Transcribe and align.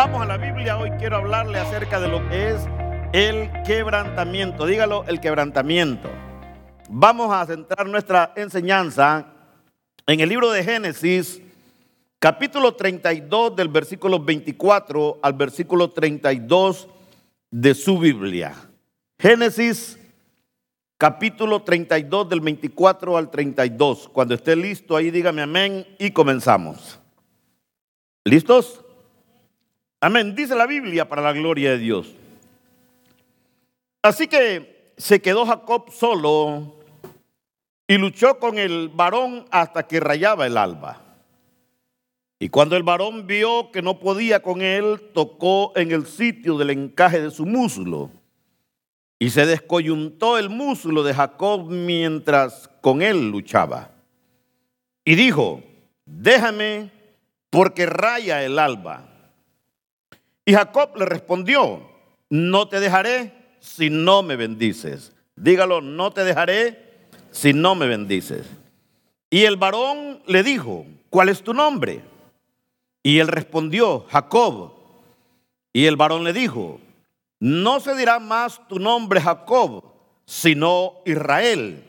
Vamos 0.00 0.22
a 0.22 0.26
la 0.26 0.36
Biblia, 0.36 0.78
hoy 0.78 0.92
quiero 0.92 1.16
hablarle 1.16 1.58
acerca 1.58 1.98
de 1.98 2.06
lo 2.06 2.24
que 2.28 2.50
es 2.50 2.68
el 3.12 3.50
quebrantamiento. 3.64 4.64
Dígalo, 4.64 5.04
el 5.08 5.18
quebrantamiento. 5.18 6.08
Vamos 6.88 7.34
a 7.34 7.44
centrar 7.44 7.84
nuestra 7.88 8.32
enseñanza 8.36 9.26
en 10.06 10.20
el 10.20 10.28
libro 10.28 10.52
de 10.52 10.62
Génesis, 10.62 11.42
capítulo 12.20 12.76
32 12.76 13.56
del 13.56 13.66
versículo 13.66 14.20
24 14.20 15.18
al 15.20 15.32
versículo 15.32 15.90
32 15.90 16.86
de 17.50 17.74
su 17.74 17.98
Biblia. 17.98 18.54
Génesis 19.18 19.98
capítulo 20.96 21.62
32 21.62 22.28
del 22.28 22.40
24 22.40 23.16
al 23.16 23.32
32. 23.32 24.10
Cuando 24.10 24.36
esté 24.36 24.54
listo 24.54 24.94
ahí 24.94 25.10
dígame 25.10 25.42
amén 25.42 25.84
y 25.98 26.12
comenzamos. 26.12 27.00
¿Listos? 28.24 28.84
Amén. 30.00 30.34
Dice 30.34 30.54
la 30.54 30.66
Biblia 30.66 31.08
para 31.08 31.22
la 31.22 31.32
gloria 31.32 31.70
de 31.72 31.78
Dios. 31.78 32.14
Así 34.02 34.28
que 34.28 34.92
se 34.96 35.20
quedó 35.20 35.44
Jacob 35.44 35.90
solo 35.90 36.76
y 37.86 37.98
luchó 37.98 38.38
con 38.38 38.58
el 38.58 38.88
varón 38.90 39.46
hasta 39.50 39.86
que 39.88 39.98
rayaba 39.98 40.46
el 40.46 40.56
alba. 40.56 41.02
Y 42.38 42.48
cuando 42.48 42.76
el 42.76 42.84
varón 42.84 43.26
vio 43.26 43.72
que 43.72 43.82
no 43.82 43.98
podía 43.98 44.40
con 44.40 44.62
él, 44.62 45.10
tocó 45.12 45.72
en 45.74 45.90
el 45.90 46.06
sitio 46.06 46.56
del 46.56 46.70
encaje 46.70 47.20
de 47.20 47.32
su 47.32 47.44
muslo. 47.44 48.10
Y 49.18 49.30
se 49.30 49.46
descoyuntó 49.46 50.38
el 50.38 50.48
muslo 50.48 51.02
de 51.02 51.14
Jacob 51.14 51.68
mientras 51.68 52.68
con 52.80 53.02
él 53.02 53.30
luchaba. 53.30 53.90
Y 55.04 55.16
dijo, 55.16 55.60
déjame 56.04 56.92
porque 57.50 57.86
raya 57.86 58.44
el 58.44 58.60
alba. 58.60 59.17
Y 60.48 60.54
Jacob 60.54 60.96
le 60.96 61.04
respondió, 61.04 61.82
no 62.30 62.68
te 62.68 62.80
dejaré 62.80 63.34
si 63.60 63.90
no 63.90 64.22
me 64.22 64.34
bendices. 64.34 65.12
Dígalo, 65.36 65.82
no 65.82 66.10
te 66.10 66.24
dejaré 66.24 67.10
si 67.30 67.52
no 67.52 67.74
me 67.74 67.86
bendices. 67.86 68.46
Y 69.28 69.44
el 69.44 69.58
varón 69.58 70.22
le 70.26 70.42
dijo, 70.42 70.86
¿cuál 71.10 71.28
es 71.28 71.42
tu 71.42 71.52
nombre? 71.52 72.00
Y 73.02 73.18
él 73.18 73.28
respondió, 73.28 74.06
Jacob. 74.08 74.72
Y 75.74 75.84
el 75.84 75.96
varón 75.96 76.24
le 76.24 76.32
dijo, 76.32 76.80
no 77.38 77.78
se 77.78 77.94
dirá 77.94 78.18
más 78.18 78.66
tu 78.68 78.78
nombre 78.78 79.20
Jacob, 79.20 79.84
sino 80.24 80.94
Israel, 81.04 81.84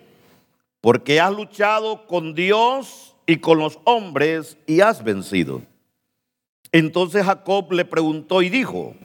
porque 0.82 1.22
has 1.22 1.32
luchado 1.32 2.06
con 2.08 2.36
Dios 2.36 3.16
y 3.26 3.38
con 3.38 3.58
los 3.58 3.80
hombres 3.86 4.58
y 4.68 4.82
has 4.82 5.02
vencido. 5.02 5.62
Entonces 6.72 7.26
Jacob 7.26 7.72
le 7.72 7.86
preguntó 7.86 8.42
y 8.42 8.50
dijo, 8.50 8.96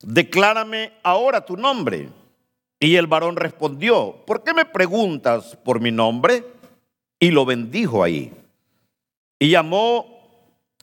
declárame 0.00 0.92
ahora 1.02 1.44
tu 1.44 1.56
nombre. 1.56 2.08
Y 2.80 2.96
el 2.96 3.06
varón 3.06 3.36
respondió, 3.36 4.24
¿por 4.26 4.42
qué 4.42 4.52
me 4.54 4.64
preguntas 4.64 5.56
por 5.64 5.80
mi 5.80 5.92
nombre? 5.92 6.44
Y 7.20 7.30
lo 7.30 7.44
bendijo 7.44 8.02
ahí. 8.02 8.32
Y 9.38 9.50
llamó 9.50 10.12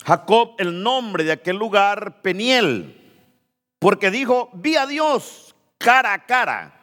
Jacob 0.06 0.56
el 0.60 0.82
nombre 0.82 1.26
de 1.26 1.34
aquel 1.34 1.58
lugar 1.58 2.22
Peniel, 2.22 2.96
porque 3.80 4.12
dijo, 4.12 4.50
vi 4.54 4.76
a 4.76 4.86
Dios 4.86 5.56
cara 5.78 6.14
a 6.14 6.26
cara 6.26 6.74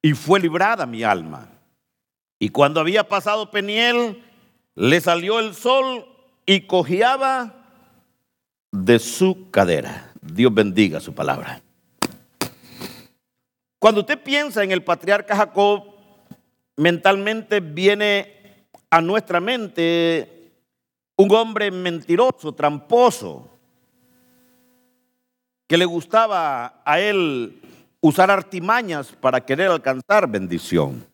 y 0.00 0.12
fue 0.12 0.40
librada 0.40 0.86
mi 0.86 1.02
alma. 1.02 1.48
Y 2.38 2.48
cuando 2.48 2.80
había 2.80 3.08
pasado 3.08 3.50
Peniel, 3.50 4.22
le 4.74 5.00
salió 5.00 5.38
el 5.38 5.54
sol 5.54 6.06
y 6.46 6.62
cojeaba 6.62 7.61
de 8.72 8.98
su 8.98 9.50
cadera. 9.50 10.10
Dios 10.20 10.52
bendiga 10.52 10.98
su 10.98 11.14
palabra. 11.14 11.60
Cuando 13.78 14.00
usted 14.00 14.20
piensa 14.22 14.64
en 14.64 14.72
el 14.72 14.82
patriarca 14.82 15.36
Jacob, 15.36 15.84
mentalmente 16.76 17.60
viene 17.60 18.64
a 18.90 19.00
nuestra 19.00 19.40
mente 19.40 20.52
un 21.16 21.32
hombre 21.34 21.70
mentiroso, 21.70 22.52
tramposo, 22.52 23.48
que 25.66 25.76
le 25.76 25.84
gustaba 25.84 26.82
a 26.84 27.00
él 27.00 27.60
usar 28.00 28.30
artimañas 28.30 29.12
para 29.12 29.40
querer 29.40 29.70
alcanzar 29.70 30.28
bendición. 30.28 31.11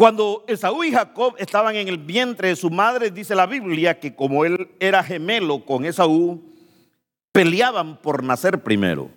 Cuando 0.00 0.46
Esaú 0.48 0.82
y 0.82 0.92
Jacob 0.92 1.34
estaban 1.36 1.76
en 1.76 1.86
el 1.86 1.98
vientre 1.98 2.48
de 2.48 2.56
su 2.56 2.70
madre, 2.70 3.10
dice 3.10 3.34
la 3.34 3.44
Biblia 3.44 4.00
que 4.00 4.14
como 4.14 4.46
él 4.46 4.70
era 4.80 5.04
gemelo 5.04 5.66
con 5.66 5.84
Esaú, 5.84 6.42
peleaban 7.32 8.00
por 8.00 8.24
nacer 8.24 8.62
primero. 8.62 9.10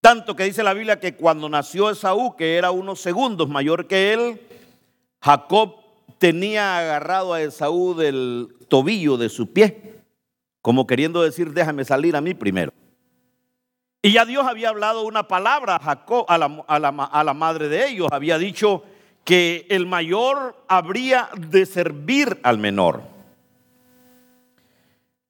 Tanto 0.00 0.36
que 0.36 0.44
dice 0.44 0.62
la 0.62 0.74
Biblia 0.74 1.00
que 1.00 1.16
cuando 1.16 1.48
nació 1.48 1.90
Esaú, 1.90 2.36
que 2.36 2.54
era 2.54 2.70
unos 2.70 3.00
segundos 3.00 3.48
mayor 3.48 3.88
que 3.88 4.12
él, 4.12 4.40
Jacob 5.20 5.74
tenía 6.18 6.78
agarrado 6.78 7.34
a 7.34 7.42
Esaú 7.42 7.96
del 7.96 8.54
tobillo 8.68 9.16
de 9.16 9.28
su 9.28 9.52
pie, 9.52 10.04
como 10.60 10.86
queriendo 10.86 11.20
decir, 11.20 11.52
déjame 11.52 11.84
salir 11.84 12.14
a 12.14 12.20
mí 12.20 12.32
primero. 12.32 12.72
Y 14.00 14.12
ya 14.12 14.24
Dios 14.24 14.46
había 14.46 14.68
hablado 14.68 15.02
una 15.02 15.26
palabra 15.26 15.80
a, 15.82 16.04
a 16.28 17.24
la 17.24 17.34
madre 17.34 17.68
de 17.68 17.88
ellos, 17.88 18.06
había 18.12 18.38
dicho, 18.38 18.84
que 19.24 19.66
el 19.70 19.86
mayor 19.86 20.56
habría 20.68 21.28
de 21.36 21.66
servir 21.66 22.38
al 22.42 22.58
menor. 22.58 23.02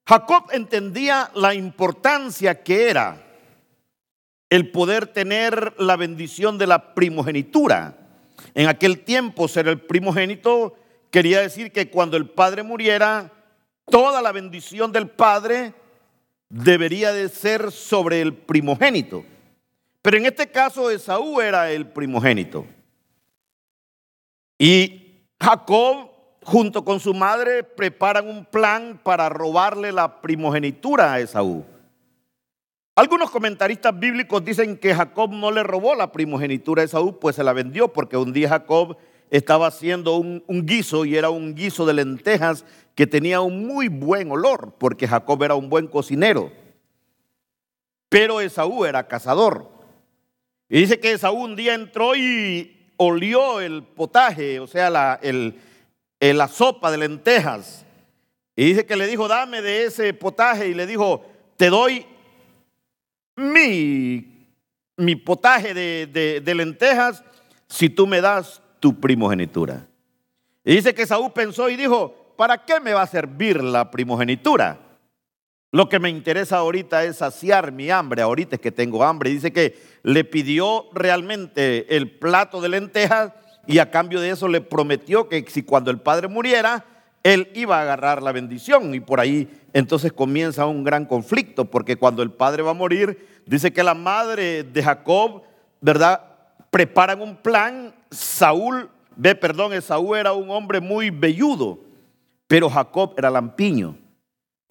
Jacob 0.06 0.44
entendía 0.52 1.30
la 1.34 1.54
importancia 1.54 2.62
que 2.62 2.90
era 2.90 3.22
el 4.50 4.70
poder 4.70 5.06
tener 5.06 5.74
la 5.78 5.96
bendición 5.96 6.58
de 6.58 6.66
la 6.66 6.94
primogenitura. 6.94 7.96
En 8.54 8.68
aquel 8.68 9.00
tiempo 9.00 9.48
ser 9.48 9.68
el 9.68 9.80
primogénito 9.80 10.76
quería 11.10 11.40
decir 11.40 11.72
que 11.72 11.88
cuando 11.88 12.16
el 12.16 12.28
padre 12.28 12.62
muriera, 12.62 13.30
toda 13.86 14.20
la 14.20 14.32
bendición 14.32 14.92
del 14.92 15.08
padre 15.08 15.72
debería 16.48 17.12
de 17.12 17.28
ser 17.28 17.72
sobre 17.72 18.20
el 18.20 18.34
primogénito. 18.34 19.24
Pero 20.02 20.16
en 20.18 20.26
este 20.26 20.48
caso 20.48 20.90
Esaú 20.90 21.40
era 21.40 21.70
el 21.70 21.86
primogénito. 21.86 22.66
Y 24.64 25.26
Jacob, 25.40 26.08
junto 26.44 26.84
con 26.84 27.00
su 27.00 27.14
madre, 27.14 27.64
preparan 27.64 28.28
un 28.28 28.44
plan 28.44 29.00
para 29.02 29.28
robarle 29.28 29.90
la 29.90 30.20
primogenitura 30.20 31.12
a 31.12 31.18
Esaú. 31.18 31.64
Algunos 32.94 33.32
comentaristas 33.32 33.98
bíblicos 33.98 34.44
dicen 34.44 34.76
que 34.76 34.94
Jacob 34.94 35.32
no 35.32 35.50
le 35.50 35.64
robó 35.64 35.96
la 35.96 36.12
primogenitura 36.12 36.82
a 36.82 36.84
Esaú, 36.84 37.18
pues 37.18 37.34
se 37.34 37.42
la 37.42 37.52
vendió, 37.52 37.92
porque 37.92 38.16
un 38.16 38.32
día 38.32 38.50
Jacob 38.50 38.98
estaba 39.30 39.66
haciendo 39.66 40.14
un, 40.14 40.44
guiso 40.46 41.04
y 41.04 41.16
era 41.16 41.28
un 41.28 41.56
guiso 41.56 41.84
de 41.84 41.94
lentejas 41.94 42.64
que 42.94 43.08
tenía 43.08 43.40
un 43.40 43.66
muy 43.66 43.88
buen 43.88 44.30
olor, 44.30 44.76
porque 44.78 45.08
Jacob 45.08 45.42
era 45.42 45.56
un 45.56 45.70
buen 45.70 45.88
cocinero. 45.88 46.52
Pero 48.08 48.40
Esaú 48.40 48.84
era 48.84 49.08
cazador. 49.08 49.68
Y 50.68 50.78
dice 50.78 51.00
que 51.00 51.10
Esaú 51.10 51.34
un 51.34 51.56
día 51.56 51.74
entró 51.74 52.14
y 52.14 52.78
olió 53.04 53.60
el 53.60 53.82
potaje, 53.82 54.60
o 54.60 54.66
sea, 54.66 54.90
la, 54.90 55.20
la 56.20 56.48
sopa 56.48 56.90
de 56.90 56.98
lentejas. 56.98 57.84
Y 58.54 58.66
dice 58.66 58.86
que 58.86 58.96
le 58.96 59.06
dijo, 59.06 59.28
dame 59.28 59.62
de 59.62 59.84
ese 59.84 60.12
potaje. 60.14 60.68
Y 60.68 60.74
le 60.74 60.86
dijo, 60.86 61.24
te 61.56 61.70
doy 61.70 62.06
mi, 63.36 64.48
mi 64.96 65.16
potaje 65.16 65.74
de, 65.74 66.40
de 66.44 66.54
lentejas 66.54 67.24
si 67.68 67.88
tú 67.88 68.06
me 68.06 68.20
das 68.20 68.62
tu 68.78 68.98
primogenitura. 69.00 69.86
Y 70.64 70.76
dice 70.76 70.94
que 70.94 71.06
Saúl 71.06 71.32
pensó 71.32 71.68
y 71.68 71.76
dijo, 71.76 72.34
¿para 72.36 72.64
qué 72.64 72.80
me 72.80 72.92
va 72.92 73.02
a 73.02 73.06
servir 73.06 73.62
la 73.62 73.90
primogenitura? 73.90 74.78
Lo 75.72 75.88
que 75.88 75.98
me 75.98 76.10
interesa 76.10 76.58
ahorita 76.58 77.02
es 77.04 77.16
saciar 77.16 77.72
mi 77.72 77.90
hambre. 77.90 78.20
Ahorita 78.20 78.56
es 78.56 78.62
que 78.62 78.70
tengo 78.70 79.02
hambre. 79.02 79.30
Dice 79.30 79.54
que 79.54 79.74
le 80.02 80.22
pidió 80.22 80.84
realmente 80.92 81.96
el 81.96 82.10
plato 82.10 82.60
de 82.60 82.68
lentejas 82.68 83.32
y 83.66 83.78
a 83.78 83.90
cambio 83.90 84.20
de 84.20 84.30
eso 84.30 84.48
le 84.48 84.60
prometió 84.60 85.30
que 85.30 85.46
si 85.48 85.62
cuando 85.62 85.90
el 85.90 85.98
padre 85.98 86.28
muriera, 86.28 86.84
él 87.22 87.50
iba 87.54 87.78
a 87.78 87.82
agarrar 87.82 88.22
la 88.22 88.32
bendición. 88.32 88.94
Y 88.94 89.00
por 89.00 89.18
ahí 89.18 89.48
entonces 89.72 90.12
comienza 90.12 90.66
un 90.66 90.84
gran 90.84 91.06
conflicto, 91.06 91.64
porque 91.64 91.96
cuando 91.96 92.22
el 92.22 92.32
padre 92.32 92.62
va 92.62 92.72
a 92.72 92.74
morir, 92.74 93.26
dice 93.46 93.72
que 93.72 93.82
la 93.82 93.94
madre 93.94 94.64
de 94.64 94.82
Jacob, 94.82 95.42
¿verdad? 95.80 96.20
Preparan 96.70 97.22
un 97.22 97.34
plan. 97.34 97.94
Saúl, 98.10 98.90
ve, 99.16 99.34
perdón, 99.34 99.80
Saúl 99.80 100.18
era 100.18 100.34
un 100.34 100.50
hombre 100.50 100.80
muy 100.80 101.08
velludo, 101.08 101.80
pero 102.46 102.68
Jacob 102.68 103.14
era 103.16 103.30
lampiño. 103.30 104.01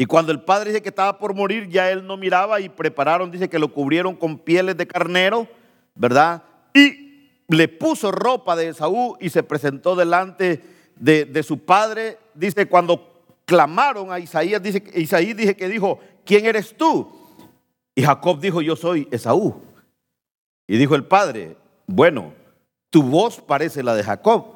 Y 0.01 0.07
cuando 0.07 0.31
el 0.31 0.42
padre 0.42 0.71
dice 0.71 0.81
que 0.81 0.89
estaba 0.89 1.19
por 1.19 1.36
morir, 1.36 1.69
ya 1.69 1.92
él 1.92 2.07
no 2.07 2.18
miraba 2.18 2.59
y 2.59 2.69
prepararon, 2.69 3.30
dice 3.30 3.50
que 3.50 3.59
lo 3.59 3.71
cubrieron 3.71 4.15
con 4.15 4.39
pieles 4.39 4.75
de 4.75 4.88
carnero, 4.88 5.48
¿verdad? 5.94 6.42
Y 6.74 7.30
le 7.48 7.68
puso 7.68 8.12
ropa 8.12 8.56
de 8.56 8.69
Esaú 8.69 9.15
y 9.19 9.30
se 9.30 9.44
presentó 9.44 9.95
delante 9.95 10.59
de, 10.95 11.44
su 11.44 11.59
padre. 11.59 12.18
Dice, 12.33 12.65
cuando 12.65 13.21
clamaron 13.45 14.12
a 14.12 14.18
Isaías, 14.18 14.63
dice, 14.63 14.83
Isaías 14.95 15.38
dice 15.38 15.56
que 15.56 15.69
dijo, 15.69 16.00
¿quién 16.25 16.47
eres 16.47 16.75
tú? 16.75 17.07
Y 17.94 18.01
Jacob 18.01 18.39
dijo, 18.39 18.63
yo 18.63 18.75
soy 18.75 19.07
Esaú. 19.12 19.62
Y 20.65 20.80
dijo 20.80 20.95
el 20.95 21.06
padre, 21.06 21.57
bueno, 21.86 22.33
tu 22.89 23.04
voz 23.04 23.39
parece 23.39 23.83
la 23.83 23.94
de 23.94 24.01
Jacob, 24.01 24.47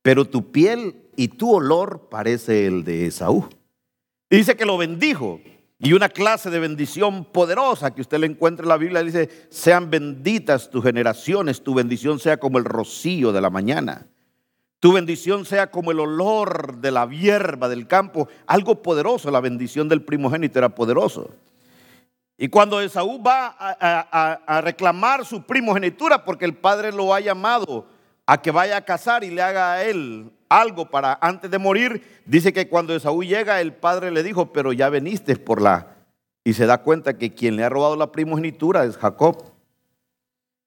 pero 0.00 0.24
tu 0.24 0.50
piel 0.50 0.94
y 1.16 1.28
tu 1.28 1.54
olor 1.54 2.08
parece 2.08 2.64
el 2.64 2.82
de 2.82 3.08
Esaú. 3.08 3.46
Y 4.30 4.36
dice 4.36 4.56
que 4.56 4.66
lo 4.66 4.76
bendijo. 4.76 5.40
Y 5.80 5.92
una 5.92 6.08
clase 6.08 6.50
de 6.50 6.58
bendición 6.58 7.24
poderosa 7.24 7.94
que 7.94 8.00
usted 8.00 8.18
le 8.18 8.26
encuentra 8.26 8.64
en 8.64 8.68
la 8.68 8.76
Biblia 8.76 9.02
dice, 9.02 9.46
sean 9.48 9.90
benditas 9.90 10.70
tus 10.70 10.82
generaciones, 10.82 11.62
tu 11.62 11.72
bendición 11.72 12.18
sea 12.18 12.38
como 12.38 12.58
el 12.58 12.64
rocío 12.64 13.32
de 13.32 13.40
la 13.40 13.48
mañana. 13.48 14.06
Tu 14.80 14.92
bendición 14.92 15.44
sea 15.44 15.70
como 15.70 15.92
el 15.92 16.00
olor 16.00 16.78
de 16.78 16.90
la 16.90 17.08
hierba 17.08 17.68
del 17.68 17.86
campo. 17.86 18.28
Algo 18.46 18.82
poderoso, 18.82 19.30
la 19.30 19.40
bendición 19.40 19.88
del 19.88 20.02
primogénito 20.02 20.58
era 20.58 20.68
poderoso. 20.68 21.30
Y 22.36 22.48
cuando 22.48 22.80
Esaú 22.80 23.20
va 23.20 23.56
a, 23.58 24.38
a, 24.46 24.60
reclamar 24.60 25.24
su 25.24 25.42
primogenitura 25.42 26.24
porque 26.24 26.44
el 26.44 26.54
padre 26.54 26.92
lo 26.92 27.12
ha 27.12 27.18
llamado 27.18 27.86
a 28.26 28.40
que 28.40 28.52
vaya 28.52 28.76
a 28.76 28.84
casar 28.84 29.24
y 29.24 29.30
le 29.30 29.42
haga 29.42 29.72
a 29.72 29.84
él 29.84 30.30
algo 30.48 30.90
para 30.90 31.18
antes 31.20 31.50
de 31.50 31.58
morir, 31.58 32.20
dice 32.24 32.52
que 32.52 32.68
cuando 32.68 32.94
Esaú 32.94 33.22
llega, 33.22 33.60
el 33.60 33.74
padre 33.74 34.10
le 34.10 34.22
dijo, 34.22 34.52
pero 34.52 34.72
ya 34.72 34.88
veniste 34.88 35.36
por 35.36 35.60
la... 35.60 35.96
Y 36.44 36.54
se 36.54 36.66
da 36.66 36.78
cuenta 36.78 37.18
que 37.18 37.34
quien 37.34 37.56
le 37.56 37.64
ha 37.64 37.68
robado 37.68 37.96
la 37.96 38.12
primogenitura 38.12 38.84
es 38.84 38.96
Jacob. 38.96 39.52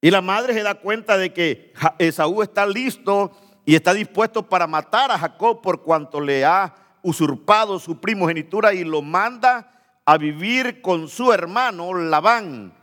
Y 0.01 0.11
la 0.11 0.21
madre 0.21 0.53
se 0.53 0.63
da 0.63 0.75
cuenta 0.75 1.17
de 1.17 1.33
que 1.33 1.73
Esaú 1.97 2.41
está 2.41 2.65
listo 2.65 3.31
y 3.65 3.75
está 3.75 3.93
dispuesto 3.93 4.47
para 4.47 4.67
matar 4.67 5.11
a 5.11 5.17
Jacob 5.17 5.61
por 5.61 5.81
cuanto 5.81 6.19
le 6.19 6.45
ha 6.45 6.75
usurpado 7.03 7.79
su 7.79 7.99
primogenitura 7.99 8.73
y 8.73 8.83
lo 8.83 9.01
manda 9.01 9.71
a 10.05 10.17
vivir 10.17 10.81
con 10.81 11.07
su 11.07 11.31
hermano 11.31 11.93
Labán. 11.93 12.73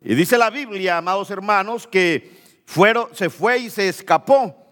Y 0.00 0.14
dice 0.14 0.36
la 0.36 0.50
Biblia, 0.50 0.98
amados 0.98 1.30
hermanos, 1.30 1.86
que 1.86 2.62
fueron, 2.66 3.08
se 3.12 3.30
fue 3.30 3.58
y 3.58 3.70
se 3.70 3.88
escapó. 3.88 4.63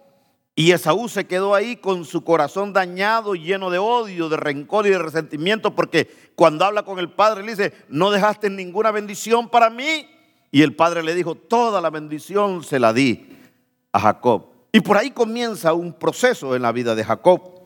Y 0.55 0.71
Esaú 0.71 1.09
se 1.09 1.25
quedó 1.25 1.55
ahí 1.55 1.77
con 1.77 2.05
su 2.05 2.23
corazón 2.23 2.73
dañado, 2.73 3.33
lleno 3.33 3.71
de 3.71 3.79
odio, 3.79 4.29
de 4.29 4.37
rencor 4.37 4.85
y 4.85 4.91
de 4.91 4.99
resentimiento, 4.99 5.75
porque 5.75 6.31
cuando 6.35 6.63
habla 6.65 6.83
con 6.83 6.99
el 6.99 7.09
padre 7.09 7.43
le 7.43 7.51
dice, 7.55 7.73
no 7.89 8.11
dejaste 8.11 8.49
ninguna 8.49 8.91
bendición 8.91 9.49
para 9.49 9.71
mí. 9.71 10.07
Y 10.51 10.61
el 10.61 10.75
padre 10.75 11.01
le 11.01 11.15
dijo, 11.15 11.33
toda 11.33 11.81
la 11.81 11.89
bendición 11.89 12.63
se 12.63 12.79
la 12.79 12.93
di 12.93 13.35
a 13.91 13.99
Jacob. 13.99 14.45
Y 14.71 14.81
por 14.81 14.97
ahí 14.97 15.09
comienza 15.09 15.73
un 15.73 15.93
proceso 15.93 16.55
en 16.55 16.61
la 16.61 16.71
vida 16.71 16.93
de 16.93 17.03
Jacob. 17.03 17.61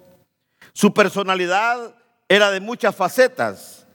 Su 0.72 0.94
personalidad 0.94 1.96
era 2.30 2.52
de 2.52 2.62
muchas 2.62 2.96
facetas, 2.96 3.86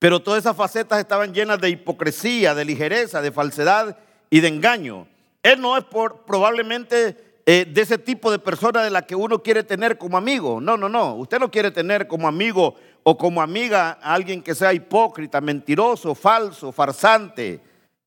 pero 0.00 0.20
todas 0.20 0.40
esas 0.40 0.56
facetas 0.56 0.98
estaban 0.98 1.32
llenas 1.32 1.60
de 1.60 1.70
hipocresía, 1.70 2.54
de 2.54 2.64
ligereza, 2.64 3.22
de 3.22 3.30
falsedad 3.30 3.96
y 4.30 4.40
de 4.40 4.48
engaño. 4.48 5.06
Él 5.44 5.60
no 5.60 5.76
es 5.76 5.84
por, 5.84 6.24
probablemente 6.24 7.23
eh, 7.46 7.66
de 7.70 7.82
ese 7.82 7.98
tipo 7.98 8.30
de 8.30 8.38
persona 8.38 8.82
de 8.82 8.90
la 8.90 9.02
que 9.02 9.14
uno 9.14 9.42
quiere 9.42 9.62
tener 9.62 9.98
como 9.98 10.16
amigo. 10.16 10.60
No, 10.60 10.76
no, 10.76 10.88
no. 10.88 11.14
Usted 11.16 11.38
no 11.38 11.50
quiere 11.50 11.70
tener 11.70 12.06
como 12.06 12.26
amigo 12.26 12.74
o 13.02 13.18
como 13.18 13.42
amiga 13.42 13.98
a 14.00 14.14
alguien 14.14 14.42
que 14.42 14.54
sea 14.54 14.72
hipócrita, 14.72 15.40
mentiroso, 15.42 16.14
falso, 16.14 16.72
farsante, 16.72 17.60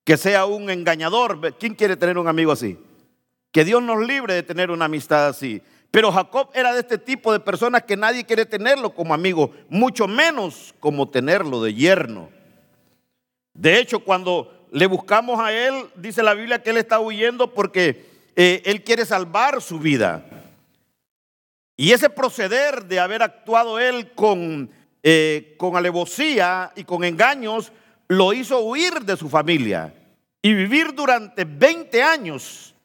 que 0.04 0.18
sea 0.18 0.46
un 0.46 0.70
engañador. 0.72 1.56
¿Quién 1.58 1.76
quiere 1.76 1.96
tener 1.96 2.18
un 2.18 2.28
amigo 2.28 2.52
así? 2.52 2.80
Que 3.52 3.64
Dios 3.64 3.82
nos 3.84 4.06
libre 4.06 4.34
de 4.34 4.44
tener 4.44 4.72
una 4.72 4.86
amistad 4.86 5.28
así. 5.28 5.62
Pero 5.92 6.12
Jacob 6.12 6.50
era 6.54 6.74
de 6.74 6.80
este 6.80 6.98
tipo 6.98 7.32
de 7.32 7.40
personas 7.40 7.84
que 7.84 7.96
nadie 7.96 8.26
quiere 8.26 8.46
tenerlo 8.46 8.94
como 8.94 9.14
amigo, 9.14 9.52
mucho 9.70 10.08
menos 10.08 10.74
como 10.80 11.10
tenerlo 11.10 11.62
de 11.62 11.74
yerno. 11.74 12.30
De 13.54 13.80
hecho, 13.80 14.00
cuando 14.00 14.68
le 14.72 14.86
buscamos 14.88 15.40
a 15.40 15.54
él, 15.54 15.86
dice 15.96 16.24
la 16.24 16.34
Biblia 16.34 16.62
que 16.62 16.72
él 16.72 16.78
está 16.78 17.00
huyendo 17.00 17.54
porque 17.54 18.17
eh, 18.40 18.62
él 18.66 18.84
quiere 18.84 19.04
salvar 19.04 19.64
su 19.64 19.80
vida. 19.80 20.24
Y 21.76 21.92
ese 21.92 22.08
proceder 22.08 22.86
de 22.86 23.00
haber 23.00 23.24
actuado 23.24 23.80
él 23.80 24.12
con, 24.14 24.70
eh, 25.02 25.56
con 25.58 25.76
alevosía 25.76 26.72
y 26.76 26.84
con 26.84 27.04
engaños 27.04 27.72
lo 28.08 28.34
hizo 28.34 28.60
huir 28.60 29.02
de 29.02 29.18
su 29.18 29.28
familia 29.28 29.92
y 30.44 30.54
vivir 30.54 30.94
durante 30.94 31.46
20 31.46 32.04
años 32.04 32.76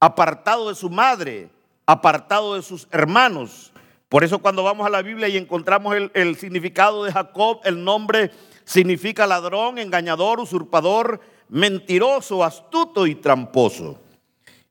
apartado 0.00 0.70
de 0.70 0.74
su 0.74 0.88
madre, 0.88 1.50
apartado 1.84 2.54
de 2.54 2.62
sus 2.62 2.88
hermanos. 2.90 3.70
Por 4.08 4.24
eso 4.24 4.38
cuando 4.38 4.62
vamos 4.62 4.86
a 4.86 4.90
la 4.90 5.02
Biblia 5.02 5.28
y 5.28 5.36
encontramos 5.36 5.94
el, 5.94 6.10
el 6.14 6.36
significado 6.36 7.04
de 7.04 7.12
Jacob, 7.12 7.60
el 7.64 7.84
nombre 7.84 8.30
significa 8.64 9.26
ladrón, 9.26 9.78
engañador, 9.78 10.40
usurpador, 10.40 11.20
mentiroso, 11.50 12.42
astuto 12.42 13.06
y 13.06 13.14
tramposo. 13.14 14.01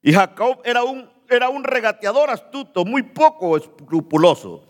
Y 0.02 0.14
Jacob 0.14 0.60
era 0.64 0.84
un, 0.84 1.10
era 1.30 1.50
un 1.50 1.64
regateador 1.64 2.30
astuto, 2.30 2.86
muy 2.86 3.04
poco 3.04 3.58
escrupuloso. 3.58 4.64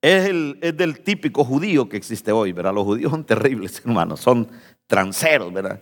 Es, 0.00 0.26
el, 0.26 0.58
es 0.62 0.76
del 0.76 1.00
típico 1.00 1.44
judío 1.44 1.88
que 1.88 1.96
existe 1.96 2.32
hoy, 2.32 2.52
¿verdad? 2.52 2.74
Los 2.74 2.84
judíos 2.84 3.10
son 3.10 3.24
terribles, 3.24 3.80
hermanos, 3.84 4.20
son 4.20 4.48
tranceros, 4.86 5.52
¿verdad? 5.52 5.80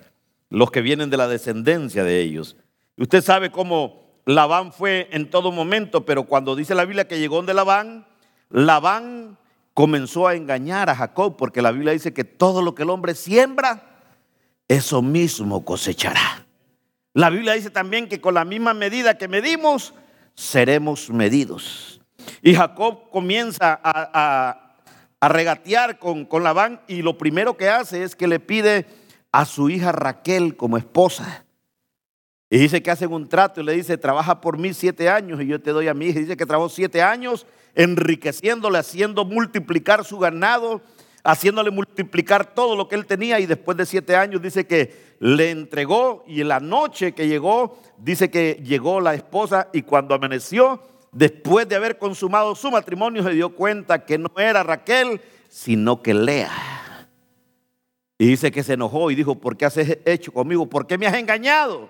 Los 0.51 0.71
que 0.71 0.81
vienen 0.81 1.11
de 1.11 1.17
la 1.17 1.29
descendencia 1.29 2.05
de 2.05 2.21
ellos. 2.21 2.57
Usted 2.97 3.23
sabe 3.23 3.51
cómo 3.51 4.21
Labán 4.27 4.73
fue 4.73 5.09
en 5.13 5.31
todo 5.31 5.53
momento, 5.53 6.05
pero 6.05 6.25
cuando 6.25 6.55
dice 6.55 6.75
la 6.75 6.85
Biblia 6.85 7.09
que 7.09 7.19
llegó 7.19 7.41
de 7.43 7.55
Labán, 7.55 8.07
Labán 8.51 9.39
comenzó 9.75 10.29
a 10.29 10.35
engañar 10.35 10.91
a 10.91 10.97
Jacob, 10.97 11.37
porque 11.37 11.63
la 11.63 11.73
Biblia 11.73 11.93
dice 11.93 12.13
que 12.13 12.25
todo 12.25 12.61
lo 12.61 12.75
que 12.75 12.83
el 12.83 12.91
hombre 12.91 13.15
siembra, 13.15 14.03
eso 14.69 15.01
mismo 15.01 15.65
cosechará. 15.65 16.40
La 17.21 17.29
Biblia 17.29 17.53
dice 17.53 17.69
también 17.69 18.09
que 18.09 18.19
con 18.19 18.33
la 18.33 18.47
misma 18.47 18.73
medida 18.73 19.19
que 19.19 19.29
medimos, 19.29 19.93
seremos 20.35 21.11
medidos. 21.11 22.01
Y 22.41 22.55
Jacob 22.55 23.11
comienza 23.11 23.79
a, 23.85 24.79
regatear 25.21 25.99
con, 25.99 26.25
con 26.25 26.43
Labán 26.43 26.81
y 26.89 27.03
lo 27.03 27.19
primero 27.19 27.59
que 27.59 27.69
hace 27.69 28.05
es 28.05 28.17
que 28.17 28.27
le 28.27 28.41
pide 28.41 28.87
a 29.33 29.45
su 29.45 29.69
hija 29.69 29.93
Raquel 29.93 30.57
como 30.57 30.79
esposa. 30.79 31.45
Y 32.49 32.57
dice 32.57 32.83
que 32.83 32.91
hacen 32.91 33.13
un 33.13 33.29
trato 33.29 33.61
y 33.61 33.65
le 33.65 33.75
dice, 33.75 33.99
trabaja 33.99 34.41
por 34.41 34.57
mí 34.57 34.73
siete 34.73 35.11
años 35.11 35.43
y 35.43 35.47
yo 35.47 35.61
te 35.61 35.73
doy 35.73 35.89
a 35.89 35.95
mi 35.95 36.07
hija. 36.07 36.21
Dice 36.21 36.39
que 36.39 36.47
trabajó 36.47 36.71
siete 36.71 37.03
años 37.03 37.47
enriqueciéndole, 37.75 38.79
haciendo 38.79 39.27
multiplicar 39.27 40.07
su 40.07 40.19
ganado 40.19 40.81
haciéndole 41.25 41.71
multiplicar 41.71 42.55
todo 42.55 42.77
lo 42.77 42.89
que 42.89 42.95
él 42.95 43.07
tenía 43.07 43.41
y 43.41 43.47
después 43.47 43.77
de 43.77 43.87
siete 43.87 44.17
años 44.17 44.41
dice 44.41 44.67
que 44.67 45.17
le 45.19 45.51
entregó 45.51 46.25
y 46.27 46.41
en 46.41 46.49
la 46.49 46.61
noche 46.61 47.13
que 47.13 47.29
llegó, 47.29 47.79
dice 47.99 48.31
que 48.31 48.61
llegó 48.65 49.01
la 49.01 49.15
esposa 49.15 49.69
y 49.73 49.83
cuando 49.83 50.15
amaneció, 50.15 50.81
después 51.13 51.69
de 51.69 51.77
haber 51.77 51.99
consumado 51.99 52.55
su 52.55 52.71
matrimonio, 52.71 53.23
se 53.23 53.31
dio 53.31 53.55
cuenta 53.55 54.05
que 54.05 54.19
no 54.19 54.31
era 54.37 54.63
Raquel, 54.63 55.21
sino 55.49 56.03
que 56.03 56.15
Lea. 56.15 56.51
Y 58.19 58.27
dice 58.27 58.51
que 58.51 58.63
se 58.63 58.75
enojó 58.75 59.11
y 59.11 59.15
dijo, 59.15 59.37
¿por 59.37 59.57
qué 59.57 59.65
has 59.65 59.79
hecho 59.79 60.33
conmigo? 60.33 60.67
¿Por 60.67 60.87
qué 60.87 60.99
me 60.99 61.07
has 61.07 61.15
engañado? 61.15 61.89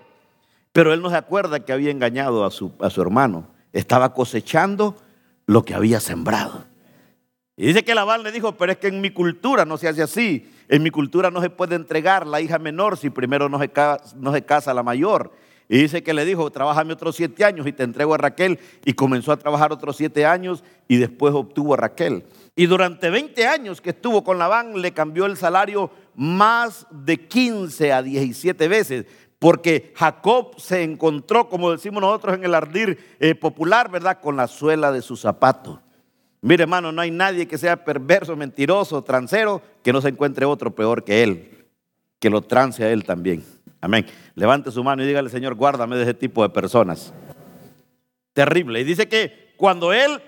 Pero 0.73 0.93
él 0.93 1.03
no 1.03 1.11
se 1.11 1.17
acuerda 1.17 1.61
que 1.61 1.73
había 1.73 1.91
engañado 1.91 2.45
a 2.45 2.51
su, 2.51 2.73
a 2.81 2.89
su 2.91 3.03
hermano. 3.03 3.49
Estaba 3.73 4.15
cosechando 4.15 4.97
lo 5.47 5.65
que 5.65 5.75
había 5.75 5.99
sembrado. 5.99 6.70
Y 7.61 7.67
dice 7.67 7.85
que 7.85 7.95
Labán 7.95 8.23
le 8.23 8.33
dijo, 8.33 8.57
pero 8.57 8.73
es 8.73 8.79
que 8.79 8.87
en 8.87 9.03
mi 9.03 9.11
cultura 9.11 9.67
no 9.67 9.77
se 9.77 9.87
hace 9.87 10.03
así. 10.03 10.51
En 10.67 10.83
mi 10.83 10.91
cultura 10.91 11.31
no 11.31 11.43
se 11.43 11.51
puede 11.51 11.75
entregar 11.75 12.27
la 12.27 12.41
hija 12.41 12.59
menor 12.59 12.97
si 12.97 13.11
primero 13.11 13.51
no 13.51 13.61
se, 13.61 13.71
casa 14.47 14.73
la 14.73 14.83
mayor. 14.83 15.31
Y 15.69 15.77
dice 15.77 16.03
que 16.03 16.15
le 16.15 16.25
dijo, 16.25 16.51
trabájame 16.51 16.95
otros 16.95 17.17
siete 17.17 17.45
años 17.45 17.67
y 17.67 17.73
te 17.75 17.83
entrego 17.83 18.15
a 18.15 18.17
Raquel. 18.17 18.59
Y 18.87 18.95
comenzó 18.95 19.31
a 19.31 19.37
trabajar 19.37 19.73
otros 19.73 19.99
siete 19.99 20.25
años 20.25 20.65
y 20.89 20.97
después 20.97 21.35
obtuvo 21.35 21.75
a 21.75 21.77
Raquel. 21.77 22.25
Y 22.57 22.65
durante 22.65 23.11
20 23.11 23.47
años 23.47 23.83
que 23.83 23.91
estuvo 23.91 24.25
con 24.25 24.39
Labán 24.39 24.81
le 24.81 24.93
cambió 24.93 25.27
el 25.27 25.37
salario 25.37 25.91
más 26.15 26.87
de 26.91 27.27
15 27.27 27.93
a 27.93 28.03
17 28.03 28.69
veces. 28.69 29.05
Porque 29.39 29.93
Jacob 29.97 30.59
se 30.59 30.83
encontró, 30.83 31.51
como 31.51 31.73
decimos 31.73 32.01
nosotros 32.01 32.37
en 32.37 32.45
el 32.45 32.55
ardir 32.55 33.17
eh, 33.21 33.35
popular, 33.35 33.91
¿verdad? 33.91 34.19
Con 34.19 34.39
la 34.39 34.47
suela 34.47 34.91
de 34.93 35.03
su 35.03 35.15
zapato. 35.15 35.83
Mire, 36.43 36.63
hermano, 36.63 36.91
no 36.91 37.03
hay 37.03 37.11
nadie 37.11 37.47
que 37.47 37.59
sea 37.59 37.85
perverso, 37.85 38.35
mentiroso, 38.35 39.03
transero, 39.03 39.61
que 39.83 39.93
no 39.93 40.01
se 40.01 40.09
encuentre 40.09 40.47
otro 40.47 40.75
peor 40.75 41.05
que 41.05 41.23
él, 41.23 41.67
que 42.19 42.31
lo 42.31 42.41
trance 42.41 42.83
a 42.83 42.91
él 42.91 43.05
también. 43.05 43.45
Amén. 43.81 44.07
Levante 44.35 44.71
su 44.71 44.83
mano 44.83 45.03
y 45.03 45.07
dígale, 45.07 45.29
Señor, 45.29 45.55
guárdame 45.55 45.97
de 45.97 46.03
ese 46.03 46.15
tipo 46.15 46.43
de 46.43 46.49
personas. 46.49 47.13
Terrible. 48.33 48.81
Y 48.81 48.85
dice 48.85 49.09
que 49.09 49.53
cuando 49.57 49.93
él 49.93 50.23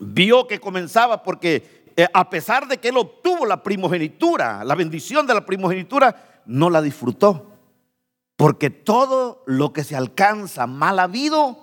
vio 0.00 0.46
que 0.46 0.58
comenzaba, 0.58 1.22
porque 1.22 1.84
eh, 1.96 2.06
a 2.12 2.30
pesar 2.30 2.66
de 2.68 2.78
que 2.78 2.88
él 2.88 2.96
obtuvo 2.96 3.44
la 3.44 3.62
primogenitura, 3.62 4.64
la 4.64 4.74
bendición 4.74 5.26
de 5.26 5.34
la 5.34 5.44
primogenitura, 5.44 6.42
no 6.46 6.70
la 6.70 6.80
disfrutó. 6.80 7.52
Porque 8.36 8.70
todo 8.70 9.42
lo 9.46 9.72
que 9.72 9.84
se 9.84 9.96
alcanza 9.96 10.66
mal 10.66 10.98
habido 10.98 11.58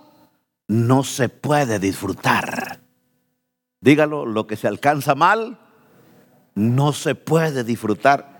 no 0.68 1.03
se 1.03 1.30
puede 1.30 1.80
disfrutar. 1.80 2.83
Dígalo, 3.84 4.25
lo 4.25 4.48
que 4.48 4.56
se 4.56 4.70
alcanza 4.70 5.13
mal 5.13 5.60
no 6.56 6.94
se 6.94 7.16
puede 7.16 7.66
disfrutar. 7.66 8.32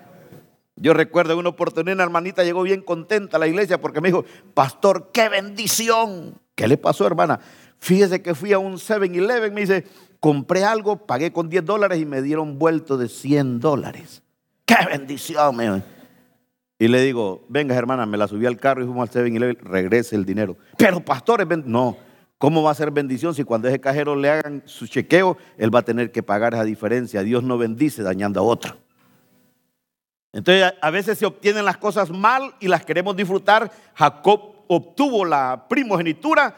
Yo 0.78 0.94
recuerdo 0.94 1.38
una 1.38 1.50
oportunidad 1.50 1.96
una 1.96 2.04
hermanita 2.04 2.46
llegó 2.46 2.64
bien 2.64 2.82
contenta 2.82 3.36
a 3.36 3.40
la 3.42 3.48
iglesia 3.48 3.82
porque 3.82 4.00
me 4.00 4.08
dijo, 4.08 4.24
pastor, 4.54 5.12
qué 5.14 5.28
bendición. 5.28 6.40
¿Qué 6.56 6.66
le 6.66 6.78
pasó, 6.78 7.06
hermana? 7.06 7.42
Fíjese 7.78 8.22
que 8.22 8.36
fui 8.36 8.54
a 8.54 8.60
un 8.60 8.76
7-Eleven, 8.76 9.54
me 9.54 9.62
dice, 9.62 9.84
compré 10.22 10.64
algo, 10.64 11.06
pagué 11.06 11.34
con 11.34 11.50
10 11.50 11.66
dólares 11.66 12.00
y 12.00 12.06
me 12.06 12.22
dieron 12.22 12.58
vuelto 12.58 12.98
de 12.98 13.10
100 13.10 13.60
dólares. 13.60 14.24
¡Qué 14.66 14.78
bendición! 14.90 15.58
Me 15.58 15.84
y 16.80 16.88
le 16.88 17.02
digo, 17.02 17.46
venga 17.50 17.76
hermana, 17.76 18.06
me 18.06 18.18
la 18.18 18.30
subí 18.30 18.46
al 18.46 18.58
carro 18.58 18.82
y 18.82 18.86
fuimos 18.86 19.14
al 19.14 19.26
7-Eleven, 19.26 19.58
regrese 19.60 20.16
el 20.16 20.24
dinero. 20.24 20.56
Pero 20.78 21.04
pastor, 21.04 21.46
no, 21.66 21.98
¿cómo 22.44 22.62
va 22.62 22.72
a 22.72 22.76
ser 22.76 22.92
bendición 22.92 23.34
si 23.34 23.46
cuando 23.46 23.70
ese 23.70 23.80
cajero 23.80 24.18
le 24.18 24.30
hagan 24.30 24.64
su 24.66 24.86
chequeo, 24.86 25.38
él 25.58 25.74
va 25.74 25.80
a 25.80 25.84
tener 25.84 26.12
que 26.12 26.24
pagar 26.24 26.54
esa 26.54 26.66
diferencia? 26.66 27.24
Dios 27.24 27.42
no 27.42 27.58
bendice 27.58 28.04
dañando 28.04 28.42
a 28.42 28.44
otro. 28.44 28.76
Entonces 30.34 30.74
a 30.82 30.90
veces 30.90 31.18
se 31.18 31.26
obtienen 31.26 31.64
las 31.64 31.78
cosas 31.78 32.10
mal 32.10 32.54
y 32.60 32.68
las 32.68 32.84
queremos 32.84 33.16
disfrutar. 33.16 33.72
Jacob 33.94 34.56
obtuvo 34.68 35.24
la 35.24 35.68
primogenitura, 35.70 36.54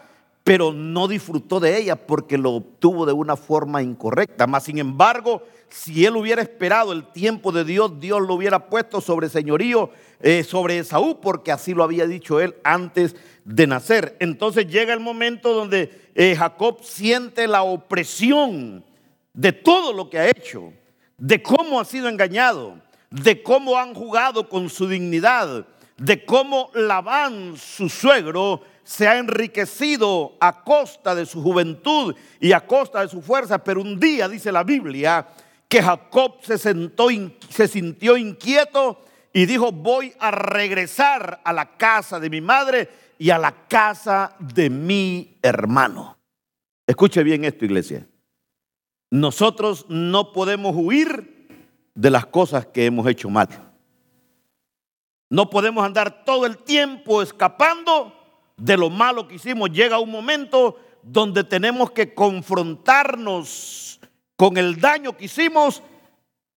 pero 0.46 0.72
no 0.72 1.10
disfrutó 1.10 1.60
de 1.60 1.78
ella 1.78 1.98
porque 1.98 2.38
lo 2.38 2.52
obtuvo 2.52 3.06
de 3.06 3.12
una 3.12 3.36
forma 3.36 3.82
incorrecta. 3.82 4.48
Mas 4.48 4.64
sin 4.64 4.78
embargo, 4.78 5.44
si 5.68 6.06
él 6.06 6.16
hubiera 6.16 6.42
esperado 6.42 6.94
el 6.94 7.12
tiempo 7.12 7.52
de 7.52 7.66
Dios, 7.66 8.00
Dios 8.00 8.22
lo 8.22 8.36
hubiera 8.36 8.70
puesto 8.70 9.02
sobre 9.02 9.28
señorío, 9.28 9.90
eh, 10.22 10.44
sobre 10.44 10.78
Esaú, 10.80 11.20
porque 11.20 11.52
así 11.52 11.74
lo 11.74 11.84
había 11.84 12.08
dicho 12.08 12.40
él 12.40 12.56
antes 12.64 13.18
de 13.44 13.68
nacer. 13.68 14.16
Entonces 14.22 14.68
llega 14.68 14.94
el 14.94 15.02
momento 15.02 15.52
donde 15.52 16.10
eh, 16.16 16.36
Jacob 16.38 16.78
siente 16.84 17.48
la 17.48 17.64
opresión 17.64 18.86
de 19.34 19.52
todo 19.52 19.92
lo 19.92 20.10
que 20.10 20.20
ha 20.20 20.30
hecho, 20.30 20.72
de 21.18 21.42
cómo 21.42 21.82
ha 21.82 21.86
sido 21.86 22.08
engañado 22.08 22.86
de 23.22 23.42
cómo 23.44 23.78
han 23.78 23.94
jugado 23.94 24.50
con 24.50 24.70
su 24.70 24.88
dignidad, 24.88 25.66
de 25.98 26.26
cómo 26.26 26.70
Labán, 26.74 27.56
su 27.58 27.88
suegro, 27.88 28.62
se 28.86 29.08
ha 29.08 29.18
enriquecido 29.18 30.38
a 30.40 30.64
costa 30.64 31.16
de 31.16 31.26
su 31.26 31.42
juventud 31.42 32.16
y 32.40 32.54
a 32.54 32.66
costa 32.66 33.02
de 33.02 33.10
su 33.10 33.22
fuerza. 33.22 33.62
Pero 33.64 33.82
un 33.82 34.00
día, 34.00 34.30
dice 34.30 34.52
la 34.52 34.64
Biblia, 34.64 35.28
que 35.68 35.82
Jacob 35.82 36.36
se, 36.44 36.58
sentó, 36.58 37.08
se 37.50 37.68
sintió 37.68 38.16
inquieto 38.16 39.02
y 39.34 39.48
dijo, 39.48 39.72
voy 39.72 40.14
a 40.20 40.30
regresar 40.32 41.42
a 41.44 41.52
la 41.52 41.76
casa 41.78 42.20
de 42.20 42.30
mi 42.30 42.42
madre 42.42 42.88
y 43.18 43.32
a 43.32 43.40
la 43.40 43.68
casa 43.68 44.36
de 44.40 44.70
mi 44.70 45.40
hermano. 45.42 46.18
Escuche 46.86 47.24
bien 47.24 47.44
esto, 47.44 47.66
iglesia. 47.66 48.08
Nosotros 49.10 49.88
no 49.90 50.32
podemos 50.32 50.76
huir 50.76 51.48
de 51.96 52.12
las 52.12 52.28
cosas 52.28 52.68
que 52.68 52.86
hemos 52.86 53.08
hecho 53.08 53.32
mal. 53.32 53.50
No 55.32 55.50
podemos 55.50 55.84
andar 55.84 56.24
todo 56.24 56.46
el 56.46 56.60
tiempo 56.60 57.24
escapando 57.24 58.14
de 58.58 58.78
lo 58.78 58.90
malo 58.90 59.28
que 59.28 59.36
hicimos. 59.36 59.72
Llega 59.72 60.00
un 60.00 60.12
momento 60.12 60.80
donde 61.04 61.44
tenemos 61.44 61.92
que 61.92 62.14
confrontarnos 62.14 64.00
con 64.36 64.58
el 64.58 64.80
daño 64.80 65.16
que 65.16 65.26
hicimos 65.26 65.84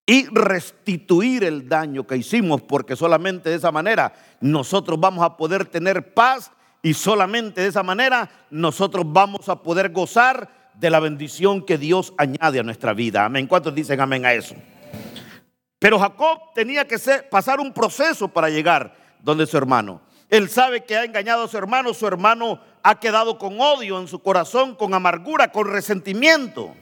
y 0.06 0.26
restituir 0.26 1.44
el 1.44 1.68
daño 1.68 2.06
que 2.06 2.16
hicimos, 2.16 2.62
porque 2.62 2.96
solamente 2.96 3.50
de 3.50 3.56
esa 3.56 3.70
manera 3.70 4.14
nosotros 4.40 4.98
vamos 4.98 5.22
a 5.22 5.36
poder 5.36 5.66
tener 5.66 6.14
paz 6.14 6.50
y 6.82 6.94
solamente 6.94 7.60
de 7.60 7.68
esa 7.68 7.82
manera 7.82 8.30
nosotros 8.50 9.04
vamos 9.06 9.48
a 9.50 9.62
poder 9.62 9.90
gozar 9.90 10.72
de 10.74 10.90
la 10.90 11.00
bendición 11.00 11.62
que 11.62 11.76
Dios 11.76 12.14
añade 12.16 12.58
a 12.58 12.62
nuestra 12.62 12.94
vida. 12.94 13.24
Amén. 13.26 13.46
¿Cuántos 13.46 13.74
dicen 13.74 14.00
amén 14.00 14.24
a 14.24 14.32
eso? 14.32 14.54
Pero 15.78 15.98
Jacob 15.98 16.38
tenía 16.54 16.86
que 16.86 16.98
pasar 17.30 17.60
un 17.60 17.72
proceso 17.72 18.28
para 18.28 18.48
llegar 18.48 18.96
donde 19.20 19.46
su 19.46 19.56
hermano. 19.56 20.00
Él 20.28 20.50
sabe 20.50 20.85
que 20.85 20.97
ha 20.97 21.04
engañado 21.04 21.44
a 21.44 21.49
su 21.49 21.56
hermano, 21.56 21.94
su 21.94 22.06
hermano 22.06 22.61
ha 22.82 23.00
quedado 23.00 23.38
con 23.38 23.61
odio 23.61 23.99
en 23.99 24.08
su 24.08 24.20
corazón, 24.20 24.75
con 24.75 24.92
amargura, 24.94 25.50
con 25.50 25.68
resentimiento. 25.68 26.75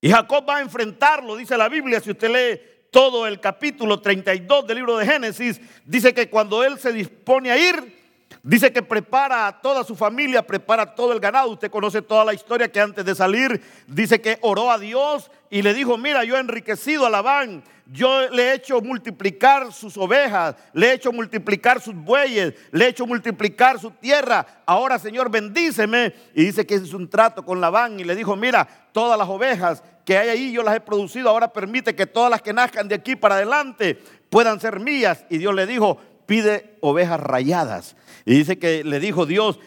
Y 0.00 0.10
Jacob 0.10 0.48
va 0.48 0.56
a 0.56 0.60
enfrentarlo, 0.60 1.36
dice 1.36 1.56
la 1.56 1.68
Biblia, 1.68 2.00
si 2.00 2.10
usted 2.10 2.30
lee 2.30 2.60
todo 2.90 3.26
el 3.26 3.40
capítulo 3.40 4.00
32 4.00 4.66
del 4.66 4.76
libro 4.76 4.96
de 4.96 5.06
Génesis, 5.06 5.60
dice 5.84 6.14
que 6.14 6.30
cuando 6.30 6.62
él 6.62 6.78
se 6.78 6.92
dispone 6.92 7.50
a 7.50 7.58
ir, 7.58 7.98
Dice 8.42 8.72
que 8.72 8.82
prepara 8.82 9.46
a 9.46 9.60
toda 9.60 9.84
su 9.84 9.96
familia, 9.96 10.46
prepara 10.46 10.94
todo 10.94 11.12
el 11.12 11.20
ganado. 11.20 11.50
Usted 11.50 11.70
conoce 11.70 12.02
toda 12.02 12.24
la 12.24 12.34
historia 12.34 12.70
que 12.70 12.80
antes 12.80 13.04
de 13.04 13.14
salir 13.14 13.60
dice 13.86 14.20
que 14.20 14.38
oró 14.42 14.70
a 14.70 14.78
Dios 14.78 15.30
y 15.50 15.62
le 15.62 15.74
dijo, 15.74 15.98
mira, 15.98 16.24
yo 16.24 16.36
he 16.36 16.40
enriquecido 16.40 17.04
a 17.04 17.10
Labán, 17.10 17.64
yo 17.90 18.28
le 18.28 18.50
he 18.50 18.54
hecho 18.54 18.82
multiplicar 18.82 19.72
sus 19.72 19.96
ovejas, 19.96 20.56
le 20.74 20.90
he 20.90 20.92
hecho 20.94 21.10
multiplicar 21.10 21.80
sus 21.80 21.94
bueyes, 21.94 22.54
le 22.70 22.84
he 22.84 22.88
hecho 22.88 23.06
multiplicar 23.06 23.80
su 23.80 23.90
tierra. 23.92 24.46
Ahora, 24.66 24.98
Señor, 24.98 25.30
bendíceme. 25.30 26.12
Y 26.34 26.44
dice 26.44 26.66
que 26.66 26.74
hizo 26.74 26.98
un 26.98 27.08
trato 27.08 27.44
con 27.44 27.62
Labán 27.62 27.98
y 27.98 28.04
le 28.04 28.14
dijo, 28.14 28.36
mira, 28.36 28.68
todas 28.92 29.18
las 29.18 29.28
ovejas 29.28 29.82
que 30.04 30.18
hay 30.18 30.28
ahí 30.28 30.52
yo 30.52 30.62
las 30.62 30.76
he 30.76 30.80
producido, 30.80 31.30
ahora 31.30 31.52
permite 31.52 31.94
que 31.94 32.06
todas 32.06 32.30
las 32.30 32.42
que 32.42 32.52
nazcan 32.52 32.88
de 32.88 32.94
aquí 32.94 33.16
para 33.16 33.36
adelante 33.36 33.98
puedan 34.28 34.60
ser 34.60 34.80
mías. 34.80 35.24
Y 35.30 35.38
Dios 35.38 35.54
le 35.54 35.66
dijo, 35.66 35.98
pide 36.26 36.76
ovejas 36.82 37.18
rayadas. 37.18 37.96
Y 38.26 38.34
dice 38.34 38.58
que 38.58 38.84
le 38.84 39.00
dijo 39.00 39.24
Dios, 39.24 39.58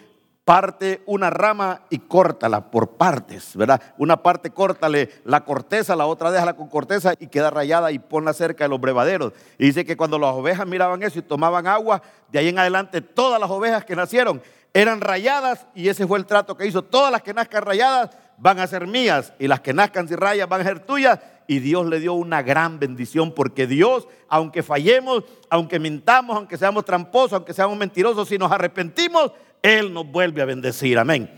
parte 0.45 1.01
una 1.05 1.29
rama 1.29 1.81
y 1.89 1.99
córtala 1.99 2.71
por 2.71 2.97
partes, 2.97 3.55
¿verdad? 3.55 3.81
Una 3.97 4.17
parte 4.23 4.49
córtale 4.49 5.09
la 5.23 5.45
corteza, 5.45 5.95
la 5.95 6.07
otra 6.07 6.31
déjala 6.31 6.55
con 6.55 6.67
corteza 6.67 7.13
y 7.19 7.27
queda 7.27 7.49
rayada 7.49 7.91
y 7.91 7.99
ponla 7.99 8.33
cerca 8.33 8.63
de 8.63 8.69
los 8.69 8.81
brevaderos. 8.81 9.33
Y 9.57 9.65
dice 9.65 9.85
que 9.85 9.95
cuando 9.95 10.17
las 10.17 10.33
ovejas 10.33 10.65
miraban 10.65 11.03
eso 11.03 11.19
y 11.19 11.21
tomaban 11.21 11.67
agua, 11.67 12.01
de 12.31 12.39
ahí 12.39 12.49
en 12.49 12.59
adelante 12.59 13.01
todas 13.01 13.39
las 13.39 13.49
ovejas 13.49 13.85
que 13.85 13.95
nacieron 13.95 14.41
eran 14.73 15.01
rayadas 15.01 15.67
y 15.75 15.89
ese 15.89 16.07
fue 16.07 16.17
el 16.17 16.25
trato 16.25 16.57
que 16.57 16.65
hizo. 16.65 16.81
Todas 16.81 17.11
las 17.11 17.21
que 17.21 17.33
nazcan 17.33 17.63
rayadas 17.63 18.09
van 18.37 18.59
a 18.59 18.67
ser 18.67 18.87
mías 18.87 19.33
y 19.37 19.47
las 19.47 19.59
que 19.59 19.73
nazcan 19.73 20.07
sin 20.07 20.17
rayas 20.17 20.49
van 20.49 20.61
a 20.61 20.63
ser 20.63 20.79
tuyas 20.79 21.19
y 21.45 21.59
Dios 21.59 21.85
le 21.85 21.99
dio 21.99 22.13
una 22.13 22.41
gran 22.41 22.79
bendición 22.79 23.33
porque 23.33 23.67
Dios, 23.67 24.07
aunque 24.29 24.63
fallemos, 24.63 25.23
aunque 25.49 25.79
mintamos, 25.79 26.37
aunque 26.37 26.57
seamos 26.57 26.85
tramposos, 26.85 27.33
aunque 27.33 27.53
seamos 27.53 27.77
mentirosos, 27.77 28.27
si 28.29 28.37
nos 28.37 28.51
arrepentimos, 28.51 29.33
Él 29.61 29.93
nos 29.93 30.07
vuelve 30.07 30.41
a 30.41 30.45
bendecir. 30.45 30.97
Amén. 30.97 31.29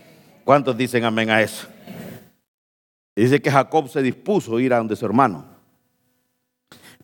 ¿Cuántos 0.44 0.78
dicen 0.78 1.04
amén 1.06 1.30
a 1.30 1.42
eso? 1.42 1.68
Dice 3.16 3.42
que 3.42 3.52
Jacob 3.52 3.90
se 3.90 4.02
dispuso 4.02 4.58
a 4.58 4.62
ir 4.62 4.74
a 4.74 4.78
donde 4.78 4.96
su 4.96 5.06
hermano. 5.06 5.46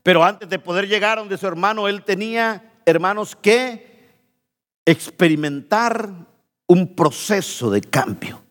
Pero 0.02 0.24
antes 0.24 0.50
de 0.50 0.60
poder 0.60 0.88
llegar 0.88 1.18
a 1.18 1.22
donde 1.22 1.38
su 1.38 1.46
hermano, 1.46 1.88
él 1.88 2.04
tenía, 2.04 2.74
hermanos, 2.86 3.36
que 3.36 4.10
experimentar 4.86 6.10
un 6.68 6.96
proceso 6.96 7.70
de 7.70 7.82
cambio. 7.82 8.42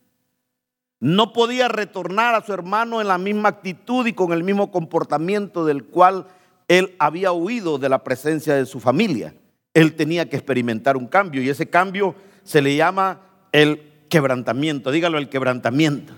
No 1.00 1.32
podía 1.32 1.68
retornar 1.68 2.34
a 2.34 2.44
su 2.44 2.52
hermano 2.52 3.00
en 3.00 3.08
la 3.08 3.18
misma 3.18 3.50
actitud 3.50 4.06
y 4.06 4.12
con 4.12 4.32
el 4.32 4.42
mismo 4.42 4.70
comportamiento 4.70 5.64
del 5.64 5.84
cual 5.84 6.26
él 6.66 6.94
había 6.98 7.32
huido 7.32 7.78
de 7.78 7.88
la 7.88 8.02
presencia 8.04 8.54
de 8.54 8.66
su 8.66 8.80
familia. 8.80 9.34
Él 9.74 9.94
tenía 9.94 10.28
que 10.28 10.36
experimentar 10.36 10.96
un 10.96 11.06
cambio 11.06 11.40
y 11.40 11.48
ese 11.48 11.68
cambio 11.68 12.14
se 12.48 12.62
le 12.62 12.74
llama 12.74 13.20
el 13.52 14.06
quebrantamiento. 14.08 14.90
Dígalo, 14.90 15.18
el 15.18 15.28
quebrantamiento. 15.28 16.14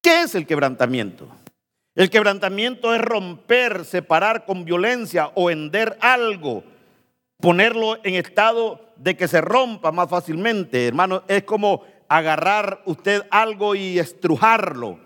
¿Qué 0.00 0.22
es 0.22 0.34
el 0.34 0.46
quebrantamiento? 0.46 1.28
El 1.94 2.08
quebrantamiento 2.08 2.94
es 2.94 3.02
romper, 3.02 3.84
separar 3.84 4.46
con 4.46 4.64
violencia 4.64 5.32
o 5.34 5.50
hender 5.50 5.98
algo, 6.00 6.64
ponerlo 7.42 7.98
en 8.04 8.14
estado 8.14 8.80
de 8.96 9.18
que 9.18 9.28
se 9.28 9.42
rompa 9.42 9.92
más 9.92 10.08
fácilmente. 10.08 10.86
Hermano, 10.86 11.24
es 11.28 11.44
como 11.44 11.84
agarrar 12.08 12.80
usted 12.86 13.26
algo 13.30 13.74
y 13.74 13.98
estrujarlo. 13.98 14.98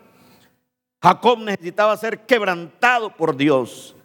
Jacob 1.03 1.41
necesitaba 1.41 1.97
ser 1.97 2.21
quebrantado 2.27 3.11
por 3.17 3.37
Dios. 3.37 3.97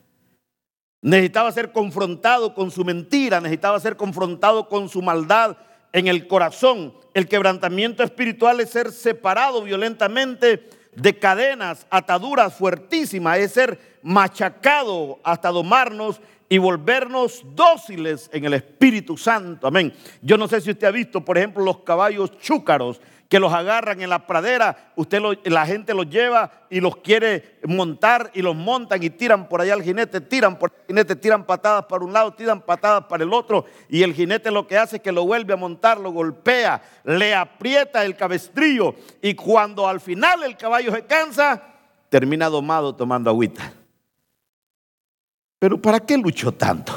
Necesitaba 1.00 1.52
ser 1.52 1.72
confrontado 1.72 2.56
con 2.56 2.72
su 2.72 2.84
mentira, 2.84 3.40
necesitaba 3.40 3.80
ser 3.80 3.96
confrontado 3.96 4.68
con 4.68 4.90
su 4.90 5.04
maldad 5.04 5.58
en 5.94 6.08
el 6.08 6.28
corazón. 6.28 6.94
El 7.14 7.28
quebrantamiento 7.28 8.04
espiritual 8.04 8.60
es 8.60 8.72
ser 8.72 8.92
separado 8.92 9.62
violentamente 9.62 10.68
de 10.96 11.18
cadenas, 11.18 11.88
ataduras 11.90 12.56
fuertísimas, 12.56 13.38
es 13.38 13.54
ser 13.54 13.80
machacado 14.02 15.20
hasta 15.24 15.50
domarnos 15.50 16.20
y 16.50 16.58
volvernos 16.58 17.44
dóciles 17.56 18.30
en 18.34 18.46
el 18.46 18.54
Espíritu 18.56 19.18
Santo. 19.18 19.66
Amén. 19.66 19.94
Yo 20.22 20.38
no 20.38 20.48
sé 20.48 20.62
si 20.62 20.72
usted 20.72 20.88
ha 20.88 20.92
visto, 20.92 21.24
por 21.24 21.38
ejemplo, 21.38 21.64
los 21.64 21.80
caballos 21.80 22.38
chúcaros 22.40 23.00
que 23.34 23.40
los 23.40 23.52
agarran 23.52 24.00
en 24.00 24.12
la 24.12 24.28
pradera, 24.28 24.92
usted 24.96 25.20
la 25.46 25.66
gente 25.66 25.96
los 25.96 26.08
lleva 26.08 26.52
y 26.70 26.80
los 26.80 26.98
quiere 26.98 27.58
montar 27.66 28.30
y 28.36 28.44
los 28.44 28.56
montan 28.56 29.02
y 29.02 29.10
tiran 29.10 29.50
por 29.50 29.60
allá 29.60 29.74
al 29.74 29.82
jinete, 29.82 30.22
tiran 30.22 30.60
por 30.60 30.72
el 30.72 30.86
jinete, 30.86 31.16
tiran 31.16 31.44
patadas 31.44 31.86
para 31.86 32.06
un 32.06 32.14
lado, 32.14 32.36
tiran 32.36 32.62
patadas 32.62 33.06
para 33.06 33.24
el 33.24 33.34
otro 33.34 33.66
y 33.90 34.04
el 34.04 34.14
jinete 34.14 34.52
lo 34.52 34.68
que 34.68 34.78
hace 34.78 34.98
es 34.98 35.02
que 35.02 35.12
lo 35.12 35.26
vuelve 35.26 35.52
a 35.52 35.58
montar, 35.58 36.00
lo 36.00 36.12
golpea, 36.12 36.80
le 37.06 37.34
aprieta 37.34 38.06
el 38.06 38.16
cabestrillo 38.16 38.94
y 39.20 39.34
cuando 39.34 39.88
al 39.88 40.00
final 40.00 40.44
el 40.44 40.56
caballo 40.56 40.94
se 40.94 41.04
cansa, 41.08 41.60
termina 42.10 42.50
domado 42.50 42.96
tomando 42.96 43.32
agüita. 43.32 43.74
pero 45.58 45.82
¿para 45.82 46.00
qué 46.00 46.20
luchó 46.20 46.52
tanto? 46.52 46.94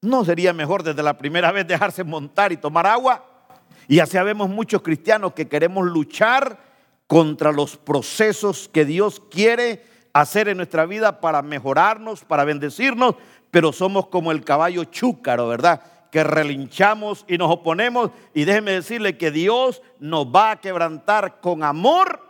¿No 0.00 0.24
sería 0.24 0.54
mejor 0.54 0.82
desde 0.82 1.02
la 1.02 1.18
primera 1.18 1.52
vez 1.52 1.66
dejarse 1.66 2.02
montar 2.02 2.50
y 2.50 2.56
tomar 2.56 2.86
agua? 2.86 3.37
Y 3.88 4.00
así 4.00 4.18
vemos 4.18 4.50
muchos 4.50 4.82
cristianos 4.82 5.32
que 5.32 5.48
queremos 5.48 5.86
luchar 5.86 6.58
contra 7.06 7.52
los 7.52 7.78
procesos 7.78 8.68
que 8.68 8.84
Dios 8.84 9.20
quiere 9.30 9.82
hacer 10.12 10.48
en 10.48 10.58
nuestra 10.58 10.84
vida 10.84 11.20
para 11.20 11.40
mejorarnos, 11.40 12.22
para 12.22 12.44
bendecirnos, 12.44 13.14
pero 13.50 13.72
somos 13.72 14.08
como 14.08 14.30
el 14.30 14.44
caballo 14.44 14.84
chúcaro, 14.84 15.48
¿verdad? 15.48 15.80
Que 16.12 16.22
relinchamos 16.22 17.24
y 17.26 17.38
nos 17.38 17.50
oponemos. 17.50 18.10
Y 18.34 18.44
déjeme 18.44 18.72
decirle 18.72 19.16
que 19.16 19.30
Dios 19.30 19.82
nos 19.98 20.26
va 20.26 20.50
a 20.50 20.60
quebrantar 20.60 21.40
con 21.40 21.62
amor 21.62 22.20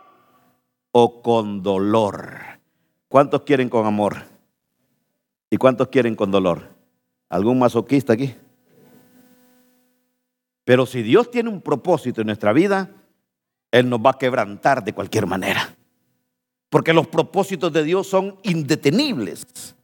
o 0.93 1.21
con 1.21 1.61
dolor. 1.61 2.39
¿Cuántos 3.09 3.41
quieren 3.41 3.67
con 3.67 3.85
amor? 3.85 4.23
¿Y 5.49 5.57
cuántos 5.57 5.89
quieren 5.89 6.15
con 6.15 6.31
dolor? 6.31 6.69
¿Algún 7.27 7.59
masoquista 7.59 8.13
aquí? 8.13 8.33
Pero 10.69 10.85
si 10.85 11.01
Dios 11.01 11.31
tiene 11.31 11.49
un 11.49 11.61
propósito 11.61 12.21
en 12.21 12.27
nuestra 12.27 12.53
vida, 12.53 12.91
Él 13.71 13.89
nos 13.89 13.99
va 14.01 14.11
a 14.11 14.17
quebrantar 14.19 14.83
de 14.83 14.93
cualquier 14.93 15.25
manera. 15.25 15.75
Porque 16.69 16.93
los 16.93 17.07
propósitos 17.07 17.73
de 17.73 17.83
Dios 17.83 18.05
son 18.05 18.37
indetenibles. 18.43 19.75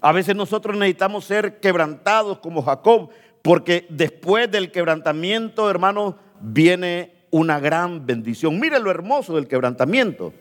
A 0.00 0.10
veces 0.10 0.34
nosotros 0.34 0.76
necesitamos 0.76 1.26
ser 1.26 1.60
quebrantados 1.60 2.40
como 2.40 2.60
Jacob, 2.60 3.10
porque 3.40 3.86
después 3.88 4.50
del 4.50 4.72
quebrantamiento, 4.72 5.70
hermano, 5.70 6.18
viene 6.40 7.28
una 7.30 7.60
gran 7.60 8.04
bendición. 8.04 8.58
Mire 8.58 8.80
lo 8.80 8.90
hermoso 8.90 9.36
del 9.36 9.46
quebrantamiento. 9.46 10.34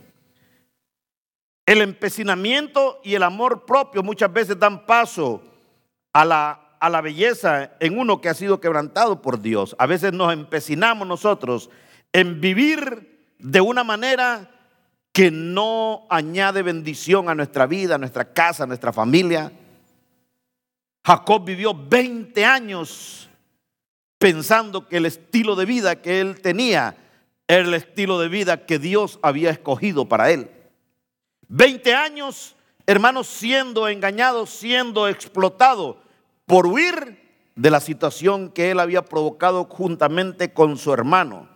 El 1.63 1.79
empecinamiento 1.79 3.01
y 3.03 3.13
el 3.13 3.21
amor 3.21 3.67
propio 3.67 4.01
muchas 4.01 4.33
veces 4.33 4.57
dan 4.57 4.83
paso 4.87 5.43
a 6.11 6.25
la, 6.25 6.60
a 6.81 6.89
la 6.89 6.99
belleza 6.99 7.73
en 7.79 7.97
uno 7.97 8.19
que 8.19 8.27
ha 8.27 8.33
sido 8.33 8.59
quebrantado 8.59 9.21
por 9.21 9.39
Dios. 9.39 9.75
A 9.77 9.85
veces 9.85 10.13
nos 10.13 10.33
empecinamos 10.33 11.07
nosotros 11.07 11.69
en 12.11 12.41
vivir 12.41 13.35
de 13.37 13.61
una 13.61 13.83
manera 13.83 14.49
que 15.13 15.29
no 15.29 16.07
añade 16.09 16.63
bendición 16.63 17.29
a 17.29 17.35
nuestra 17.35 17.67
vida, 17.67 17.95
a 17.95 17.97
nuestra 17.99 18.33
casa, 18.33 18.63
a 18.63 18.67
nuestra 18.67 18.91
familia. 18.91 19.51
Jacob 21.05 21.45
vivió 21.45 21.75
20 21.75 22.43
años 22.45 23.29
pensando 24.17 24.87
que 24.87 24.97
el 24.97 25.05
estilo 25.05 25.55
de 25.55 25.65
vida 25.65 26.01
que 26.01 26.19
él 26.19 26.41
tenía 26.41 26.97
era 27.47 27.61
el 27.61 27.75
estilo 27.75 28.19
de 28.19 28.27
vida 28.27 28.65
que 28.65 28.79
Dios 28.79 29.19
había 29.21 29.51
escogido 29.51 30.09
para 30.09 30.31
él. 30.31 30.49
20 31.47 31.93
años, 31.93 32.55
hermanos, 32.87 33.27
siendo 33.27 33.87
engañado, 33.87 34.47
siendo 34.47 35.07
explotado 35.07 36.00
por 36.51 36.67
huir 36.67 37.17
de 37.55 37.71
la 37.71 37.79
situación 37.79 38.49
que 38.49 38.71
él 38.71 38.81
había 38.81 39.05
provocado 39.05 39.63
juntamente 39.69 40.51
con 40.51 40.75
su 40.75 40.91
hermano. 40.91 41.47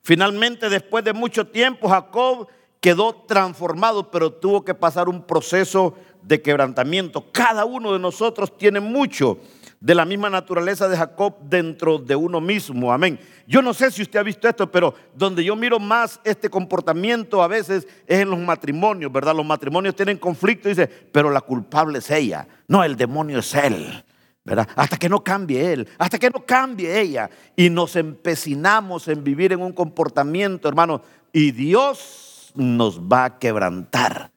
Finalmente, 0.00 0.68
después 0.68 1.02
de 1.02 1.12
mucho 1.12 1.48
tiempo, 1.48 1.88
Jacob 1.88 2.46
quedó 2.78 3.16
transformado, 3.26 4.12
pero 4.12 4.32
tuvo 4.32 4.64
que 4.64 4.72
pasar 4.72 5.08
un 5.08 5.24
proceso 5.24 5.96
de 6.22 6.40
quebrantamiento. 6.40 7.32
Cada 7.32 7.64
uno 7.64 7.94
de 7.94 7.98
nosotros 7.98 8.56
tiene 8.56 8.78
mucho 8.78 9.40
de 9.80 9.96
la 9.96 10.04
misma 10.04 10.30
naturaleza 10.30 10.88
de 10.88 10.98
Jacob 10.98 11.34
dentro 11.42 11.98
de 11.98 12.14
uno 12.14 12.40
mismo. 12.40 12.92
Amén. 12.92 13.18
Yo 13.48 13.60
no 13.60 13.74
sé 13.74 13.90
si 13.90 14.02
usted 14.02 14.20
ha 14.20 14.22
visto 14.22 14.48
esto, 14.48 14.70
pero 14.70 14.94
donde 15.16 15.42
yo 15.42 15.56
miro 15.56 15.80
más 15.80 16.20
este 16.22 16.48
comportamiento 16.48 17.42
a 17.42 17.48
veces 17.48 17.88
es 18.06 18.20
en 18.20 18.30
los 18.30 18.38
matrimonios, 18.38 19.10
¿verdad? 19.10 19.34
Los 19.34 19.46
matrimonios 19.46 19.96
tienen 19.96 20.16
conflicto 20.16 20.68
y 20.68 20.74
dice, 20.74 20.86
pero 20.86 21.28
la 21.28 21.40
culpable 21.40 21.98
es 21.98 22.08
ella. 22.12 22.46
No, 22.68 22.84
el 22.84 22.94
demonio 22.94 23.40
es 23.40 23.52
él. 23.56 24.04
¿Verdad? 24.44 24.68
Hasta 24.76 24.98
que 24.98 25.08
no 25.08 25.24
cambie 25.24 25.72
él, 25.72 25.88
hasta 25.98 26.18
que 26.18 26.30
no 26.30 26.44
cambie 26.44 27.00
ella. 27.00 27.30
Y 27.56 27.70
nos 27.70 27.96
empecinamos 27.96 29.08
en 29.08 29.24
vivir 29.24 29.52
en 29.52 29.62
un 29.62 29.72
comportamiento, 29.72 30.68
hermano, 30.68 31.02
y 31.32 31.50
Dios 31.50 32.52
nos 32.54 33.00
va 33.00 33.24
a 33.24 33.38
quebrantar. 33.38 34.30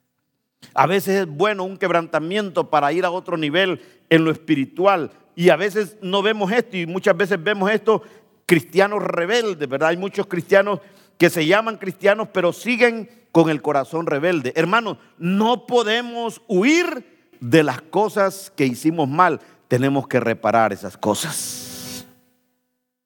A 0.74 0.88
veces 0.88 1.22
es 1.22 1.28
bueno 1.28 1.63
un 1.63 1.78
quebrantamiento 1.78 2.70
para 2.70 2.91
ir 2.93 3.06
a 3.06 3.12
otro 3.12 3.38
nivel 3.38 3.82
en 4.10 4.24
lo 4.24 4.32
espiritual. 4.32 5.12
Y 5.36 5.50
a 5.50 5.56
veces 5.56 5.98
no 6.02 6.22
vemos 6.22 6.52
esto 6.52 6.78
y 6.78 6.86
muchas 6.86 7.15
veces 7.15 7.43
vemos 7.43 7.70
esto 7.70 8.02
cristianos 8.46 9.04
rebeldes, 9.04 9.67
¿verdad? 9.67 9.89
Hay 9.89 9.98
muchos 9.98 10.26
cristianos 10.28 10.80
que 11.17 11.30
se 11.30 11.46
llaman 11.46 11.78
cristianos 11.78 12.30
pero 12.32 12.54
siguen 12.54 13.10
con 13.32 13.50
el 13.50 13.62
corazón 13.62 14.06
rebelde. 14.08 14.54
Hermanos, 14.56 14.98
no 15.17 15.67
podemos 15.67 16.41
huir 16.48 17.17
de 17.39 17.63
las 17.63 17.82
cosas 17.82 18.52
que 18.56 18.65
hicimos 18.65 19.08
mal. 19.08 19.41
Tenemos 19.67 20.08
que 20.08 20.19
reparar 20.19 20.73
esas 20.73 20.97
cosas. 20.97 22.06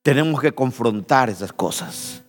Tenemos 0.02 0.42
que 0.42 0.52
confrontar 0.52 1.30
esas 1.30 1.54
cosas. 1.54 2.24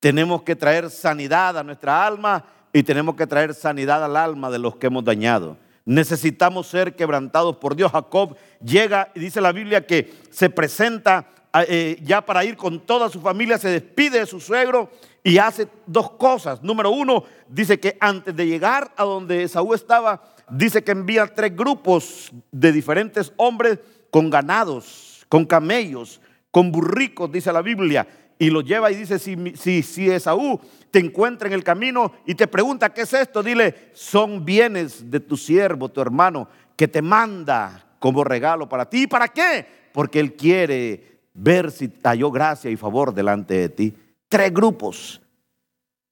Tenemos 0.00 0.42
que 0.42 0.56
traer 0.56 0.90
sanidad 0.90 1.58
a 1.58 1.62
nuestra 1.62 2.06
alma 2.06 2.44
y 2.72 2.82
tenemos 2.82 3.16
que 3.16 3.26
traer 3.26 3.54
sanidad 3.54 4.04
al 4.04 4.16
alma 4.16 4.50
de 4.50 4.58
los 4.58 4.76
que 4.76 4.88
hemos 4.88 5.04
dañado. 5.04 5.56
Necesitamos 5.84 6.66
ser 6.66 6.94
quebrantados 6.96 7.56
por 7.56 7.76
Dios. 7.76 7.92
Jacob 7.92 8.36
llega 8.62 9.10
y 9.14 9.20
dice 9.20 9.40
la 9.40 9.52
Biblia 9.52 9.86
que 9.86 10.12
se 10.30 10.50
presenta 10.50 11.26
eh, 11.68 11.98
ya 12.02 12.20
para 12.20 12.44
ir 12.44 12.56
con 12.56 12.80
toda 12.80 13.08
su 13.08 13.20
familia, 13.20 13.56
se 13.56 13.70
despide 13.70 14.18
de 14.20 14.26
su 14.26 14.40
suegro 14.40 14.90
y 15.22 15.38
hace 15.38 15.68
dos 15.86 16.10
cosas. 16.12 16.62
Número 16.62 16.90
uno, 16.90 17.24
dice 17.48 17.80
que 17.80 17.96
antes 18.00 18.36
de 18.36 18.46
llegar 18.46 18.92
a 18.96 19.04
donde 19.04 19.48
Saúl 19.48 19.74
estaba, 19.74 20.22
dice 20.50 20.82
que 20.84 20.92
envía 20.92 21.26
tres 21.26 21.54
grupos 21.54 22.32
de 22.52 22.72
diferentes 22.72 23.32
hombres 23.36 23.78
con 24.10 24.30
ganados, 24.30 25.26
con 25.28 25.44
camellos, 25.44 26.20
con 26.50 26.72
burricos, 26.72 27.30
dice 27.30 27.52
la 27.52 27.62
Biblia 27.62 28.06
y 28.38 28.50
lo 28.50 28.60
lleva 28.60 28.90
y 28.90 28.96
dice, 28.96 29.18
si, 29.18 29.36
si, 29.56 29.82
si 29.82 30.10
Esaú 30.10 30.60
te 30.90 30.98
encuentra 30.98 31.48
en 31.48 31.54
el 31.54 31.64
camino 31.64 32.12
y 32.26 32.34
te 32.34 32.46
pregunta, 32.46 32.92
¿qué 32.92 33.02
es 33.02 33.12
esto? 33.12 33.42
Dile, 33.42 33.90
son 33.94 34.44
bienes 34.44 35.10
de 35.10 35.20
tu 35.20 35.36
siervo, 35.36 35.88
tu 35.88 36.00
hermano, 36.00 36.48
que 36.76 36.88
te 36.88 37.02
manda 37.02 37.96
como 37.98 38.24
regalo 38.24 38.68
para 38.68 38.88
ti. 38.88 39.04
¿Y 39.04 39.06
para 39.06 39.28
qué? 39.28 39.66
Porque 39.92 40.20
él 40.20 40.34
quiere 40.34 41.20
ver 41.32 41.70
si 41.70 41.90
halló 42.02 42.30
gracia 42.30 42.70
y 42.70 42.76
favor 42.76 43.14
delante 43.14 43.54
de 43.54 43.68
ti. 43.68 43.94
Tres 44.28 44.52
grupos. 44.52 45.20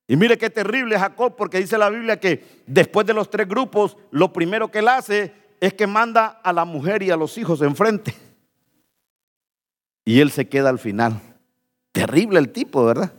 Y 0.06 0.16
mire 0.16 0.36
qué 0.36 0.50
terrible 0.50 0.98
Jacob, 0.98 1.34
porque 1.36 1.58
dice 1.58 1.78
la 1.78 1.88
Biblia 1.88 2.20
que 2.20 2.62
después 2.66 3.06
de 3.06 3.14
los 3.14 3.30
tres 3.30 3.48
grupos, 3.48 3.96
lo 4.10 4.32
primero 4.32 4.70
que 4.70 4.80
él 4.80 4.88
hace 4.88 5.32
es 5.60 5.72
que 5.72 5.86
manda 5.86 6.26
a 6.26 6.52
la 6.52 6.64
mujer 6.64 7.02
y 7.02 7.10
a 7.10 7.16
los 7.16 7.38
hijos 7.38 7.62
enfrente. 7.62 8.14
Y 10.04 10.20
él 10.20 10.30
se 10.30 10.48
queda 10.48 10.68
al 10.68 10.78
final. 10.78 11.20
Terrible 11.92 12.38
el 12.38 12.52
tipo, 12.52 12.84
¿verdad? 12.84 13.12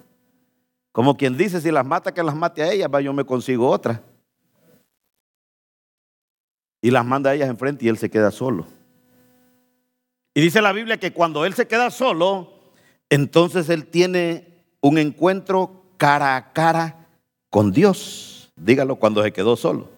Como 0.92 1.18
quien 1.18 1.38
dice, 1.38 1.60
si 1.60 1.72
las 1.72 1.86
mata, 1.86 2.14
que 2.14 2.22
las 2.22 2.36
mate 2.36 2.62
a 2.62 2.72
ellas, 2.72 2.90
va, 2.94 3.02
yo 3.02 3.14
me 3.14 3.26
consigo 3.26 3.70
otra. 3.70 4.04
Y 6.82 6.92
las 6.92 7.04
manda 7.04 7.32
a 7.32 7.34
ellas 7.34 7.50
enfrente 7.50 7.86
y 7.86 7.88
él 7.88 7.98
se 7.98 8.12
queda 8.12 8.30
solo. 8.30 8.68
Y 10.36 10.42
dice 10.42 10.62
la 10.62 10.72
Biblia 10.72 10.98
que 10.98 11.14
cuando 11.14 11.46
él 11.46 11.56
se 11.56 11.68
queda 11.68 11.90
solo, 11.90 12.60
entonces 13.10 13.70
él 13.70 13.88
tiene 13.88 14.66
un 14.82 15.00
encuentro 15.00 15.85
cara 15.98 16.36
a 16.36 16.54
cara 16.54 17.08
con 17.50 17.72
Dios. 17.72 18.52
Dígalo 18.56 18.98
cuando 18.98 19.24
se 19.24 19.34
quedó 19.34 19.56
solo. 19.56 19.90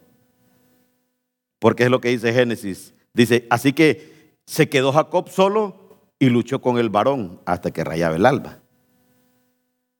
Porque 1.60 1.84
es 1.84 1.90
lo 1.90 2.02
que 2.02 2.10
dice 2.10 2.34
Génesis. 2.34 2.94
Dice, 3.14 3.48
así 3.50 3.74
que 3.74 4.36
se 4.46 4.70
quedó 4.70 4.92
Jacob 4.92 5.30
solo 5.30 5.76
y 6.20 6.30
luchó 6.30 6.62
con 6.62 6.78
el 6.78 6.90
varón 6.90 7.42
hasta 7.46 7.72
que 7.72 7.84
rayaba 7.84 8.16
el 8.16 8.26
alba. 8.26 8.60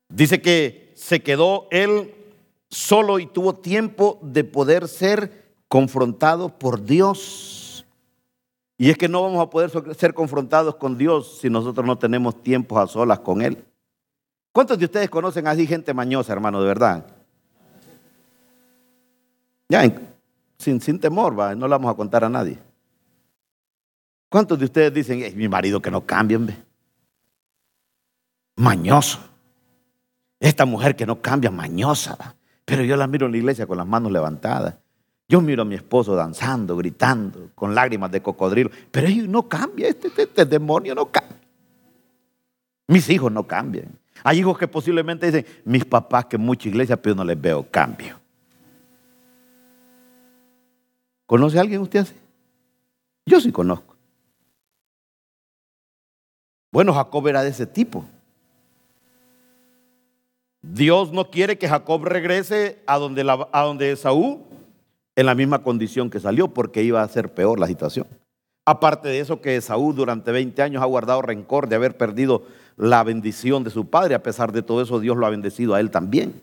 Dice 0.10 0.42
que 0.42 0.94
se 0.96 1.22
quedó 1.22 1.68
él 1.72 2.14
solo 2.70 3.20
y 3.20 3.26
tuvo 3.26 3.56
tiempo 3.56 4.20
de 4.22 4.44
poder 4.44 4.88
ser 4.88 5.48
confrontado 5.68 6.58
por 6.58 6.84
Dios. 6.84 7.86
Y 8.78 8.90
es 8.90 8.98
que 8.98 9.10
no 9.10 9.24
vamos 9.24 9.42
a 9.42 9.50
poder 9.50 9.72
ser 9.96 10.14
confrontados 10.14 10.76
con 10.76 10.98
Dios 10.98 11.40
si 11.42 11.50
nosotros 11.50 11.86
no 11.86 11.98
tenemos 11.98 12.42
tiempos 12.42 12.78
a 12.78 12.88
solas 12.88 13.20
con 13.20 13.42
Él. 13.42 13.66
¿Cuántos 14.58 14.80
de 14.80 14.86
ustedes 14.86 15.08
conocen 15.08 15.46
así 15.46 15.67
gente 15.67 15.93
mañosa, 15.93 16.34
hermano, 16.34 16.60
de 16.60 16.67
verdad? 16.67 17.06
Ya, 19.70 19.84
sin, 20.58 20.82
sin 20.82 21.00
temor, 21.00 21.39
¿va? 21.39 21.54
no 21.54 21.67
le 21.67 21.72
vamos 21.74 21.93
a 21.93 21.96
contar 21.96 22.24
a 22.24 22.30
nadie. 22.30 22.58
¿Cuántos 24.30 24.58
de 24.58 24.65
ustedes 24.65 24.91
dicen, 24.91 25.22
es 25.22 25.36
mi 25.36 25.48
marido 25.48 25.80
que 25.80 25.91
no 25.91 26.04
cambie, 26.08 26.38
ve? 26.39 26.58
Mañoso. 28.56 29.20
Esta 30.39 30.65
mujer 30.65 30.96
que 30.96 31.06
no 31.06 31.22
cambia, 31.22 31.52
mañosa. 31.52 32.17
Pero 32.65 32.84
yo 32.84 32.98
la 32.98 33.06
miro 33.06 33.28
en 33.28 33.34
la 33.34 33.38
iglesia 33.38 33.67
con 33.67 33.78
las 33.78 33.86
manos 33.86 34.12
levantadas. 34.12 34.74
Yo 35.30 35.39
miro 35.39 35.62
a 35.62 35.65
mi 35.65 35.76
esposo 35.76 36.15
danzando, 36.15 36.76
gritando, 36.76 37.52
con 37.54 37.76
lágrimas 37.76 38.10
de 38.10 38.24
cocodrilo. 38.24 38.72
Pero 38.89 39.06
él 39.06 39.30
no 39.30 39.48
cambia, 39.48 39.88
este, 39.88 40.08
este, 40.08 40.24
este, 40.24 40.46
demonio 40.46 40.96
no 40.96 41.12
cambia. 41.12 41.38
Mis 42.88 43.08
hijos 43.12 43.32
no 43.32 43.46
cambian. 43.46 43.89
Hay 44.23 44.39
hijos 44.39 44.58
que 44.58 44.67
posiblemente 44.67 45.25
dicen, 45.25 45.45
mis 45.65 45.86
papás 45.86 46.25
que 46.25 46.38
mucha 46.38 46.69
iglesia, 46.69 47.01
pero 47.01 47.15
no 47.15 47.23
les 47.23 47.39
veo 47.39 47.63
cambio. 47.69 48.19
¿Conoce 51.25 51.58
a 51.58 51.62
alguien 51.62 51.82
usted 51.82 51.99
así? 51.99 52.15
Yo 53.25 53.41
sí 53.41 53.51
conozco. 53.51 53.95
Bueno, 56.71 56.93
Jacob 56.93 57.27
era 57.27 57.43
de 57.43 57.49
ese 57.49 57.65
tipo. 57.65 58.06
Dios 60.62 61.12
no 61.12 61.30
quiere 61.30 61.58
que 61.58 61.67
Jacob 61.67 62.03
regrese 62.06 62.80
a 62.86 62.97
donde, 62.97 63.23
la, 63.23 63.47
a 63.51 63.63
donde 63.63 63.91
Esaú 63.91 64.45
en 65.15 65.25
la 65.25 65.36
misma 65.36 65.63
condición 65.63 66.10
que 66.10 66.19
salió, 66.19 66.49
porque 66.49 66.84
iba 66.84 67.01
a 67.01 67.08
ser 67.08 67.34
peor 67.34 67.60
la 67.60 67.67
situación. 67.67 68.06
Aparte 68.65 69.08
de 69.08 69.19
eso, 69.19 69.41
que 69.41 69.56
Esaú 69.56 69.93
durante 69.93 70.32
20 70.32 70.62
años 70.62 70.84
ha 70.84 70.86
guardado 70.86 71.21
rencor 71.21 71.67
de 71.67 71.75
haber 71.75 71.97
perdido 71.97 72.43
la 72.78 73.04
bendición 73.04 73.63
de 73.63 73.72
su 73.72 73.90
padre. 73.90 74.16
A 74.16 74.24
pesar 74.24 74.52
de 74.52 74.62
todo 74.62 74.82
eso, 74.82 75.00
Dios 75.00 75.18
lo 75.18 75.26
ha 75.26 75.32
bendecido 75.32 75.74
a 75.74 75.80
él 75.80 75.92
también. 75.92 76.42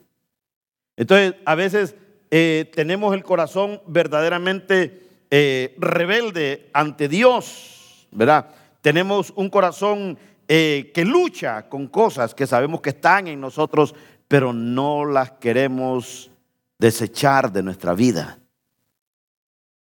Entonces, 0.97 1.35
a 1.44 1.55
veces 1.55 1.94
eh, 2.31 2.70
tenemos 2.75 3.14
el 3.14 3.23
corazón 3.23 3.81
verdaderamente 3.87 5.09
eh, 5.31 5.75
rebelde 5.79 6.68
ante 6.73 7.09
Dios, 7.09 8.09
¿verdad? 8.11 8.51
Tenemos 8.83 9.33
un 9.37 9.49
corazón 9.49 10.18
eh, 10.47 10.90
que 10.94 11.05
lucha 11.05 11.68
con 11.68 11.87
cosas 11.87 12.35
que 12.35 12.47
sabemos 12.47 12.81
que 12.81 12.90
están 12.90 13.29
en 13.29 13.40
nosotros, 13.40 13.94
pero 14.29 14.53
no 14.53 15.05
las 15.05 15.33
queremos 15.33 16.31
desechar 16.79 17.51
de 17.53 17.62
nuestra 17.62 17.94
vida. 17.94 18.38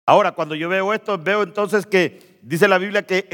Ahora, 0.06 0.32
cuando 0.32 0.56
yo 0.56 0.70
veo 0.70 0.94
esto, 0.94 1.18
veo 1.18 1.44
entonces 1.44 1.86
que 1.86 2.40
dice 2.42 2.68
la 2.68 2.78
Biblia 2.78 3.06
que 3.06 3.28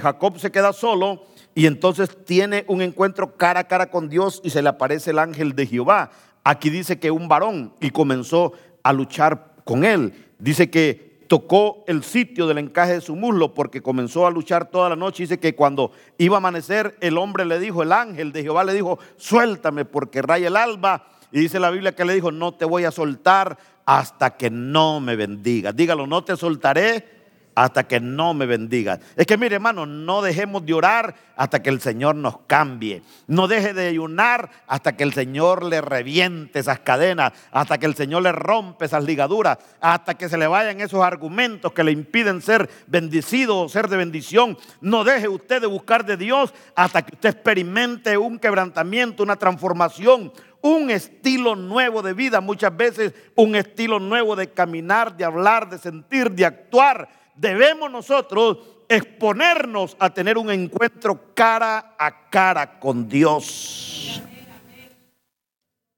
Jacob 0.00 0.38
se 0.38 0.50
queda 0.50 0.72
solo 0.72 1.22
y 1.56 1.64
entonces 1.64 2.10
tiene 2.26 2.66
un 2.68 2.82
encuentro 2.82 3.38
cara 3.38 3.60
a 3.60 3.64
cara 3.64 3.90
con 3.90 4.10
Dios 4.10 4.42
y 4.44 4.50
se 4.50 4.60
le 4.60 4.68
aparece 4.68 5.12
el 5.12 5.18
ángel 5.18 5.54
de 5.56 5.66
Jehová. 5.66 6.10
Aquí 6.44 6.68
dice 6.68 6.98
que 6.98 7.10
un 7.10 7.28
varón 7.28 7.72
y 7.80 7.88
comenzó 7.90 8.52
a 8.82 8.92
luchar 8.92 9.54
con 9.64 9.82
él. 9.82 10.12
Dice 10.38 10.68
que 10.68 11.24
tocó 11.28 11.82
el 11.86 12.04
sitio 12.04 12.46
del 12.46 12.58
encaje 12.58 12.92
de 12.92 13.00
su 13.00 13.16
muslo 13.16 13.54
porque 13.54 13.80
comenzó 13.80 14.26
a 14.26 14.30
luchar 14.30 14.68
toda 14.68 14.90
la 14.90 14.96
noche. 14.96 15.22
Dice 15.22 15.40
que 15.40 15.54
cuando 15.54 15.92
iba 16.18 16.36
a 16.36 16.38
amanecer, 16.38 16.94
el 17.00 17.16
hombre 17.16 17.46
le 17.46 17.58
dijo, 17.58 17.82
el 17.82 17.92
ángel 17.92 18.32
de 18.32 18.42
Jehová 18.42 18.62
le 18.62 18.74
dijo, 18.74 18.98
suéltame 19.16 19.86
porque 19.86 20.20
raya 20.20 20.48
el 20.48 20.58
alba. 20.58 21.06
Y 21.32 21.40
dice 21.40 21.58
la 21.58 21.70
Biblia 21.70 21.94
que 21.94 22.04
le 22.04 22.12
dijo, 22.12 22.32
no 22.32 22.52
te 22.52 22.66
voy 22.66 22.84
a 22.84 22.90
soltar 22.90 23.56
hasta 23.86 24.36
que 24.36 24.50
no 24.50 25.00
me 25.00 25.16
bendiga. 25.16 25.72
Dígalo, 25.72 26.06
no 26.06 26.22
te 26.22 26.36
soltaré 26.36 27.15
hasta 27.56 27.88
que 27.88 28.00
no 28.00 28.34
me 28.34 28.44
bendiga. 28.44 29.00
Es 29.16 29.26
que 29.26 29.38
mire 29.38 29.56
hermano, 29.56 29.86
no 29.86 30.20
dejemos 30.20 30.64
de 30.66 30.74
orar 30.74 31.14
hasta 31.36 31.62
que 31.62 31.70
el 31.70 31.80
Señor 31.80 32.14
nos 32.14 32.40
cambie. 32.46 33.02
No 33.26 33.48
deje 33.48 33.72
de 33.72 33.88
ayunar 33.88 34.50
hasta 34.66 34.94
que 34.94 35.04
el 35.04 35.14
Señor 35.14 35.64
le 35.64 35.80
reviente 35.80 36.58
esas 36.58 36.80
cadenas, 36.80 37.32
hasta 37.50 37.78
que 37.78 37.86
el 37.86 37.94
Señor 37.94 38.22
le 38.22 38.32
rompe 38.32 38.84
esas 38.84 39.04
ligaduras, 39.04 39.56
hasta 39.80 40.14
que 40.14 40.28
se 40.28 40.36
le 40.36 40.46
vayan 40.46 40.82
esos 40.82 41.02
argumentos 41.02 41.72
que 41.72 41.82
le 41.82 41.92
impiden 41.92 42.42
ser 42.42 42.68
bendecido 42.86 43.58
o 43.58 43.68
ser 43.70 43.88
de 43.88 43.96
bendición. 43.96 44.58
No 44.82 45.02
deje 45.02 45.26
usted 45.26 45.62
de 45.62 45.66
buscar 45.66 46.04
de 46.04 46.18
Dios 46.18 46.52
hasta 46.74 47.00
que 47.00 47.14
usted 47.14 47.30
experimente 47.30 48.18
un 48.18 48.38
quebrantamiento, 48.38 49.22
una 49.22 49.36
transformación, 49.36 50.30
un 50.60 50.90
estilo 50.90 51.56
nuevo 51.56 52.02
de 52.02 52.12
vida, 52.12 52.42
muchas 52.42 52.76
veces 52.76 53.14
un 53.34 53.56
estilo 53.56 53.98
nuevo 53.98 54.36
de 54.36 54.50
caminar, 54.50 55.16
de 55.16 55.24
hablar, 55.24 55.70
de 55.70 55.78
sentir, 55.78 56.30
de 56.32 56.44
actuar 56.44 57.08
debemos 57.36 57.90
nosotros 57.90 58.58
exponernos 58.88 59.96
a 59.98 60.10
tener 60.10 60.38
un 60.38 60.50
encuentro 60.50 61.34
cara 61.34 61.94
a 61.98 62.28
cara 62.30 62.78
con 62.78 63.08
Dios. 63.08 64.22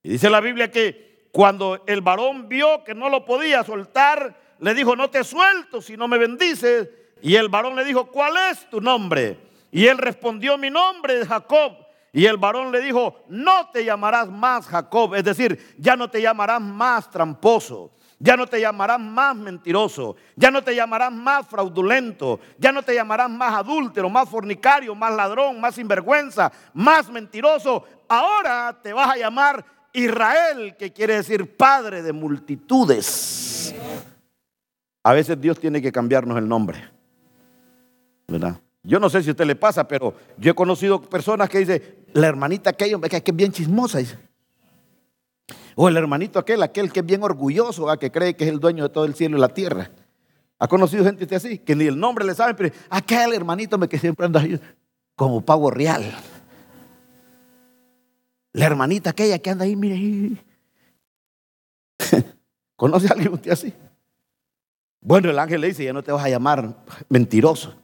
Y 0.03 0.11
dice 0.11 0.31
la 0.31 0.41
Biblia 0.41 0.71
que 0.71 1.29
cuando 1.33 1.83
el 1.87 2.01
varón 2.01 2.49
vio 2.49 2.83
que 2.85 2.95
no 2.95 3.09
lo 3.09 3.25
podía 3.25 3.63
soltar, 3.63 4.37
le 4.61 4.75
dijo, 4.75 4.97
no 4.97 5.11
te 5.11 5.25
suelto 5.25 5.83
si 5.83 5.97
no 5.97 6.09
me 6.09 6.19
bendices. 6.19 6.89
Y 7.21 7.35
el 7.35 7.49
varón 7.49 7.77
le 7.77 7.85
dijo, 7.85 8.07
¿cuál 8.07 8.35
es 8.51 8.69
tu 8.71 8.81
nombre? 8.81 9.39
Y 9.71 9.87
él 9.87 9.99
respondió, 9.99 10.57
mi 10.57 10.71
nombre 10.71 11.21
es 11.21 11.29
Jacob. 11.29 11.75
Y 12.13 12.25
el 12.25 12.39
varón 12.39 12.73
le 12.73 12.81
dijo, 12.81 13.23
no 13.29 13.71
te 13.71 13.85
llamarás 13.85 14.31
más 14.31 14.67
Jacob, 14.67 15.15
es 15.15 15.25
decir, 15.25 15.75
ya 15.79 15.95
no 15.95 16.09
te 16.09 16.23
llamarás 16.23 16.61
más 16.61 17.11
tramposo, 17.11 17.93
ya 18.19 18.37
no 18.37 18.47
te 18.47 18.61
llamarás 18.61 19.01
más 19.01 19.37
mentiroso, 19.37 20.17
ya 20.37 20.51
no 20.51 20.63
te 20.63 20.75
llamarás 20.75 21.13
más 21.13 21.47
fraudulento, 21.47 22.41
ya 22.59 22.73
no 22.73 22.83
te 22.83 22.95
llamarás 22.95 23.31
más 23.31 23.55
adúltero, 23.55 24.11
más 24.11 24.29
fornicario, 24.29 24.95
más 24.95 25.15
ladrón, 25.15 25.61
más 25.61 25.75
sinvergüenza, 25.75 26.51
más 26.75 27.09
mentiroso. 27.11 27.85
Ahora 28.09 28.79
te 28.83 28.93
vas 28.93 29.11
a 29.11 29.17
llamar 29.17 29.65
Israel, 29.93 30.77
que 30.77 30.93
quiere 30.93 31.15
decir 31.15 31.57
padre 31.57 32.03
de 32.03 32.13
multitudes. 32.13 33.75
A 35.05 35.13
veces 35.13 35.41
Dios 35.41 35.59
tiene 35.59 35.81
que 35.81 35.93
cambiarnos 35.93 36.37
el 36.39 36.49
nombre. 36.49 36.91
¿Verdad? 38.27 38.61
Yo 38.83 38.99
no 39.01 39.09
sé 39.09 39.23
si 39.23 39.29
a 39.29 39.33
usted 39.33 39.47
le 39.47 39.57
pasa, 39.57 39.87
pero 39.87 40.15
yo 40.37 40.51
he 40.51 40.55
conocido 40.55 41.01
personas 41.01 41.49
que 41.49 41.59
dicen, 41.59 41.83
la 42.13 42.27
hermanita 42.27 42.71
aquella, 42.71 42.99
que 43.01 43.17
es 43.17 43.37
bien 43.37 43.53
chismosa. 43.53 44.01
O 45.81 45.89
el 45.89 45.97
hermanito 45.97 46.41
aquel, 46.41 46.61
aquel 46.65 46.91
que 46.91 46.99
es 46.99 47.07
bien 47.07 47.23
orgulloso, 47.23 47.87
que 47.99 48.11
cree 48.11 48.35
que 48.35 48.43
es 48.43 48.51
el 48.51 48.59
dueño 48.59 48.83
de 48.83 48.89
todo 48.89 49.05
el 49.05 49.15
cielo 49.15 49.37
y 49.37 49.41
la 49.41 49.51
tierra. 49.51 49.93
¿Ha 50.59 50.67
conocido 50.67 51.05
gente 51.05 51.33
así? 51.37 51.61
Que 51.61 51.77
ni 51.77 51.85
el 51.85 51.97
nombre 51.97 52.25
le 52.25 52.35
saben, 52.35 52.57
pero 52.57 52.75
aquel 52.91 53.33
hermanito 53.33 53.79
me 53.79 53.89
que 53.89 53.97
siempre 53.97 54.27
anda 54.27 54.41
ahí 54.41 54.61
como 55.15 55.41
pavo 55.41 55.71
real. 55.71 56.13
La 58.55 58.67
hermanita 58.67 59.11
aquella 59.11 59.39
que 59.39 59.51
anda 59.51 59.67
ahí, 59.67 59.77
mire. 59.77 60.45
¿Conoce 62.75 63.07
a 63.07 63.13
alguien 63.13 63.41
así? 63.49 63.73
Bueno, 65.01 65.31
el 65.31 65.39
ángel 65.39 65.61
le 65.61 65.69
dice, 65.69 65.85
ya 65.85 65.93
no 65.93 66.03
te 66.03 66.11
vas 66.11 66.25
a 66.25 66.29
llamar 66.29 66.75
mentiroso. 67.09 67.77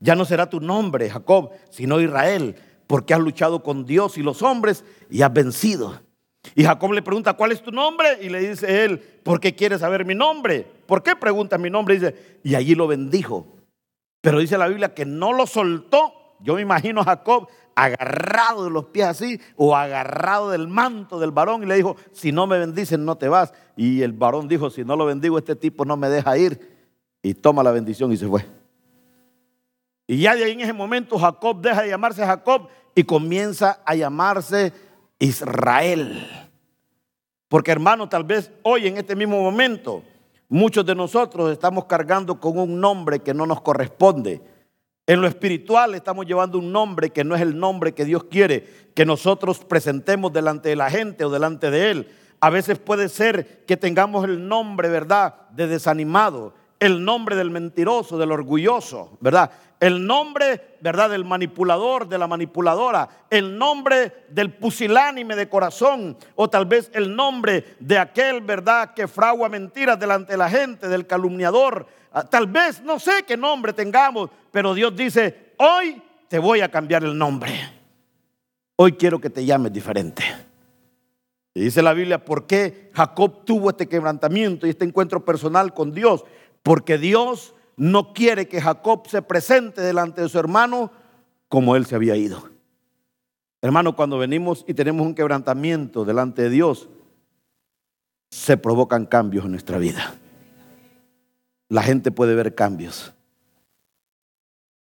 Ya 0.00 0.16
no 0.16 0.26
será 0.26 0.50
tu 0.50 0.60
nombre, 0.60 1.08
Jacob, 1.08 1.52
sino 1.70 1.98
Israel, 1.98 2.56
porque 2.86 3.14
has 3.14 3.20
luchado 3.20 3.62
con 3.62 3.86
Dios 3.86 4.18
y 4.18 4.22
los 4.22 4.42
hombres 4.42 4.84
y 5.08 5.22
has 5.22 5.32
vencido. 5.32 6.04
Y 6.54 6.64
Jacob 6.64 6.92
le 6.92 7.02
pregunta, 7.02 7.34
¿cuál 7.34 7.52
es 7.52 7.62
tu 7.62 7.70
nombre? 7.70 8.18
Y 8.22 8.28
le 8.28 8.40
dice 8.48 8.84
él, 8.84 8.98
¿por 8.98 9.40
qué 9.40 9.54
quieres 9.54 9.80
saber 9.80 10.04
mi 10.04 10.14
nombre? 10.14 10.66
¿Por 10.86 11.02
qué 11.02 11.16
pregunta 11.16 11.58
mi 11.58 11.70
nombre? 11.70 11.94
Y 11.94 11.98
dice, 11.98 12.40
y 12.44 12.54
allí 12.54 12.74
lo 12.74 12.86
bendijo. 12.86 13.46
Pero 14.20 14.38
dice 14.38 14.58
la 14.58 14.68
Biblia 14.68 14.94
que 14.94 15.04
no 15.04 15.32
lo 15.32 15.46
soltó. 15.46 16.12
Yo 16.40 16.54
me 16.54 16.62
imagino 16.62 17.00
a 17.00 17.04
Jacob 17.04 17.48
agarrado 17.74 18.64
de 18.64 18.70
los 18.70 18.86
pies 18.86 19.06
así 19.06 19.40
o 19.54 19.76
agarrado 19.76 20.50
del 20.50 20.66
manto 20.66 21.20
del 21.20 21.30
varón 21.30 21.62
y 21.62 21.66
le 21.66 21.76
dijo, 21.76 21.96
si 22.10 22.32
no 22.32 22.46
me 22.46 22.58
bendices 22.58 22.98
no 22.98 23.16
te 23.16 23.28
vas. 23.28 23.52
Y 23.76 24.02
el 24.02 24.12
varón 24.12 24.48
dijo, 24.48 24.70
si 24.70 24.84
no 24.84 24.96
lo 24.96 25.06
bendigo 25.06 25.38
este 25.38 25.54
tipo 25.54 25.84
no 25.84 25.96
me 25.96 26.08
deja 26.08 26.36
ir. 26.38 26.76
Y 27.22 27.34
toma 27.34 27.62
la 27.62 27.70
bendición 27.70 28.12
y 28.12 28.16
se 28.16 28.26
fue. 28.26 28.46
Y 30.06 30.18
ya 30.18 30.34
de 30.34 30.44
ahí 30.44 30.52
en 30.52 30.60
ese 30.60 30.72
momento 30.72 31.18
Jacob 31.18 31.60
deja 31.60 31.82
de 31.82 31.88
llamarse 31.88 32.24
Jacob 32.24 32.68
y 32.94 33.04
comienza 33.04 33.82
a 33.84 33.94
llamarse 33.94 34.72
Israel. 35.18 36.50
Porque 37.48 37.70
hermano, 37.70 38.08
tal 38.08 38.24
vez 38.24 38.50
hoy 38.62 38.86
en 38.86 38.96
este 38.98 39.14
mismo 39.14 39.40
momento, 39.40 40.02
muchos 40.48 40.84
de 40.84 40.94
nosotros 40.94 41.52
estamos 41.52 41.84
cargando 41.84 42.40
con 42.40 42.58
un 42.58 42.80
nombre 42.80 43.20
que 43.20 43.34
no 43.34 43.46
nos 43.46 43.60
corresponde. 43.60 44.40
En 45.06 45.20
lo 45.20 45.28
espiritual 45.28 45.94
estamos 45.94 46.26
llevando 46.26 46.58
un 46.58 46.72
nombre 46.72 47.10
que 47.10 47.22
no 47.22 47.36
es 47.36 47.42
el 47.42 47.56
nombre 47.56 47.92
que 47.92 48.04
Dios 48.04 48.24
quiere 48.24 48.88
que 48.94 49.04
nosotros 49.04 49.60
presentemos 49.60 50.32
delante 50.32 50.70
de 50.70 50.76
la 50.76 50.90
gente 50.90 51.24
o 51.24 51.30
delante 51.30 51.70
de 51.70 51.90
Él. 51.90 52.08
A 52.40 52.50
veces 52.50 52.78
puede 52.78 53.08
ser 53.08 53.64
que 53.66 53.76
tengamos 53.76 54.24
el 54.24 54.48
nombre, 54.48 54.88
¿verdad?, 54.88 55.48
de 55.50 55.66
desanimado, 55.68 56.54
el 56.78 57.04
nombre 57.04 57.36
del 57.36 57.50
mentiroso, 57.50 58.18
del 58.18 58.32
orgulloso, 58.32 59.16
¿verdad? 59.20 59.50
El 59.78 60.06
nombre, 60.06 60.78
¿verdad?, 60.80 61.10
del 61.10 61.24
manipulador, 61.24 62.08
de 62.08 62.18
la 62.18 62.26
manipuladora, 62.26 63.08
el 63.30 63.58
nombre 63.58 64.24
del 64.28 64.54
pusilánime 64.54 65.36
de 65.36 65.48
corazón, 65.48 66.16
o 66.34 66.48
tal 66.48 66.66
vez 66.66 66.90
el 66.94 67.14
nombre 67.14 67.76
de 67.80 67.98
aquel, 67.98 68.40
¿verdad?, 68.40 68.94
que 68.94 69.06
fragua 69.08 69.48
mentiras 69.48 69.98
delante 69.98 70.32
de 70.32 70.38
la 70.38 70.48
gente, 70.48 70.88
del 70.88 71.06
calumniador. 71.06 71.86
Ah, 72.12 72.24
tal 72.24 72.46
vez, 72.46 72.82
no 72.82 72.98
sé 72.98 73.24
qué 73.26 73.36
nombre 73.36 73.72
tengamos, 73.72 74.30
pero 74.50 74.72
Dios 74.72 74.96
dice, 74.96 75.54
hoy 75.58 76.02
te 76.28 76.38
voy 76.38 76.60
a 76.60 76.70
cambiar 76.70 77.04
el 77.04 77.16
nombre. 77.16 77.52
Hoy 78.76 78.92
quiero 78.92 79.20
que 79.20 79.30
te 79.30 79.44
llames 79.44 79.72
diferente. 79.72 80.22
Y 81.56 81.60
dice 81.60 81.80
la 81.82 81.94
Biblia, 81.94 82.22
¿por 82.22 82.46
qué 82.46 82.90
Jacob 82.92 83.46
tuvo 83.46 83.70
este 83.70 83.88
quebrantamiento 83.88 84.66
y 84.66 84.70
este 84.70 84.84
encuentro 84.84 85.24
personal 85.24 85.72
con 85.72 85.92
Dios? 85.92 86.24
Porque 86.66 86.98
Dios 86.98 87.54
no 87.76 88.12
quiere 88.12 88.48
que 88.48 88.60
Jacob 88.60 89.06
se 89.06 89.22
presente 89.22 89.82
delante 89.82 90.20
de 90.20 90.28
su 90.28 90.36
hermano 90.36 90.90
como 91.48 91.76
él 91.76 91.86
se 91.86 91.94
había 91.94 92.16
ido. 92.16 92.50
Hermano, 93.62 93.94
cuando 93.94 94.18
venimos 94.18 94.64
y 94.66 94.74
tenemos 94.74 95.06
un 95.06 95.14
quebrantamiento 95.14 96.04
delante 96.04 96.42
de 96.42 96.50
Dios, 96.50 96.88
se 98.32 98.56
provocan 98.56 99.06
cambios 99.06 99.44
en 99.44 99.52
nuestra 99.52 99.78
vida. 99.78 100.16
La 101.68 101.84
gente 101.84 102.10
puede 102.10 102.34
ver 102.34 102.56
cambios. 102.56 103.14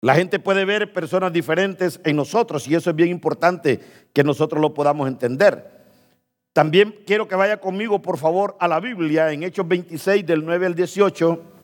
La 0.02 0.16
gente 0.16 0.40
puede 0.40 0.66
ver 0.66 0.92
personas 0.92 1.32
diferentes 1.32 2.02
en 2.04 2.16
nosotros 2.16 2.68
y 2.68 2.74
eso 2.74 2.90
es 2.90 2.96
bien 2.96 3.10
importante 3.10 3.80
que 4.12 4.24
nosotros 4.24 4.60
lo 4.60 4.74
podamos 4.74 5.08
entender. 5.08 5.86
También 6.52 6.96
quiero 7.06 7.28
que 7.28 7.36
vaya 7.36 7.62
conmigo, 7.62 8.02
por 8.02 8.18
favor, 8.18 8.58
a 8.60 8.68
la 8.68 8.80
Biblia 8.80 9.32
en 9.32 9.44
Hechos 9.44 9.68
26 9.68 10.26
del 10.26 10.44
9 10.44 10.66
al 10.66 10.74
18. 10.74 11.59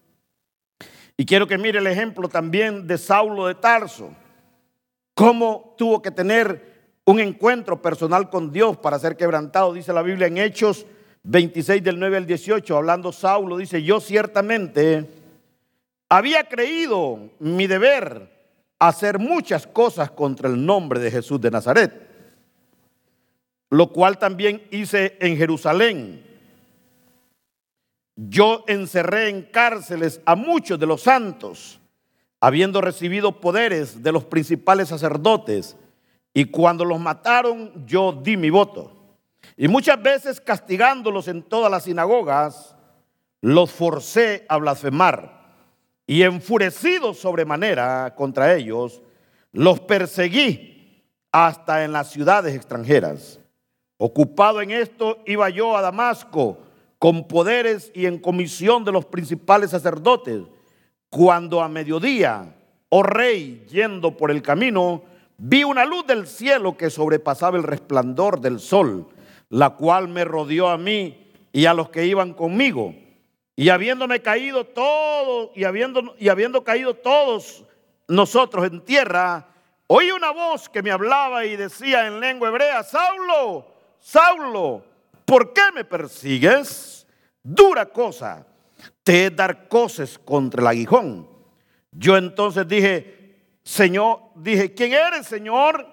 Y 1.17 1.25
quiero 1.25 1.47
que 1.47 1.58
mire 1.58 1.80
el 1.80 1.88
ejemplo 1.88 2.28
también 2.28 2.88
de 2.88 2.97
Saulo 2.97 3.47
de 3.47 3.56
Tarso, 3.56 4.12
cómo 5.13 5.75
tuvo 5.78 6.01
que 6.01 6.12
tener 6.12 6.75
un 7.06 7.19
encuentro 7.19 7.82
personal 7.82 8.30
con 8.30 8.51
Dios 8.51 8.78
para 8.78 8.99
ser 8.99 9.15
quebrantado, 9.15 9.73
dice 9.73 9.93
la 9.93 10.01
Biblia 10.01 10.28
en 10.28 10.38
Hechos 10.38 10.86
26 11.23 11.84
del 11.84 11.99
9 11.99 12.17
al 12.17 12.25
18, 12.25 12.75
hablando 12.75 13.12
Saulo, 13.12 13.58
dice, 13.58 13.82
yo 13.82 13.99
ciertamente 13.99 15.10
había 16.10 16.43
creído 16.43 17.32
mi 17.39 17.65
deber 17.67 18.30
hacer 18.78 19.19
muchas 19.19 19.65
cosas 19.65 20.12
contra 20.12 20.49
el 20.49 20.65
nombre 20.65 20.99
de 20.99 21.12
Jesús 21.12 21.39
de 21.39 21.51
Nazaret, 21.51 21.93
lo 23.69 23.91
cual 23.91 24.17
también 24.17 24.62
hice 24.69 25.17
en 25.19 25.38
Jerusalén. 25.38 26.24
Yo 28.15 28.63
encerré 28.67 29.30
en 29.30 29.43
cárceles 29.43 30.21
a 30.25 30.36
muchos 30.36 30.80
de 30.80 30.86
los 30.86 31.01
santos, 31.01 31.82
habiendo 32.39 32.80
recibido 32.80 33.41
poderes 33.41 34.01
de 34.01 34.12
los 34.12 34.23
principales 34.23 34.89
sacerdotes, 34.89 35.75
y 36.34 36.45
cuando 36.45 36.86
los 36.86 36.99
mataron 36.99 37.86
yo 37.86 38.13
di 38.13 38.38
mi 38.38 38.49
voto. 38.49 38.91
Y 39.58 39.67
muchas 39.67 40.01
veces 40.01 40.41
castigándolos 40.41 41.28
en 41.28 41.43
todas 41.43 41.71
las 41.71 41.84
sinagogas, 41.84 42.75
los 43.41 43.71
forcé 43.71 44.45
a 44.49 44.58
blasfemar. 44.58 45.43
Y 46.08 46.23
enfurecido 46.23 47.13
sobremanera 47.13 48.13
contra 48.15 48.54
ellos, 48.54 49.01
los 49.51 49.80
perseguí 49.80 51.04
hasta 51.32 51.84
en 51.84 51.91
las 51.91 52.12
ciudades 52.12 52.56
extranjeras. 52.56 53.39
Ocupado 53.97 54.62
en 54.62 54.71
esto, 54.71 55.19
iba 55.25 55.49
yo 55.49 55.75
a 55.75 55.82
Damasco 55.82 56.64
con 56.99 57.27
poderes 57.27 57.91
y 57.93 58.05
en 58.05 58.19
comisión 58.19 58.84
de 58.84 58.91
los 58.91 59.05
principales 59.05 59.71
sacerdotes, 59.71 60.41
cuando 61.10 61.62
a 61.62 61.69
mediodía, 61.69 62.55
oh 62.89 63.03
rey, 63.03 63.65
yendo 63.69 64.17
por 64.17 64.31
el 64.31 64.41
camino, 64.41 65.03
vi 65.38 65.63
una 65.63 65.86
luz 65.86 66.05
del 66.08 66.27
cielo 66.27 66.77
que 66.77 66.89
sobrepasaba 66.89 67.58
el 67.58 67.63
resplandor 67.63 68.39
del 68.39 68.60
sol 68.60 69.08
la 69.49 69.71
cual 69.71 70.08
me 70.08 70.25
rodeó 70.25 70.69
a 70.69 70.77
mí 70.77 71.31
y 71.51 71.65
a 71.65 71.73
los 71.73 71.89
que 71.89 72.05
iban 72.05 72.34
conmigo. 72.34 72.93
Y 73.55 73.69
habiéndome 73.69 74.21
caído 74.21 74.65
todos, 74.65 75.51
y 75.55 75.63
habiendo, 75.63 76.15
y 76.19 76.29
habiendo 76.29 76.63
caído 76.63 76.93
todos 76.93 77.63
nosotros 78.08 78.65
en 78.65 78.81
tierra, 78.81 79.47
oí 79.88 80.12
una 80.12 80.31
voz 80.31 80.67
que 80.67 80.84
me 80.84 80.91
hablaba 80.91 81.45
y 81.45 81.55
decía 81.55 82.08
en 82.08 82.19
lengua 82.19 82.49
hebrea, 82.49 82.84
Saulo, 82.84 83.65
Saulo, 83.99 84.84
¿por 85.25 85.53
qué 85.53 85.61
me 85.73 85.83
persigues? 85.83 87.05
Dura 87.43 87.88
cosa, 87.88 88.45
te 89.03 89.27
es 89.27 89.35
dar 89.35 89.67
cosas 89.67 90.17
contra 90.17 90.61
el 90.61 90.67
aguijón. 90.67 91.27
Yo 91.91 92.17
entonces 92.17 92.67
dije, 92.67 93.35
Señor, 93.63 94.19
dije, 94.35 94.73
¿quién 94.73 94.93
eres, 94.93 95.27
Señor? 95.27 95.88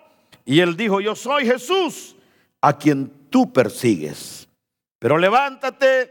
Y 0.44 0.60
él 0.60 0.76
dijo, 0.76 1.00
yo 1.00 1.14
soy 1.14 1.46
Jesús, 1.46 2.16
a 2.60 2.76
quien 2.76 3.10
tú 3.30 3.52
persigues. 3.52 4.48
Pero 4.98 5.18
levántate 5.18 6.10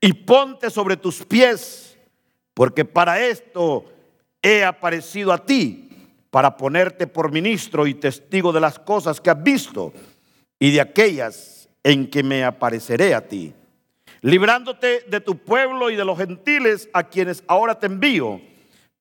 y 0.00 0.12
ponte 0.12 0.70
sobre 0.70 0.96
tus 0.96 1.24
pies, 1.24 1.96
porque 2.54 2.84
para 2.84 3.24
esto 3.24 3.84
he 4.42 4.64
aparecido 4.64 5.32
a 5.32 5.44
ti, 5.44 5.90
para 6.30 6.56
ponerte 6.56 7.06
por 7.06 7.30
ministro 7.30 7.86
y 7.86 7.94
testigo 7.94 8.52
de 8.52 8.60
las 8.60 8.78
cosas 8.78 9.20
que 9.20 9.30
has 9.30 9.42
visto 9.42 9.92
y 10.58 10.72
de 10.72 10.80
aquellas 10.80 11.61
en 11.84 12.08
que 12.08 12.22
me 12.22 12.44
apareceré 12.44 13.14
a 13.14 13.26
ti, 13.26 13.54
librándote 14.20 15.04
de 15.08 15.20
tu 15.20 15.36
pueblo 15.36 15.90
y 15.90 15.96
de 15.96 16.04
los 16.04 16.18
gentiles 16.18 16.88
a 16.92 17.04
quienes 17.04 17.42
ahora 17.46 17.78
te 17.78 17.86
envío, 17.86 18.40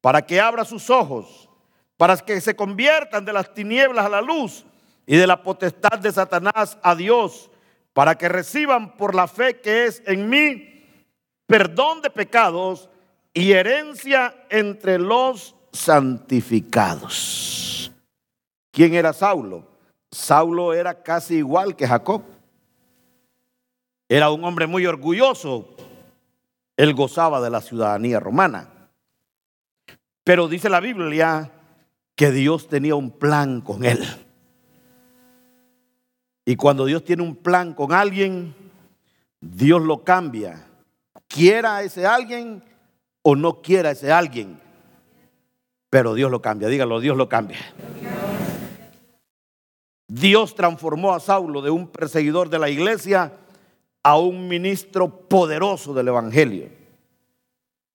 para 0.02 0.26
que 0.26 0.42
abra 0.42 0.66
sus 0.66 0.90
ojos, 0.90 1.50
para 1.98 2.18
que 2.18 2.42
se 2.42 2.56
conviertan 2.56 3.26
de 3.26 3.34
las 3.34 3.54
tinieblas 3.54 4.06
a 4.06 4.10
la 4.10 4.22
luz 4.22 4.66
y 5.06 5.18
de 5.18 5.28
la 5.28 5.44
potestad 5.44 6.00
de 6.00 6.12
Satanás 6.12 6.78
a 6.82 6.96
Dios 6.96 7.52
para 7.94 8.18
que 8.18 8.28
reciban 8.30 8.96
por 8.96 9.14
la 9.16 9.28
fe 9.28 9.60
que 9.60 9.84
es 9.86 10.02
en 10.06 10.30
mí 10.30 10.86
perdón 11.46 12.02
de 12.02 12.10
pecados 12.10 12.90
y 13.34 13.52
herencia 13.52 14.34
entre 14.50 14.98
los 14.98 15.56
santificados. 15.74 17.92
¿Quién 18.72 18.94
era 18.94 19.12
Saulo? 19.14 19.68
Saulo 20.12 20.74
era 20.74 21.04
casi 21.04 21.38
igual 21.38 21.76
que 21.76 21.88
Jacob. 21.88 22.24
Era 24.12 24.30
un 24.30 24.44
hombre 24.44 24.68
muy 24.68 24.86
orgulloso. 24.86 25.70
Él 26.76 26.94
gozaba 26.94 27.40
de 27.40 27.50
la 27.50 27.62
ciudadanía 27.62 28.20
romana. 28.20 28.68
Pero 30.26 30.50
dice 30.50 30.68
la 30.68 30.82
Biblia 30.82 31.50
que 32.14 32.30
Dios 32.32 32.68
tenía 32.68 32.96
un 32.96 33.12
plan 33.12 33.62
con 33.62 33.86
él. 33.86 34.04
Y 36.44 36.58
cuando 36.58 36.84
Dios 36.84 37.06
tiene 37.06 37.24
un 37.24 37.38
plan 37.38 37.74
con 37.74 37.94
alguien, 37.94 38.54
Dios 39.40 39.82
lo 39.82 40.04
cambia. 40.04 40.68
Quiera 41.30 41.82
ese 41.82 42.06
alguien 42.06 42.66
o 43.22 43.38
no 43.38 43.62
quiera 43.62 43.92
ese 43.92 44.12
alguien. 44.12 44.60
Pero 45.90 46.16
Dios 46.16 46.30
lo 46.30 46.42
cambia. 46.42 46.68
Dígalo, 46.68 47.00
Dios 47.00 47.16
lo 47.16 47.30
cambia. 47.30 47.60
Dios 50.10 50.54
transformó 50.54 51.14
a 51.14 51.22
Saulo 51.22 51.62
de 51.62 51.70
un 51.70 51.88
perseguidor 51.88 52.50
de 52.50 52.60
la 52.60 52.70
iglesia 52.70 53.38
a 54.04 54.18
un 54.18 54.48
ministro 54.48 55.28
poderoso 55.28 55.94
del 55.94 56.10
Evangelio. 56.10 56.70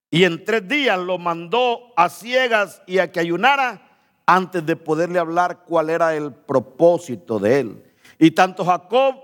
Y 0.09 0.23
en 0.23 0.45
tres 0.45 0.67
días 0.67 0.97
lo 0.99 1.17
mandó 1.17 1.93
a 1.95 2.09
ciegas 2.09 2.81
y 2.87 2.99
a 2.99 3.11
que 3.11 3.19
ayunara 3.19 3.81
antes 4.25 4.65
de 4.65 4.75
poderle 4.75 5.19
hablar 5.19 5.63
cuál 5.65 5.89
era 5.89 6.15
el 6.15 6.33
propósito 6.33 7.39
de 7.39 7.59
él. 7.59 7.83
Y 8.19 8.31
tanto 8.31 8.65
Jacob 8.65 9.15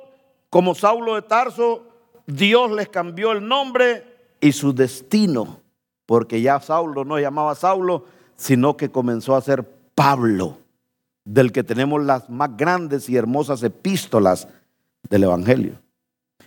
como 0.50 0.76
Saulo 0.76 1.16
de 1.16 1.24
Tarso, 1.24 1.84
Dios 2.26 2.72
les 2.72 2.90
cambió 2.90 3.32
el 3.32 3.48
nombre 3.48 4.04
y 4.40 4.52
su 4.52 4.74
destino, 4.74 5.62
porque 6.06 6.42
ya 6.42 6.60
Saulo 6.60 7.06
no 7.06 7.20
llamaba 7.20 7.56
Saulo, 7.56 8.06
sino 8.36 8.78
que 8.78 8.92
comenzó 8.92 9.36
a 9.36 9.42
ser 9.42 9.64
Pablo, 9.96 10.58
del 11.26 11.52
que 11.52 11.64
tenemos 11.64 12.04
las 12.04 12.30
más 12.30 12.56
grandes 12.58 13.10
y 13.10 13.16
hermosas 13.16 13.64
epístolas 13.64 14.48
del 15.10 15.24
Evangelio. 15.24 15.83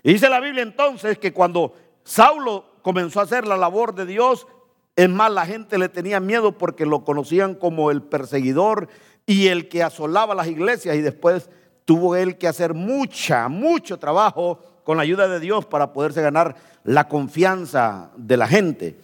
Y 0.06 0.12
dice 0.12 0.30
la 0.30 0.38
Biblia 0.38 0.62
entonces 0.62 1.18
que 1.18 1.32
cuando 1.32 1.74
Saulo 2.04 2.64
comenzó 2.82 3.18
a 3.18 3.24
hacer 3.24 3.44
la 3.44 3.56
labor 3.56 3.92
de 3.92 4.06
Dios, 4.06 4.46
es 4.94 5.08
más, 5.08 5.32
la 5.32 5.44
gente 5.46 5.78
le 5.78 5.88
tenía 5.88 6.20
miedo 6.20 6.52
porque 6.52 6.86
lo 6.86 7.04
conocían 7.04 7.56
como 7.56 7.90
el 7.90 8.02
perseguidor 8.02 8.86
y 9.26 9.48
el 9.48 9.68
que 9.68 9.82
asolaba 9.82 10.36
las 10.36 10.46
iglesias 10.46 10.94
y 10.94 11.00
después 11.00 11.50
tuvo 11.84 12.14
él 12.14 12.38
que 12.38 12.46
hacer 12.46 12.72
mucha, 12.72 13.48
mucho 13.48 13.98
trabajo 13.98 14.60
con 14.84 14.96
la 14.96 15.02
ayuda 15.02 15.26
de 15.26 15.40
Dios 15.40 15.66
para 15.66 15.92
poderse 15.92 16.22
ganar 16.22 16.54
la 16.84 17.08
confianza 17.08 18.12
de 18.16 18.36
la 18.36 18.46
gente. 18.46 19.00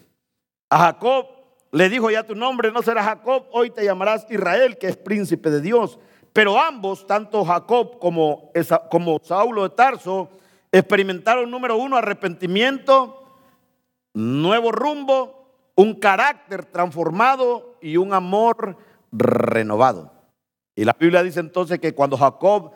A 0.70 0.78
Jacob 0.78 1.26
le 1.72 1.88
dijo, 1.88 2.12
ya 2.12 2.22
tu 2.22 2.36
nombre 2.36 2.70
no 2.70 2.80
será 2.80 3.02
Jacob, 3.02 3.46
hoy 3.50 3.70
te 3.70 3.84
llamarás 3.84 4.24
Israel, 4.30 4.78
que 4.78 4.86
es 4.86 4.96
príncipe 4.96 5.50
de 5.50 5.62
Dios. 5.62 5.98
Pero 6.32 6.60
ambos, 6.60 7.08
tanto 7.08 7.44
Jacob 7.44 7.98
como, 7.98 8.52
como 8.88 9.18
Saulo 9.24 9.64
de 9.64 9.70
Tarso, 9.74 10.30
experimentaron, 10.72 11.50
número 11.50 11.76
uno, 11.76 11.96
arrepentimiento, 11.96 13.22
nuevo 14.14 14.72
rumbo, 14.72 15.42
un 15.74 15.94
carácter 15.94 16.64
transformado 16.64 17.76
y 17.80 17.98
un 17.98 18.14
amor 18.14 18.76
renovado. 19.12 20.12
Y 20.74 20.84
la 20.84 20.96
Biblia 20.98 21.22
dice 21.22 21.40
entonces 21.40 21.78
que 21.78 21.94
cuando 21.94 22.16
Jacob 22.16 22.72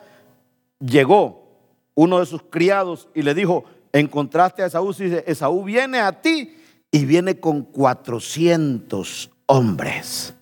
llegó, 0.79 1.47
uno 1.95 2.19
de 2.19 2.27
sus 2.27 2.43
criados, 2.43 3.09
y 3.15 3.23
le 3.23 3.33
dijo, 3.33 3.65
encontraste 3.91 4.61
a 4.61 4.67
Esaú, 4.67 4.93
dice, 4.93 5.23
Esaú 5.25 5.63
viene 5.63 5.99
a 5.99 6.21
ti 6.21 6.55
y 6.91 7.05
viene 7.05 7.39
con 7.39 7.63
400 7.63 9.31
hombres. 9.47 10.35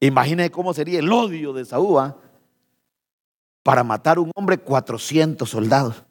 Imagínese 0.00 0.50
cómo 0.50 0.72
sería 0.72 0.98
el 0.98 1.12
odio 1.12 1.52
de 1.52 1.62
Esaú 1.62 1.98
¿ah? 1.98 2.16
para 3.62 3.84
matar 3.84 4.16
a 4.16 4.20
un 4.22 4.30
hombre 4.34 4.56
400 4.56 5.48
soldados. 5.48 6.02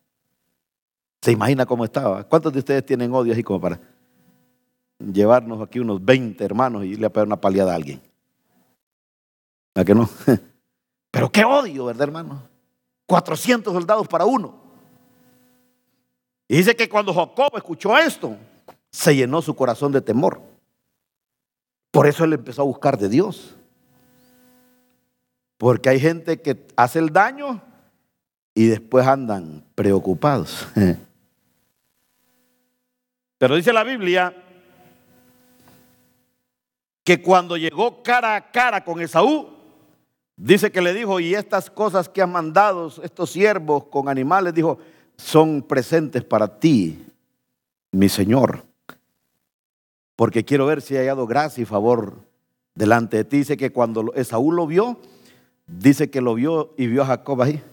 ¿Se 1.22 1.32
imagina 1.32 1.66
cómo 1.66 1.84
estaba? 1.84 2.24
¿Cuántos 2.24 2.54
de 2.54 2.60
ustedes 2.60 2.86
tienen 2.86 3.14
odio 3.14 3.34
así 3.34 3.44
como 3.44 3.60
para 3.60 3.80
llevarnos 5.00 5.62
aquí 5.62 5.80
unos 5.80 6.04
20 6.04 6.44
hermanos 6.44 6.86
y 6.86 6.90
irle 6.90 7.08
a 7.08 7.10
pegar 7.10 7.28
una 7.28 7.40
paliada 7.40 7.74
a 7.74 7.76
alguien? 7.76 8.02
¿A 9.76 9.84
que 9.84 9.94
no? 9.94 10.10
Pero 11.12 11.32
qué 11.32 11.44
odio, 11.44 11.86
¿verdad, 11.86 12.04
hermano? 12.04 12.44
400 13.06 13.74
soldados 13.74 14.08
para 14.08 14.26
uno. 14.26 14.56
Y 16.48 16.58
dice 16.58 16.76
que 16.76 16.88
cuando 16.88 17.14
Jacob 17.14 17.58
escuchó 17.58 17.98
esto, 17.98 18.38
se 18.92 19.16
llenó 19.16 19.42
su 19.42 19.56
corazón 19.56 19.92
de 19.92 20.02
temor. 20.02 20.42
Por 21.92 22.08
eso 22.08 22.24
él 22.24 22.34
empezó 22.34 22.62
a 22.62 22.66
buscar 22.66 22.98
de 22.98 23.10
Dios. 23.10 23.56
Porque 25.58 25.90
hay 25.90 26.00
gente 26.00 26.42
que 26.42 26.66
hace 26.76 27.00
el 27.00 27.12
daño 27.12 27.62
y 28.54 28.68
después 28.68 29.06
andan 29.06 29.66
preocupados. 29.76 30.68
Pero 33.40 33.56
dice 33.56 33.74
la 33.74 33.86
Biblia 33.86 34.36
que 37.06 37.22
cuando 37.22 37.58
llegó 37.58 38.04
cara 38.04 38.36
a 38.36 38.52
cara 38.52 38.84
con 38.84 39.02
Esaú, 39.02 39.48
dice 40.36 40.72
que 40.72 40.82
le 40.82 40.94
dijo, 40.94 41.20
y 41.20 41.34
estas 41.34 41.72
cosas 41.72 42.10
que 42.10 42.22
han 42.22 42.32
mandado 42.32 42.92
estos 43.02 43.32
siervos 43.32 43.86
con 43.86 44.10
animales, 44.10 44.54
dijo, 44.54 44.78
son 45.18 45.64
presentes 45.64 46.24
para 46.24 46.60
ti, 46.60 47.04
mi 47.92 48.10
Señor, 48.10 48.64
porque 50.18 50.44
quiero 50.44 50.66
ver 50.66 50.82
si 50.82 50.98
ha 50.98 51.00
hallado 51.00 51.26
gracia 51.26 51.62
y 51.62 51.66
favor 51.66 52.18
delante 52.76 53.18
de 53.18 53.24
ti. 53.24 53.38
Dice 53.38 53.58
que 53.58 53.72
cuando 53.72 54.14
Esaú 54.16 54.52
lo 54.52 54.68
vio, 54.68 55.00
dice 55.66 56.12
que 56.12 56.20
lo 56.20 56.36
vio 56.36 56.74
y 56.78 56.88
vio 56.88 57.04
a 57.04 57.08
Jacob 57.08 57.42
ahí, 57.42 57.64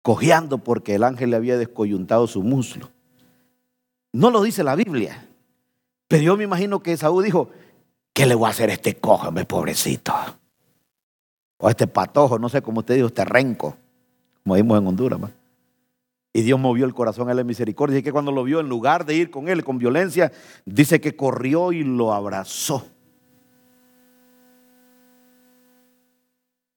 cojeando 0.00 0.58
porque 0.58 0.94
el 0.94 1.02
ángel 1.02 1.30
le 1.30 1.36
había 1.36 1.58
descoyuntado 1.58 2.28
su 2.28 2.44
muslo. 2.44 2.88
No 4.12 4.30
lo 4.30 4.42
dice 4.42 4.64
la 4.64 4.74
Biblia, 4.74 5.26
pero 6.08 6.22
yo 6.22 6.36
me 6.36 6.44
imagino 6.44 6.82
que 6.82 6.92
Esaú 6.92 7.22
dijo, 7.22 7.50
¿qué 8.12 8.26
le 8.26 8.34
voy 8.34 8.48
a 8.48 8.50
hacer 8.50 8.70
a 8.70 8.72
este 8.72 8.96
cojo, 8.96 9.32
pobrecito? 9.44 10.12
O 11.58 11.68
a 11.68 11.70
este 11.70 11.86
patojo, 11.86 12.38
no 12.38 12.48
sé 12.48 12.62
cómo 12.62 12.80
usted 12.80 12.96
dijo, 12.96 13.06
este 13.06 13.24
renco, 13.24 13.76
como 14.42 14.56
vimos 14.56 14.78
en 14.78 14.86
Honduras. 14.86 15.20
Y 16.32 16.42
Dios 16.42 16.58
movió 16.58 16.84
el 16.86 16.94
corazón 16.94 17.28
a 17.28 17.32
en 17.32 17.46
misericordia. 17.46 17.98
Y 17.98 18.02
que 18.02 18.12
cuando 18.12 18.32
lo 18.32 18.44
vio, 18.44 18.60
en 18.60 18.68
lugar 18.68 19.04
de 19.04 19.14
ir 19.14 19.30
con 19.30 19.48
él 19.48 19.64
con 19.64 19.78
violencia, 19.78 20.32
dice 20.64 21.00
que 21.00 21.16
corrió 21.16 21.72
y 21.72 21.82
lo 21.82 22.12
abrazó. 22.12 22.86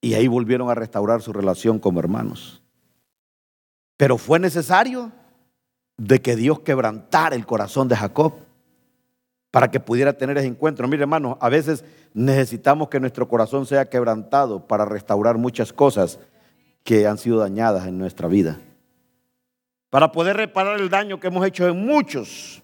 Y 0.02 0.16
ahí 0.16 0.28
volvieron 0.28 0.70
a 0.70 0.76
restaurar 0.76 1.22
su 1.22 1.32
relación 1.32 1.80
como 1.80 2.00
hermanos. 2.00 2.62
Pero 3.96 4.18
fue 4.18 4.40
necesario 4.40 5.12
de 6.08 6.22
que 6.22 6.36
Dios 6.36 6.60
quebrantara 6.60 7.36
el 7.36 7.46
corazón 7.46 7.88
de 7.88 7.96
Jacob 7.96 8.34
para 9.52 9.72
que 9.72 9.80
pudiera 9.80 10.14
tener 10.14 10.38
ese 10.38 10.48
encuentro. 10.48 10.88
Mire, 10.88 11.04
hermanos, 11.04 11.38
a 11.40 11.48
veces 11.48 11.86
necesitamos 12.14 12.90
que 12.90 13.00
nuestro 13.00 13.28
corazón 13.28 13.66
sea 13.66 13.90
quebrantado 13.90 14.68
para 14.68 14.84
restaurar 14.84 15.38
muchas 15.38 15.72
cosas 15.72 16.20
que 16.84 17.08
han 17.08 17.18
sido 17.18 17.38
dañadas 17.38 17.88
en 17.88 17.98
nuestra 17.98 18.28
vida. 18.28 18.60
Para 19.90 20.12
poder 20.12 20.36
reparar 20.38 20.80
el 20.80 20.90
daño 20.90 21.20
que 21.20 21.28
hemos 21.28 21.46
hecho 21.46 21.68
en 21.68 21.86
muchos. 21.86 22.62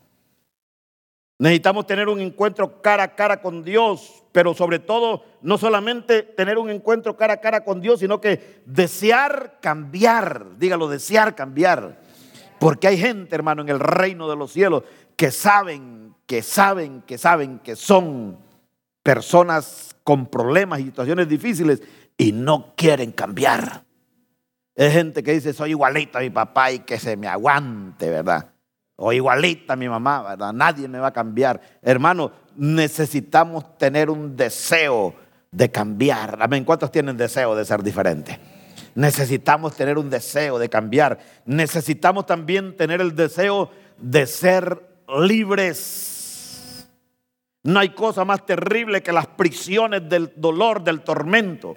Necesitamos 1.38 1.88
tener 1.88 2.10
un 2.10 2.20
encuentro 2.20 2.82
cara 2.82 3.04
a 3.04 3.16
cara 3.16 3.42
con 3.42 3.64
Dios, 3.64 4.24
pero 4.34 4.54
sobre 4.54 4.80
todo 4.80 5.24
no 5.42 5.58
solamente 5.58 6.24
tener 6.24 6.58
un 6.58 6.70
encuentro 6.70 7.16
cara 7.16 7.36
a 7.36 7.40
cara 7.40 7.64
con 7.64 7.80
Dios, 7.80 8.02
sino 8.02 8.20
que 8.20 8.62
desear 8.66 9.60
cambiar, 9.62 10.58
dígalo, 10.58 10.90
desear 10.90 11.36
cambiar. 11.36 12.09
Porque 12.60 12.88
hay 12.88 12.98
gente, 12.98 13.36
hermano, 13.36 13.62
en 13.62 13.70
el 13.70 13.80
reino 13.80 14.30
de 14.30 14.36
los 14.36 14.52
cielos 14.52 14.84
que 15.16 15.32
saben, 15.32 16.16
que 16.26 16.42
saben, 16.42 17.02
que 17.02 17.18
saben 17.18 17.60
que 17.60 17.76
son 17.76 18.38
personas 19.04 19.96
con 20.04 20.28
problemas 20.28 20.80
y 20.80 20.86
situaciones 20.86 21.28
difíciles 21.28 21.82
y 22.18 22.32
no 22.32 22.74
quieren 22.76 23.12
cambiar. 23.12 23.84
Es 24.76 24.94
gente 24.94 25.24
que 25.24 25.34
dice, 25.34 25.54
soy 25.54 25.72
igualito 25.72 26.18
a 26.18 26.22
mi 26.22 26.30
papá 26.30 26.72
y 26.72 26.80
que 26.80 27.00
se 27.00 27.18
me 27.18 27.28
aguante, 27.28 28.10
¿verdad? 28.10 28.52
O 28.96 29.12
igualita 29.14 29.74
a 29.74 29.76
mi 29.76 29.90
mamá, 29.90 30.22
¿verdad? 30.24 30.54
Nadie 30.54 30.88
me 30.88 31.00
va 31.00 31.08
a 31.08 31.14
cambiar. 31.14 31.60
Hermano, 31.82 32.32
necesitamos 32.56 33.78
tener 33.78 34.10
un 34.10 34.36
deseo 34.36 35.16
de 35.52 35.72
cambiar. 35.72 36.38
Amén. 36.42 36.64
¿Cuántos 36.64 36.92
tienen 36.92 37.18
deseo 37.18 37.56
de 37.56 37.66
ser 37.66 37.84
diferentes? 37.84 38.38
Necesitamos 38.96 39.76
tener 39.76 39.98
un 39.98 40.10
deseo 40.10 40.60
de 40.60 40.70
cambiar. 40.70 41.20
Necesitamos 41.46 42.26
también 42.26 42.76
tener 42.76 43.02
el 43.02 43.16
deseo 43.16 43.72
de 43.98 44.26
ser 44.28 44.82
libres. 45.20 46.88
No 47.64 47.80
hay 47.80 47.90
cosa 47.90 48.26
más 48.26 48.46
terrible 48.46 49.04
que 49.04 49.12
las 49.12 49.28
prisiones 49.28 50.08
del 50.08 50.32
dolor, 50.36 50.84
del 50.84 51.02
tormento 51.02 51.76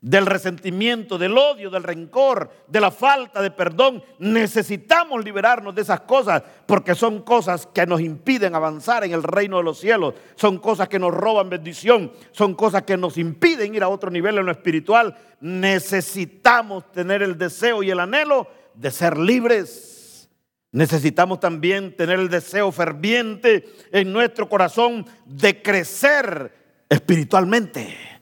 del 0.00 0.24
resentimiento, 0.24 1.18
del 1.18 1.36
odio, 1.36 1.68
del 1.68 1.82
rencor, 1.82 2.50
de 2.66 2.80
la 2.80 2.90
falta 2.90 3.42
de 3.42 3.50
perdón. 3.50 4.02
Necesitamos 4.18 5.22
liberarnos 5.24 5.74
de 5.74 5.82
esas 5.82 6.00
cosas 6.02 6.42
porque 6.66 6.94
son 6.94 7.22
cosas 7.22 7.66
que 7.66 7.86
nos 7.86 8.00
impiden 8.00 8.54
avanzar 8.54 9.04
en 9.04 9.12
el 9.12 9.22
reino 9.22 9.58
de 9.58 9.64
los 9.64 9.78
cielos, 9.78 10.14
son 10.36 10.58
cosas 10.58 10.88
que 10.88 10.98
nos 10.98 11.12
roban 11.12 11.50
bendición, 11.50 12.12
son 12.32 12.54
cosas 12.54 12.82
que 12.82 12.96
nos 12.96 13.18
impiden 13.18 13.74
ir 13.74 13.82
a 13.82 13.88
otro 13.88 14.10
nivel 14.10 14.38
en 14.38 14.46
lo 14.46 14.52
espiritual. 14.52 15.14
Necesitamos 15.40 16.90
tener 16.92 17.22
el 17.22 17.36
deseo 17.36 17.82
y 17.82 17.90
el 17.90 18.00
anhelo 18.00 18.46
de 18.74 18.90
ser 18.90 19.18
libres. 19.18 20.28
Necesitamos 20.72 21.40
también 21.40 21.96
tener 21.96 22.20
el 22.20 22.30
deseo 22.30 22.70
ferviente 22.70 23.64
en 23.90 24.12
nuestro 24.12 24.48
corazón 24.48 25.04
de 25.26 25.60
crecer 25.60 26.54
espiritualmente. 26.88 28.19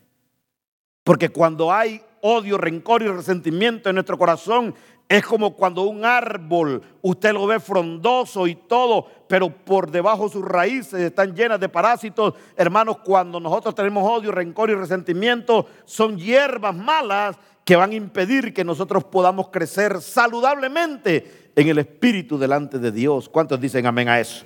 Porque 1.08 1.30
cuando 1.30 1.72
hay 1.72 2.02
odio, 2.20 2.58
rencor 2.58 3.00
y 3.00 3.08
resentimiento 3.08 3.88
en 3.88 3.94
nuestro 3.94 4.18
corazón, 4.18 4.74
es 5.08 5.24
como 5.24 5.56
cuando 5.56 5.84
un 5.84 6.04
árbol, 6.04 6.82
usted 7.00 7.32
lo 7.32 7.46
ve 7.46 7.60
frondoso 7.60 8.46
y 8.46 8.54
todo, 8.54 9.06
pero 9.26 9.48
por 9.48 9.90
debajo 9.90 10.28
sus 10.28 10.44
raíces 10.44 11.00
están 11.00 11.34
llenas 11.34 11.60
de 11.60 11.70
parásitos. 11.70 12.34
Hermanos, 12.54 12.98
cuando 12.98 13.40
nosotros 13.40 13.74
tenemos 13.74 14.04
odio, 14.06 14.32
rencor 14.32 14.68
y 14.68 14.74
resentimiento, 14.74 15.64
son 15.86 16.18
hierbas 16.18 16.76
malas 16.76 17.38
que 17.64 17.74
van 17.74 17.92
a 17.92 17.94
impedir 17.94 18.52
que 18.52 18.62
nosotros 18.62 19.04
podamos 19.04 19.48
crecer 19.48 20.02
saludablemente 20.02 21.52
en 21.56 21.68
el 21.68 21.78
Espíritu 21.78 22.36
delante 22.36 22.78
de 22.78 22.92
Dios. 22.92 23.30
¿Cuántos 23.30 23.58
dicen 23.58 23.86
amén 23.86 24.10
a 24.10 24.20
eso? 24.20 24.44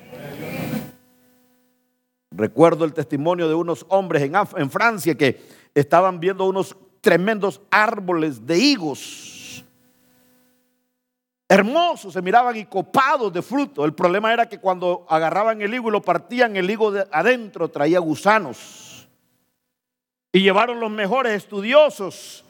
Recuerdo 2.30 2.84
el 2.84 2.94
testimonio 2.94 3.48
de 3.48 3.54
unos 3.54 3.84
hombres 3.88 4.22
en, 4.22 4.34
en 4.56 4.70
Francia 4.70 5.16
que 5.16 5.40
estaban 5.74 6.20
viendo 6.20 6.44
unos 6.44 6.76
tremendos 7.00 7.60
árboles 7.70 8.46
de 8.46 8.58
higos. 8.58 9.64
Hermosos, 11.48 12.14
se 12.14 12.22
miraban 12.22 12.56
y 12.56 12.64
copados 12.64 13.30
de 13.30 13.42
fruto. 13.42 13.84
El 13.84 13.92
problema 13.92 14.32
era 14.32 14.48
que 14.48 14.58
cuando 14.58 15.04
agarraban 15.08 15.60
el 15.60 15.74
higo 15.74 15.88
y 15.88 15.92
lo 15.92 16.00
partían, 16.00 16.56
el 16.56 16.70
higo 16.70 16.90
de 16.90 17.06
adentro 17.12 17.68
traía 17.68 17.98
gusanos. 17.98 19.06
Y 20.32 20.40
llevaron 20.40 20.80
los 20.80 20.90
mejores 20.90 21.34
estudiosos 21.34 22.42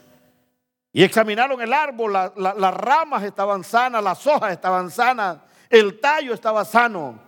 y 0.93 1.03
examinaron 1.03 1.61
el 1.61 1.73
árbol. 1.73 2.13
las 2.13 2.73
ramas 2.75 3.23
estaban 3.23 3.65
sanas, 3.65 4.01
las 4.01 4.25
hojas 4.25 4.53
estaban 4.53 4.89
sanas, 4.89 5.39
el 5.69 5.99
tallo 5.99 6.33
estaba 6.33 6.63
sano. 6.63 7.19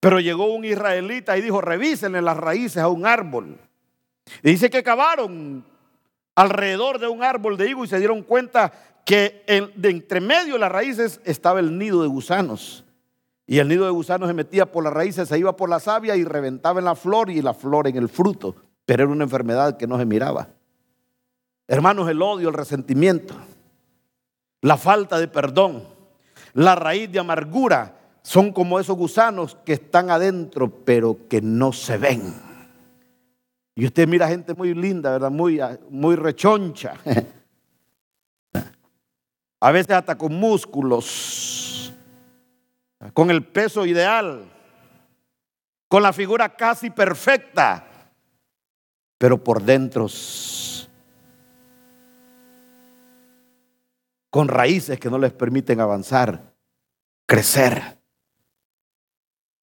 Pero 0.00 0.18
llegó 0.18 0.46
un 0.46 0.64
israelita 0.64 1.36
y 1.36 1.42
dijo, 1.42 1.60
revísenle 1.60 2.22
las 2.22 2.38
raíces 2.38 2.78
a 2.78 2.88
un 2.88 3.04
árbol. 3.04 3.58
Y 4.42 4.50
dice 4.50 4.70
que 4.70 4.82
cavaron 4.82 5.64
alrededor 6.34 6.98
de 6.98 7.08
un 7.08 7.22
árbol 7.22 7.56
de 7.56 7.68
higo 7.68 7.84
y 7.84 7.88
se 7.88 7.98
dieron 7.98 8.22
cuenta 8.22 8.72
que 9.04 9.44
de 9.76 9.90
entre 9.90 10.20
medio 10.20 10.54
de 10.54 10.60
las 10.60 10.72
raíces 10.72 11.20
estaba 11.24 11.60
el 11.60 11.76
nido 11.76 12.02
de 12.02 12.08
gusanos. 12.08 12.84
Y 13.46 13.58
el 13.58 13.68
nido 13.68 13.84
de 13.84 13.90
gusanos 13.90 14.28
se 14.28 14.34
metía 14.34 14.70
por 14.70 14.84
las 14.84 14.92
raíces, 14.92 15.28
se 15.28 15.38
iba 15.38 15.56
por 15.56 15.68
la 15.68 15.80
savia 15.80 16.14
y 16.16 16.24
reventaba 16.24 16.78
en 16.78 16.84
la 16.84 16.94
flor 16.94 17.30
y 17.30 17.42
la 17.42 17.52
flor 17.52 17.88
en 17.88 17.96
el 17.96 18.08
fruto. 18.08 18.54
Pero 18.86 19.04
era 19.04 19.12
una 19.12 19.24
enfermedad 19.24 19.76
que 19.76 19.86
no 19.86 19.98
se 19.98 20.06
miraba. 20.06 20.48
Hermanos, 21.66 22.08
el 22.08 22.22
odio, 22.22 22.48
el 22.48 22.54
resentimiento, 22.54 23.34
la 24.60 24.76
falta 24.76 25.18
de 25.18 25.28
perdón, 25.28 25.84
la 26.52 26.74
raíz 26.74 27.10
de 27.10 27.18
amargura 27.18 27.96
son 28.22 28.52
como 28.52 28.78
esos 28.78 28.96
gusanos 28.96 29.56
que 29.64 29.74
están 29.74 30.10
adentro 30.10 30.70
pero 30.84 31.28
que 31.28 31.40
no 31.40 31.72
se 31.72 31.96
ven. 31.96 32.49
Y 33.80 33.86
usted 33.86 34.06
mira 34.06 34.28
gente 34.28 34.52
muy 34.52 34.74
linda, 34.74 35.12
¿verdad? 35.12 35.30
Muy, 35.30 35.58
muy 35.88 36.14
rechoncha. 36.14 36.96
A 39.58 39.72
veces 39.72 39.92
hasta 39.92 40.18
con 40.18 40.34
músculos, 40.34 41.90
con 43.14 43.30
el 43.30 43.42
peso 43.42 43.86
ideal, 43.86 44.44
con 45.88 46.02
la 46.02 46.12
figura 46.12 46.54
casi 46.54 46.90
perfecta, 46.90 48.12
pero 49.16 49.42
por 49.42 49.62
dentro 49.62 50.08
con 54.28 54.46
raíces 54.46 55.00
que 55.00 55.08
no 55.08 55.16
les 55.16 55.32
permiten 55.32 55.80
avanzar, 55.80 56.52
crecer. 57.24 57.98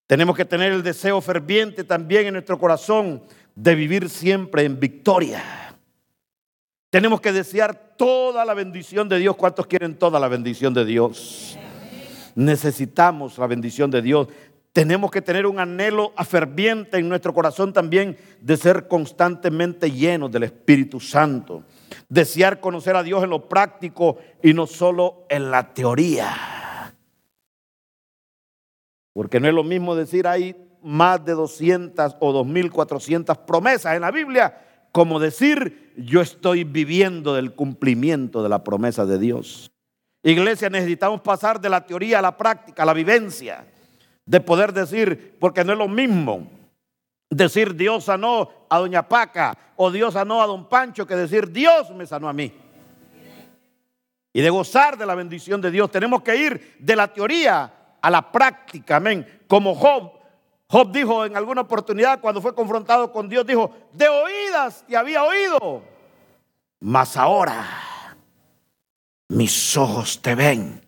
Tenemos 0.08 0.36
que 0.36 0.46
tener 0.46 0.72
el 0.72 0.82
deseo 0.82 1.22
ferviente 1.22 1.84
también 1.84 2.26
en 2.26 2.34
nuestro 2.34 2.58
corazón 2.58 3.22
de 3.58 3.74
vivir 3.74 4.08
siempre 4.08 4.66
en 4.66 4.80
victoria. 4.80 5.42
Tenemos 6.92 7.20
que 7.20 7.32
desear 7.32 7.96
toda 7.98 8.46
la 8.46 8.54
bendición 8.54 9.10
de 9.10 9.18
Dios. 9.18 9.36
¿Cuántos 9.36 9.66
quieren 9.66 9.98
toda 9.98 10.20
la 10.20 10.28
bendición 10.28 10.76
de 10.76 10.86
Dios? 10.86 11.58
Necesitamos 12.36 13.40
la 13.40 13.48
bendición 13.48 13.90
de 13.90 14.04
Dios. 14.04 14.28
Tenemos 14.72 15.10
que 15.10 15.24
tener 15.24 15.48
un 15.48 15.60
anhelo 15.60 16.14
ferviente 16.24 17.00
en 17.00 17.10
nuestro 17.10 17.34
corazón 17.34 17.74
también 17.74 18.16
de 18.40 18.58
ser 18.58 18.88
constantemente 18.88 19.90
llenos 19.90 20.32
del 20.32 20.44
Espíritu 20.44 21.00
Santo. 21.00 21.64
Desear 22.08 22.60
conocer 22.60 22.96
a 22.96 23.02
Dios 23.02 23.24
en 23.24 23.32
lo 23.32 23.50
práctico 23.50 24.20
y 24.44 24.54
no 24.54 24.68
solo 24.68 25.26
en 25.30 25.50
la 25.50 25.74
teoría. 25.74 26.94
Porque 29.14 29.40
no 29.40 29.48
es 29.48 29.54
lo 29.56 29.64
mismo 29.64 29.96
decir, 29.96 30.28
ahí 30.28 30.56
más 30.84 31.24
de 31.24 31.34
200 31.34 32.18
o 32.20 32.32
2400 32.32 33.38
promesas 33.40 33.96
en 33.96 34.02
la 34.02 34.12
Biblia, 34.12 34.58
como 34.92 35.20
decir, 35.20 35.94
yo 35.98 36.22
estoy 36.22 36.64
viviendo 36.64 37.34
del 37.36 37.54
cumplimiento 37.54 38.44
de 38.44 38.50
la 38.50 38.64
promesa 38.64 39.06
de 39.06 39.20
Dios. 39.20 39.72
Iglesia, 40.24 40.70
necesitamos 40.70 41.22
pasar 41.22 41.62
de 41.62 41.70
la 41.70 41.86
teoría 41.86 42.20
a 42.20 42.22
la 42.22 42.36
práctica, 42.36 42.84
a 42.84 42.86
la 42.86 42.94
vivencia, 42.94 43.66
de 44.26 44.40
poder 44.42 44.74
decir, 44.74 45.38
porque 45.40 45.64
no 45.64 45.74
es 45.74 45.78
lo 45.78 45.88
mismo 45.88 46.50
decir 47.30 47.76
Dios 47.76 48.06
sanó 48.06 48.50
a 48.70 48.80
doña 48.80 49.08
Paca 49.08 49.58
o 49.76 49.92
Dios 49.92 50.14
sanó 50.14 50.42
a 50.42 50.48
don 50.48 50.68
Pancho 50.68 51.06
que 51.06 51.16
decir 51.16 51.52
Dios 51.52 51.92
me 51.92 52.06
sanó 52.06 52.30
a 52.30 52.34
mí. 52.34 52.52
Y 54.34 54.42
de 54.42 54.50
gozar 54.50 54.98
de 54.98 55.06
la 55.06 55.16
bendición 55.16 55.62
de 55.62 55.72
Dios, 55.72 55.90
tenemos 55.90 56.22
que 56.22 56.36
ir 56.36 56.76
de 56.80 56.96
la 56.96 57.12
teoría 57.12 57.74
a 58.00 58.10
la 58.12 58.32
práctica, 58.32 58.98
amén. 58.98 59.26
Como 59.48 59.74
Job, 59.74 60.12
Job 60.70 60.92
dijo 60.92 61.26
en 61.26 61.38
alguna 61.38 61.62
oportunidad 61.62 62.20
cuando 62.20 62.42
fue 62.42 62.54
confrontado 62.54 63.12
con 63.12 63.30
Dios, 63.30 63.46
dijo, 63.46 63.74
de 63.94 64.10
oídas 64.10 64.84
te 64.88 64.98
había 64.98 65.24
oído, 65.24 65.82
mas 66.82 67.16
ahora 67.16 67.66
mis 69.30 69.78
ojos 69.78 70.22
te 70.22 70.36
ven. 70.36 70.82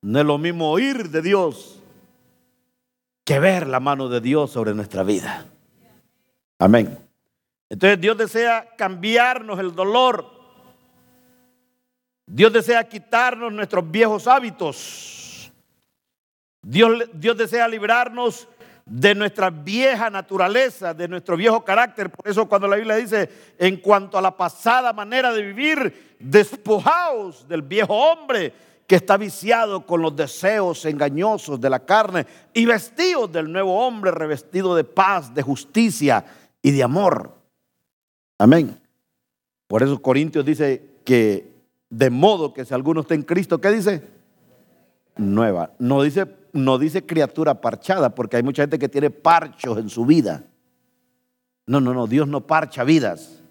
No 0.00 0.20
es 0.20 0.26
lo 0.26 0.38
mismo 0.38 0.70
oír 0.70 1.10
de 1.10 1.20
Dios 1.20 1.80
que 3.24 3.38
ver 3.38 3.66
la 3.66 3.80
mano 3.80 4.08
de 4.08 4.22
Dios 4.22 4.50
sobre 4.50 4.72
nuestra 4.72 5.02
vida. 5.02 5.46
Amén. 6.58 6.98
Entonces 7.68 8.00
Dios 8.00 8.16
desea 8.16 8.74
cambiarnos 8.76 9.58
el 9.58 9.74
dolor. 9.74 10.24
Dios 12.26 12.52
desea 12.52 12.88
quitarnos 12.88 13.52
nuestros 13.52 13.90
viejos 13.90 14.26
hábitos. 14.26 15.27
Dios, 16.68 17.08
Dios 17.14 17.34
desea 17.34 17.66
librarnos 17.66 18.46
de 18.84 19.14
nuestra 19.14 19.48
vieja 19.48 20.10
naturaleza, 20.10 20.92
de 20.92 21.08
nuestro 21.08 21.34
viejo 21.34 21.64
carácter. 21.64 22.10
Por 22.10 22.28
eso 22.28 22.46
cuando 22.46 22.68
la 22.68 22.76
Biblia 22.76 22.96
dice, 22.96 23.30
en 23.58 23.78
cuanto 23.78 24.18
a 24.18 24.22
la 24.22 24.36
pasada 24.36 24.92
manera 24.92 25.32
de 25.32 25.42
vivir, 25.42 26.16
despojaos 26.18 27.48
del 27.48 27.62
viejo 27.62 27.94
hombre 27.94 28.52
que 28.86 28.96
está 28.96 29.16
viciado 29.16 29.86
con 29.86 30.02
los 30.02 30.14
deseos 30.14 30.84
engañosos 30.84 31.58
de 31.58 31.70
la 31.70 31.80
carne 31.80 32.26
y 32.52 32.66
vestidos 32.66 33.32
del 33.32 33.50
nuevo 33.50 33.86
hombre 33.86 34.10
revestido 34.10 34.76
de 34.76 34.84
paz, 34.84 35.32
de 35.34 35.40
justicia 35.40 36.22
y 36.60 36.70
de 36.70 36.82
amor. 36.82 37.32
Amén. 38.38 38.78
Por 39.66 39.82
eso 39.82 40.02
Corintios 40.02 40.44
dice 40.44 40.82
que 41.02 41.50
de 41.88 42.10
modo 42.10 42.52
que 42.52 42.66
si 42.66 42.74
alguno 42.74 43.00
está 43.00 43.14
en 43.14 43.22
Cristo, 43.22 43.58
¿qué 43.58 43.70
dice? 43.70 44.02
Nueva. 45.16 45.72
No 45.78 46.02
dice, 46.02 46.26
no 46.52 46.78
dice 46.78 47.04
criatura 47.04 47.60
parchada, 47.60 48.14
porque 48.14 48.36
hay 48.36 48.42
mucha 48.42 48.62
gente 48.62 48.78
que 48.78 48.88
tiene 48.88 49.10
parchos 49.10 49.78
en 49.78 49.88
su 49.88 50.04
vida. 50.04 50.44
No, 51.66 51.80
no, 51.80 51.92
no, 51.92 52.06
Dios 52.06 52.26
no 52.26 52.46
parcha 52.46 52.84
vidas. 52.84 53.42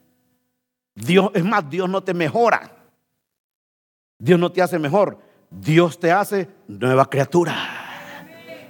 Dios, 0.95 1.30
es 1.34 1.43
más, 1.43 1.70
Dios 1.70 1.88
no 1.89 2.04
te 2.04 2.14
mejora. 2.14 2.72
Dios 4.18 4.39
no 4.39 4.52
te 4.52 4.62
hace 4.62 4.80
mejor. 4.80 5.20
Dios 5.50 6.00
te 6.00 6.12
hace 6.12 6.50
nueva 6.68 7.10
criatura. 7.10 7.56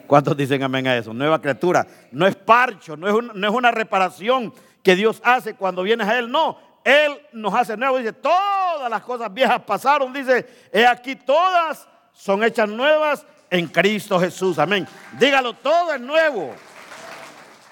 ¿Cuántos 0.05 0.35
dicen 0.35 0.63
amén 0.63 0.87
a 0.87 0.97
eso? 0.97 1.13
Nueva 1.13 1.41
criatura. 1.41 1.87
No 2.11 2.27
es 2.27 2.35
parcho, 2.35 2.95
no 2.95 3.07
es, 3.07 3.53
una 3.53 3.71
reparación 3.71 4.53
que 4.83 4.95
Dios 4.95 5.21
hace 5.23 5.55
cuando 5.55 5.83
vienes 5.83 6.07
a 6.07 6.17
Él. 6.17 6.29
No, 6.29 6.57
Él 6.83 7.17
nos 7.33 7.53
hace 7.53 7.75
nuevo. 7.77 7.97
Dice, 7.97 8.13
todas 8.13 8.89
las 8.89 9.01
cosas 9.01 9.33
viejas 9.33 9.61
pasaron. 9.63 10.13
Dice, 10.13 10.45
he 10.71 10.85
aquí 10.85 11.15
todas 11.15 11.87
son 12.13 12.43
hechas 12.43 12.67
nuevas 12.67 13.25
en 13.49 13.67
Cristo 13.67 14.19
Jesús. 14.19 14.59
Amén. 14.59 14.87
Dígalo, 15.19 15.53
todo 15.53 15.93
es 15.93 16.01
nuevo. 16.01 16.53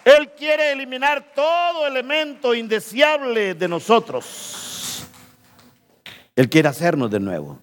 Él 0.03 0.31
quiere 0.37 0.71
eliminar 0.71 1.33
todo 1.33 1.87
elemento 1.87 2.53
indeseable 2.53 3.55
de 3.55 3.67
nosotros. 3.67 5.07
Él 6.35 6.49
quiere 6.49 6.67
hacernos 6.67 7.09
de 7.09 7.19
nuevo. 7.19 7.59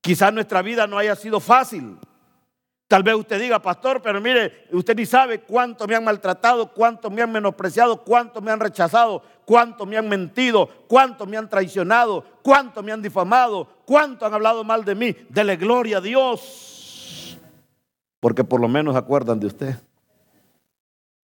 Quizás 0.00 0.32
nuestra 0.32 0.60
vida 0.60 0.86
no 0.86 0.98
haya 0.98 1.14
sido 1.14 1.38
fácil. 1.38 1.96
Tal 2.88 3.02
vez 3.02 3.14
usted 3.14 3.40
diga, 3.40 3.60
pastor, 3.60 4.02
pero 4.02 4.20
mire, 4.20 4.66
usted 4.72 4.94
ni 4.96 5.06
sabe 5.06 5.40
cuánto 5.40 5.86
me 5.86 5.94
han 5.94 6.04
maltratado, 6.04 6.72
cuánto 6.72 7.10
me 7.10 7.22
han 7.22 7.32
menospreciado, 7.32 8.02
cuánto 8.02 8.42
me 8.42 8.50
han 8.50 8.60
rechazado, 8.60 9.22
cuánto 9.44 9.86
me 9.86 9.96
han 9.96 10.08
mentido, 10.08 10.68
cuánto 10.86 11.26
me 11.26 11.36
han 11.36 11.48
traicionado, 11.48 12.24
cuánto 12.42 12.82
me 12.82 12.92
han 12.92 13.00
difamado, 13.00 13.68
cuánto 13.86 14.26
han 14.26 14.34
hablado 14.34 14.64
mal 14.64 14.84
de 14.84 14.94
mí. 14.94 15.16
Dele 15.28 15.56
gloria 15.56 15.98
a 15.98 16.00
Dios. 16.00 16.73
Porque 18.24 18.42
por 18.42 18.58
lo 18.58 18.68
menos 18.68 18.96
acuerdan 18.96 19.38
de 19.38 19.48
usted. 19.48 19.76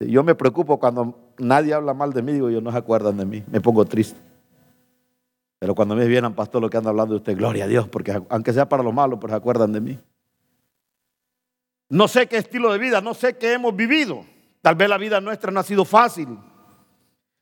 Yo 0.01 0.25
me 0.25 0.35
preocupo 0.35 0.81
cuando 0.81 1.35
nadie 1.37 1.75
habla 1.75 1.93
mal 1.93 2.15
de 2.15 2.23
mí, 2.23 2.33
digo 2.33 2.49
yo, 2.49 2.63
no 2.63 2.73
se 2.73 2.79
acuerdan 2.79 3.19
de 3.19 3.27
mí. 3.27 3.45
Me 3.47 3.61
pongo 3.61 3.85
triste. 3.85 4.19
Pero 5.59 5.75
cuando 5.75 5.95
me 5.95 6.07
vienen, 6.07 6.33
pastor, 6.33 6.63
lo 6.63 6.71
que 6.71 6.79
anda 6.79 6.89
hablando 6.89 7.13
de 7.13 7.19
usted, 7.19 7.37
gloria 7.37 7.65
a 7.65 7.67
Dios, 7.67 7.87
porque 7.89 8.19
aunque 8.31 8.55
sea 8.55 8.71
para 8.71 8.83
lo 8.83 8.91
malo, 8.91 9.21
pero 9.21 9.35
se 9.35 9.37
acuerdan 9.37 9.71
de 9.71 9.83
mí. 9.83 9.99
No 11.91 12.09
sé 12.09 12.27
qué 12.27 12.39
estilo 12.39 12.73
de 12.73 12.79
vida, 12.79 13.03
no 13.03 13.13
sé 13.13 13.37
qué 13.37 13.53
hemos 13.53 13.77
vivido. 13.77 14.25
Tal 14.63 14.75
vez 14.75 14.89
la 14.89 14.97
vida 14.97 15.21
nuestra 15.21 15.53
no 15.53 15.61
ha 15.61 15.65
sido 15.65 15.85
fácil. 15.85 16.39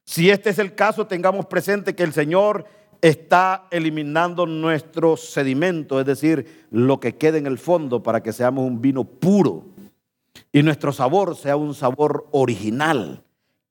Si 0.05 0.29
este 0.29 0.51
es 0.51 0.59
el 0.59 0.75
caso, 0.75 1.07
tengamos 1.07 1.47
presente 1.47 1.95
que 1.95 2.03
el 2.03 2.13
Señor 2.13 2.67
está 3.01 3.67
eliminando 3.71 4.47
nuestro 4.47 5.17
sedimento, 5.17 6.01
es 6.01 6.07
decir, 6.07 6.67
lo 6.71 7.01
que 7.01 7.17
queda 7.17 7.39
en 7.39 7.47
el 7.47 7.59
fondo 7.59 8.03
para 8.03 8.23
que 8.23 8.33
seamos 8.33 8.67
un 8.67 8.81
vino 8.81 9.05
puro 9.05 9.67
y 10.53 10.63
nuestro 10.63 10.93
sabor 10.93 11.37
sea 11.37 11.57
un 11.57 11.75
sabor 11.75 12.27
original. 12.33 13.23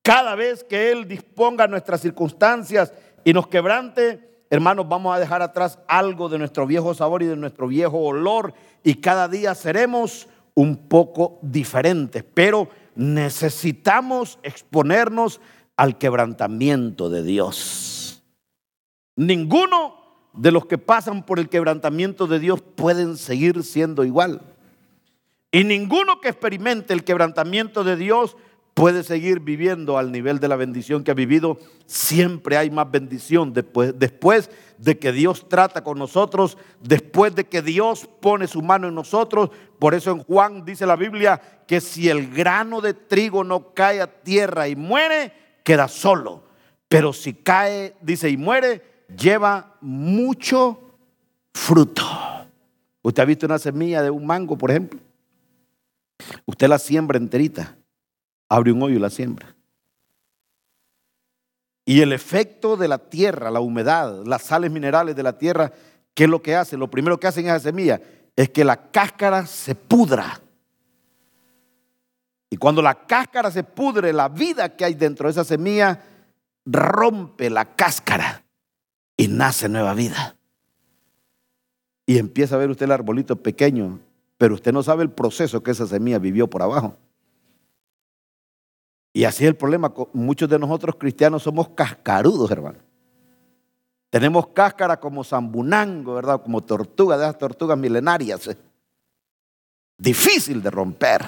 Cada 0.01 0.35
vez 0.35 0.63
que 0.63 0.91
Él 0.91 1.07
disponga 1.07 1.67
nuestras 1.67 2.01
circunstancias 2.01 2.93
y 3.23 3.33
nos 3.33 3.47
quebrante, 3.47 4.45
hermanos, 4.49 4.87
vamos 4.87 5.15
a 5.15 5.19
dejar 5.19 5.41
atrás 5.41 5.79
algo 5.87 6.29
de 6.29 6.37
nuestro 6.37 6.67
viejo 6.67 6.93
sabor 6.93 7.23
y 7.23 7.27
de 7.27 7.35
nuestro 7.35 7.67
viejo 7.67 7.97
olor 7.99 8.53
y 8.83 8.95
cada 8.95 9.27
día 9.27 9.55
seremos 9.55 10.27
un 10.53 10.77
poco 10.77 11.39
diferentes, 11.41 12.23
pero 12.33 12.69
necesitamos 12.95 14.39
exponernos 14.43 15.41
al 15.75 15.97
quebrantamiento 15.97 17.09
de 17.09 17.23
Dios. 17.23 17.94
Ninguno 19.15 19.95
de 20.33 20.51
los 20.51 20.65
que 20.65 20.77
pasan 20.77 21.23
por 21.23 21.39
el 21.39 21.49
quebrantamiento 21.49 22.27
de 22.27 22.39
Dios 22.39 22.61
pueden 22.61 23.17
seguir 23.17 23.63
siendo 23.63 24.03
igual. 24.03 24.41
Y 25.51 25.63
ninguno 25.63 26.19
que 26.19 26.29
experimente 26.29 26.93
el 26.93 27.05
quebrantamiento 27.05 27.83
de 27.83 27.95
Dios 27.95 28.35
puede 28.73 29.03
seguir 29.03 29.39
viviendo 29.39 29.97
al 29.97 30.11
nivel 30.11 30.41
de 30.41 30.49
la 30.49 30.57
bendición 30.57 31.05
que 31.05 31.11
ha 31.11 31.13
vivido, 31.13 31.57
siempre 31.85 32.57
hay 32.57 32.69
más 32.69 32.91
bendición 32.91 33.53
después, 33.53 33.97
después 33.97 34.49
de 34.77 34.99
que 34.99 35.13
Dios 35.13 35.47
trata 35.47 35.81
con 35.81 35.97
nosotros, 35.97 36.57
después 36.81 37.33
de 37.33 37.45
que 37.45 37.61
Dios 37.61 38.09
pone 38.19 38.47
su 38.47 38.61
mano 38.61 38.89
en 38.89 38.95
nosotros. 38.95 39.49
Por 39.79 39.93
eso 39.93 40.11
en 40.11 40.23
Juan 40.23 40.65
dice 40.65 40.85
la 40.85 40.97
Biblia 40.97 41.41
que 41.65 41.79
si 41.79 42.09
el 42.09 42.29
grano 42.29 42.81
de 42.81 42.93
trigo 42.93 43.45
no 43.45 43.73
cae 43.73 44.01
a 44.01 44.07
tierra 44.07 44.67
y 44.67 44.75
muere, 44.75 45.31
queda 45.63 45.87
solo. 45.87 46.43
Pero 46.89 47.13
si 47.13 47.33
cae, 47.33 47.95
dice, 48.01 48.29
y 48.29 48.35
muere, 48.35 48.94
lleva 49.07 49.75
mucho 49.81 50.97
fruto. 51.53 52.03
¿Usted 53.01 53.23
ha 53.23 53.25
visto 53.25 53.45
una 53.45 53.59
semilla 53.59 54.01
de 54.01 54.09
un 54.09 54.25
mango, 54.25 54.57
por 54.57 54.71
ejemplo? 54.71 54.99
Usted 56.45 56.67
la 56.67 56.79
siembra 56.79 57.17
enterita 57.17 57.75
abre 58.49 58.71
un 58.71 58.81
hoyo 58.81 58.95
y 58.95 58.99
la 58.99 59.09
siembra. 59.09 59.55
Y 61.85 62.01
el 62.01 62.13
efecto 62.13 62.77
de 62.77 62.87
la 62.87 62.97
tierra, 62.97 63.51
la 63.51 63.59
humedad, 63.59 64.23
las 64.25 64.43
sales 64.43 64.71
minerales 64.71 65.15
de 65.15 65.23
la 65.23 65.37
tierra, 65.37 65.71
¿qué 66.13 66.23
es 66.23 66.29
lo 66.29 66.41
que 66.41 66.55
hace? 66.55 66.77
Lo 66.77 66.89
primero 66.89 67.19
que 67.19 67.27
hacen 67.27 67.45
esa 67.45 67.59
semilla 67.59 68.01
es 68.35 68.49
que 68.49 68.65
la 68.65 68.89
cáscara 68.89 69.45
se 69.45 69.75
pudra. 69.75 70.41
Y 72.49 72.57
cuando 72.57 72.81
la 72.81 73.05
cáscara 73.05 73.51
se 73.51 73.63
pudre, 73.63 74.13
la 74.13 74.29
vida 74.29 74.75
que 74.75 74.85
hay 74.85 74.95
dentro 74.95 75.27
de 75.27 75.31
esa 75.31 75.43
semilla 75.43 76.01
rompe 76.65 77.49
la 77.49 77.75
cáscara 77.75 78.44
y 79.17 79.27
nace 79.27 79.69
nueva 79.69 79.93
vida. 79.93 80.35
Y 82.05 82.17
empieza 82.17 82.55
a 82.55 82.59
ver 82.59 82.69
usted 82.69 82.85
el 82.85 82.91
arbolito 82.91 83.35
pequeño, 83.35 83.99
pero 84.37 84.55
usted 84.55 84.71
no 84.71 84.83
sabe 84.83 85.03
el 85.03 85.11
proceso 85.11 85.63
que 85.63 85.71
esa 85.71 85.87
semilla 85.87 86.19
vivió 86.19 86.49
por 86.49 86.61
abajo. 86.61 86.95
Y 89.13 89.23
así 89.23 89.45
es 89.45 89.49
el 89.49 89.55
problema. 89.55 89.93
Muchos 90.13 90.49
de 90.49 90.59
nosotros 90.59 90.95
cristianos 90.99 91.43
somos 91.43 91.69
cascarudos, 91.69 92.51
hermano. 92.51 92.79
Tenemos 94.09 94.47
cáscara 94.47 94.99
como 94.99 95.23
zambunango, 95.23 96.15
¿verdad? 96.15 96.41
Como 96.41 96.61
tortuga, 96.61 97.17
de 97.17 97.23
esas 97.23 97.37
tortugas 97.37 97.77
milenarias. 97.77 98.47
¿eh? 98.47 98.57
Difícil 99.97 100.61
de 100.61 100.69
romper. 100.69 101.25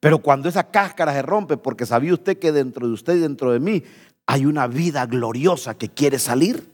Pero 0.00 0.18
cuando 0.18 0.48
esa 0.48 0.70
cáscara 0.70 1.12
se 1.12 1.22
rompe, 1.22 1.56
porque 1.56 1.84
sabía 1.84 2.14
usted 2.14 2.38
que 2.38 2.52
dentro 2.52 2.86
de 2.86 2.92
usted 2.92 3.16
y 3.16 3.20
dentro 3.20 3.50
de 3.50 3.58
mí 3.58 3.82
hay 4.30 4.44
una 4.44 4.66
vida 4.66 5.06
gloriosa 5.06 5.78
que 5.78 5.88
quiere 5.88 6.18
salir. 6.18 6.70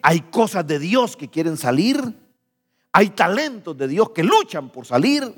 Hay 0.00 0.22
cosas 0.22 0.66
de 0.66 0.78
Dios 0.78 1.14
que 1.14 1.28
quieren 1.28 1.58
salir. 1.58 1.98
Hay 2.90 3.10
talentos 3.10 3.76
de 3.76 3.86
Dios 3.86 4.10
que 4.10 4.22
luchan 4.22 4.70
por 4.70 4.86
salir. 4.86 5.30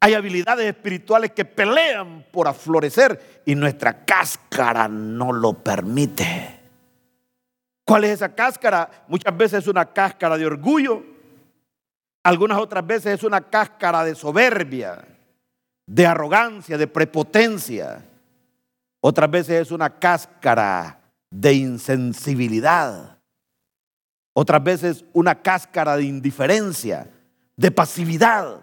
Hay 0.00 0.14
habilidades 0.14 0.66
espirituales 0.66 1.30
que 1.30 1.44
pelean 1.44 2.26
por 2.32 2.48
aflorecer 2.48 3.42
y 3.46 3.54
nuestra 3.54 4.04
cáscara 4.04 4.88
no 4.88 5.32
lo 5.32 5.52
permite. 5.52 6.60
¿Cuál 7.84 8.02
es 8.02 8.10
esa 8.10 8.34
cáscara? 8.34 9.04
Muchas 9.06 9.36
veces 9.36 9.60
es 9.60 9.68
una 9.68 9.92
cáscara 9.92 10.36
de 10.36 10.46
orgullo, 10.46 11.00
algunas 12.24 12.58
otras 12.58 12.84
veces 12.84 13.14
es 13.14 13.22
una 13.22 13.40
cáscara 13.40 14.04
de 14.04 14.16
soberbia, 14.16 15.06
de 15.86 16.06
arrogancia, 16.06 16.76
de 16.76 16.88
prepotencia. 16.88 18.04
Otras 19.06 19.30
veces 19.30 19.60
es 19.60 19.70
una 19.70 19.98
cáscara 19.98 20.98
de 21.30 21.52
insensibilidad. 21.52 23.18
Otras 24.32 24.64
veces 24.64 25.04
una 25.12 25.42
cáscara 25.42 25.98
de 25.98 26.04
indiferencia, 26.04 27.10
de 27.54 27.70
pasividad 27.70 28.60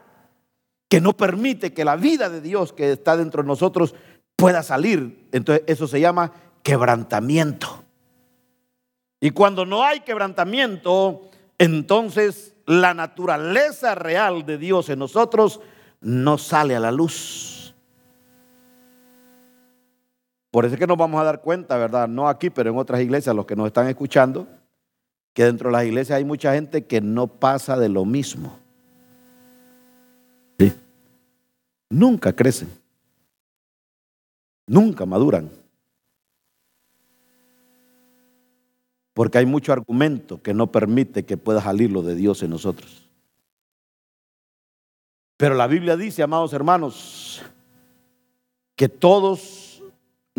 que 0.89 0.99
no 0.99 1.13
permite 1.13 1.73
que 1.73 1.85
la 1.85 1.95
vida 1.95 2.27
de 2.27 2.41
Dios 2.41 2.73
que 2.73 2.91
está 2.91 3.15
dentro 3.15 3.43
de 3.43 3.49
nosotros 3.49 3.93
pueda 4.35 4.63
salir. 4.63 5.27
Entonces 5.31 5.63
eso 5.67 5.87
se 5.87 5.99
llama 5.99 6.33
quebrantamiento. 6.63 7.83
Y 9.19 9.29
cuando 9.29 9.63
no 9.63 9.83
hay 9.83 9.99
quebrantamiento, 9.99 11.29
entonces 11.59 12.55
la 12.65 12.95
naturaleza 12.95 13.93
real 13.93 14.43
de 14.43 14.57
Dios 14.57 14.89
en 14.89 14.97
nosotros 14.97 15.61
no 15.99 16.39
sale 16.39 16.75
a 16.75 16.79
la 16.79 16.91
luz. 16.91 17.60
Por 20.51 20.65
eso 20.65 20.75
es 20.75 20.79
que 20.79 20.87
nos 20.87 20.97
vamos 20.97 21.19
a 21.21 21.23
dar 21.23 21.41
cuenta, 21.41 21.77
¿verdad? 21.77 22.09
No 22.09 22.27
aquí, 22.27 22.49
pero 22.49 22.69
en 22.69 22.77
otras 22.77 22.99
iglesias, 23.01 23.33
los 23.33 23.45
que 23.45 23.55
nos 23.55 23.67
están 23.67 23.87
escuchando, 23.87 24.47
que 25.33 25.45
dentro 25.45 25.69
de 25.69 25.73
las 25.73 25.85
iglesias 25.85 26.17
hay 26.17 26.25
mucha 26.25 26.53
gente 26.53 26.85
que 26.85 26.99
no 26.99 27.27
pasa 27.27 27.77
de 27.77 27.89
lo 27.89 28.05
mismo. 28.05 28.59
nunca 31.89 32.33
crecen, 32.33 32.69
nunca 34.65 35.05
maduran. 35.05 35.49
Porque 39.13 39.37
hay 39.37 39.45
mucho 39.45 39.73
argumento 39.73 40.41
que 40.41 40.53
no 40.53 40.71
permite 40.71 41.25
que 41.25 41.35
pueda 41.35 41.61
salir 41.61 41.91
lo 41.91 42.01
de 42.01 42.15
Dios 42.15 42.41
en 42.43 42.49
nosotros. 42.49 43.09
Pero 45.35 45.53
la 45.55 45.67
Biblia 45.67 45.97
dice, 45.97 46.23
amados 46.23 46.53
hermanos, 46.53 47.41
que 48.77 48.87
todos 48.87 49.60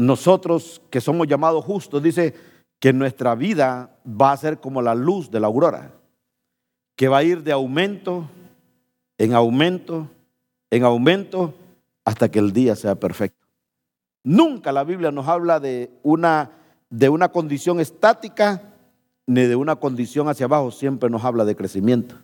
nosotros 0.06 0.82
que 0.90 1.00
somos 1.00 1.26
llamados 1.26 1.64
justos, 1.64 2.02
dice 2.02 2.34
que 2.78 2.92
nuestra 2.92 3.34
vida 3.34 3.96
va 4.06 4.32
a 4.32 4.36
ser 4.36 4.58
como 4.58 4.82
la 4.82 4.94
luz 4.94 5.30
de 5.30 5.40
la 5.40 5.46
aurora, 5.46 5.92
que 6.96 7.08
va 7.08 7.18
a 7.18 7.22
ir 7.22 7.42
de 7.42 7.52
aumento 7.52 8.28
en 9.18 9.34
aumento 9.34 10.08
en 10.72 10.84
aumento 10.84 11.54
hasta 12.02 12.30
que 12.30 12.38
el 12.38 12.52
día 12.52 12.74
sea 12.74 12.94
perfecto. 12.94 13.46
Nunca 14.24 14.72
la 14.72 14.84
Biblia 14.84 15.10
nos 15.12 15.28
habla 15.28 15.60
de 15.60 15.90
una, 16.02 16.50
de 16.88 17.10
una 17.10 17.28
condición 17.28 17.78
estática 17.78 18.62
ni 19.26 19.42
de 19.42 19.54
una 19.54 19.76
condición 19.76 20.28
hacia 20.28 20.46
abajo, 20.46 20.70
siempre 20.70 21.10
nos 21.10 21.24
habla 21.24 21.44
de 21.44 21.54
crecimiento. 21.54 22.16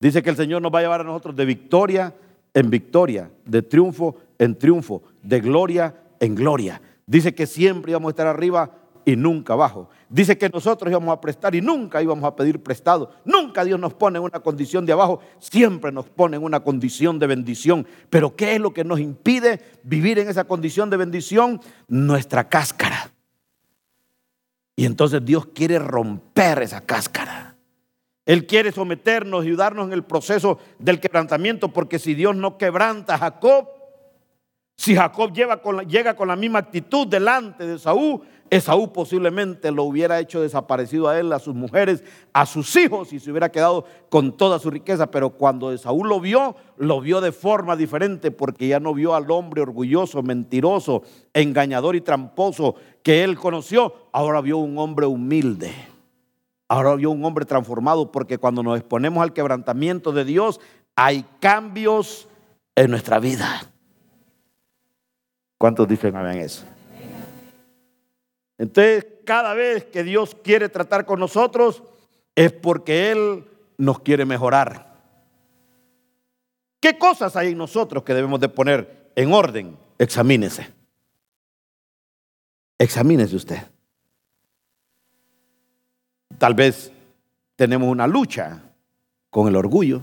Dice 0.00 0.22
que 0.22 0.30
el 0.30 0.36
Señor 0.36 0.62
nos 0.62 0.74
va 0.74 0.80
a 0.80 0.82
llevar 0.82 1.00
a 1.00 1.04
nosotros 1.04 1.36
de 1.36 1.44
victoria 1.44 2.12
en 2.52 2.70
victoria, 2.70 3.30
de 3.44 3.62
triunfo 3.62 4.16
en 4.38 4.58
triunfo, 4.58 5.02
de 5.22 5.40
gloria 5.40 5.94
en 6.20 6.34
gloria. 6.34 6.80
Dice 7.06 7.34
que 7.34 7.46
siempre 7.46 7.92
íbamos 7.92 8.08
a 8.08 8.10
estar 8.10 8.26
arriba 8.26 8.70
y 9.04 9.16
nunca 9.16 9.54
abajo. 9.54 9.88
Dice 10.10 10.36
que 10.36 10.50
nosotros 10.50 10.90
íbamos 10.90 11.16
a 11.16 11.20
prestar 11.20 11.54
y 11.54 11.62
nunca 11.62 12.02
íbamos 12.02 12.24
a 12.24 12.36
pedir 12.36 12.62
prestado. 12.62 13.10
Nunca 13.24 13.64
Dios 13.64 13.80
nos 13.80 13.94
pone 13.94 14.18
en 14.18 14.24
una 14.24 14.40
condición 14.40 14.84
de 14.84 14.92
abajo, 14.92 15.20
siempre 15.38 15.90
nos 15.92 16.10
pone 16.10 16.36
en 16.36 16.42
una 16.42 16.60
condición 16.60 17.18
de 17.18 17.26
bendición. 17.26 17.86
Pero 18.10 18.36
¿qué 18.36 18.54
es 18.54 18.60
lo 18.60 18.74
que 18.74 18.84
nos 18.84 19.00
impide 19.00 19.60
vivir 19.82 20.18
en 20.18 20.28
esa 20.28 20.44
condición 20.44 20.90
de 20.90 20.98
bendición? 20.98 21.60
Nuestra 21.86 22.48
cáscara. 22.48 23.10
Y 24.76 24.84
entonces 24.84 25.24
Dios 25.24 25.46
quiere 25.54 25.78
romper 25.78 26.62
esa 26.62 26.82
cáscara. 26.82 27.56
Él 28.26 28.46
quiere 28.46 28.72
someternos, 28.72 29.42
ayudarnos 29.42 29.86
en 29.86 29.94
el 29.94 30.04
proceso 30.04 30.58
del 30.78 31.00
quebrantamiento, 31.00 31.72
porque 31.72 31.98
si 31.98 32.12
Dios 32.12 32.36
no 32.36 32.58
quebranta 32.58 33.14
a 33.14 33.18
Jacob, 33.18 33.68
si 34.78 34.94
Jacob 34.94 35.32
llega 35.32 36.14
con 36.14 36.28
la 36.28 36.36
misma 36.36 36.60
actitud 36.60 37.04
delante 37.08 37.66
de 37.66 37.80
Saúl, 37.80 38.22
Esaú 38.48 38.92
posiblemente 38.92 39.72
lo 39.72 39.82
hubiera 39.82 40.20
hecho 40.20 40.40
desaparecido 40.40 41.08
a 41.08 41.18
él, 41.18 41.32
a 41.32 41.40
sus 41.40 41.54
mujeres, 41.54 42.04
a 42.32 42.46
sus 42.46 42.74
hijos 42.76 43.12
y 43.12 43.18
se 43.18 43.32
hubiera 43.32 43.50
quedado 43.50 43.84
con 44.08 44.36
toda 44.36 44.60
su 44.60 44.70
riqueza. 44.70 45.10
Pero 45.10 45.30
cuando 45.30 45.72
Esaú 45.72 46.04
lo 46.04 46.20
vio, 46.20 46.54
lo 46.76 47.00
vio 47.00 47.20
de 47.20 47.32
forma 47.32 47.74
diferente 47.74 48.30
porque 48.30 48.68
ya 48.68 48.78
no 48.78 48.94
vio 48.94 49.16
al 49.16 49.28
hombre 49.32 49.62
orgulloso, 49.62 50.22
mentiroso, 50.22 51.02
engañador 51.34 51.96
y 51.96 52.00
tramposo 52.00 52.76
que 53.02 53.24
él 53.24 53.36
conoció. 53.36 54.08
Ahora 54.12 54.40
vio 54.40 54.58
un 54.58 54.78
hombre 54.78 55.06
humilde. 55.06 55.74
Ahora 56.68 56.94
vio 56.94 57.10
un 57.10 57.24
hombre 57.24 57.46
transformado 57.46 58.12
porque 58.12 58.38
cuando 58.38 58.62
nos 58.62 58.78
exponemos 58.78 59.24
al 59.24 59.32
quebrantamiento 59.32 60.12
de 60.12 60.24
Dios 60.24 60.60
hay 60.94 61.24
cambios 61.40 62.28
en 62.76 62.92
nuestra 62.92 63.18
vida. 63.18 63.60
¿Cuántos 65.58 65.88
dicen 65.88 66.14
amén 66.16 66.38
eso? 66.38 66.64
Entonces, 68.56 69.06
cada 69.24 69.54
vez 69.54 69.84
que 69.84 70.04
Dios 70.04 70.36
quiere 70.42 70.68
tratar 70.68 71.04
con 71.04 71.20
nosotros 71.20 71.82
es 72.34 72.52
porque 72.52 73.10
Él 73.10 73.44
nos 73.76 74.00
quiere 74.00 74.24
mejorar. 74.24 74.88
¿Qué 76.80 76.96
cosas 76.96 77.34
hay 77.36 77.48
en 77.52 77.58
nosotros 77.58 78.04
que 78.04 78.14
debemos 78.14 78.40
de 78.40 78.48
poner 78.48 79.10
en 79.16 79.32
orden? 79.32 79.76
Examínese. 79.98 80.68
Examínese 82.78 83.34
usted. 83.34 83.58
Tal 86.38 86.54
vez 86.54 86.92
tenemos 87.56 87.88
una 87.88 88.06
lucha 88.06 88.62
con 89.30 89.48
el 89.48 89.56
orgullo. 89.56 90.02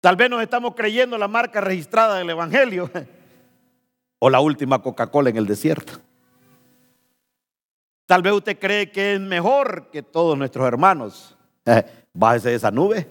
Tal 0.00 0.16
vez 0.16 0.30
nos 0.30 0.42
estamos 0.42 0.74
creyendo 0.74 1.18
la 1.18 1.28
marca 1.28 1.60
registrada 1.60 2.16
del 2.16 2.30
Evangelio 2.30 2.90
o 4.18 4.30
la 4.30 4.40
última 4.40 4.80
Coca-Cola 4.80 5.30
en 5.30 5.36
el 5.36 5.46
desierto. 5.46 6.00
Tal 8.06 8.22
vez 8.22 8.32
usted 8.32 8.58
cree 8.58 8.92
que 8.92 9.14
es 9.14 9.20
mejor 9.20 9.90
que 9.90 10.02
todos 10.02 10.38
nuestros 10.38 10.66
hermanos. 10.66 11.36
Bájese 12.12 12.50
de 12.50 12.54
esa 12.54 12.70
nube. 12.70 13.08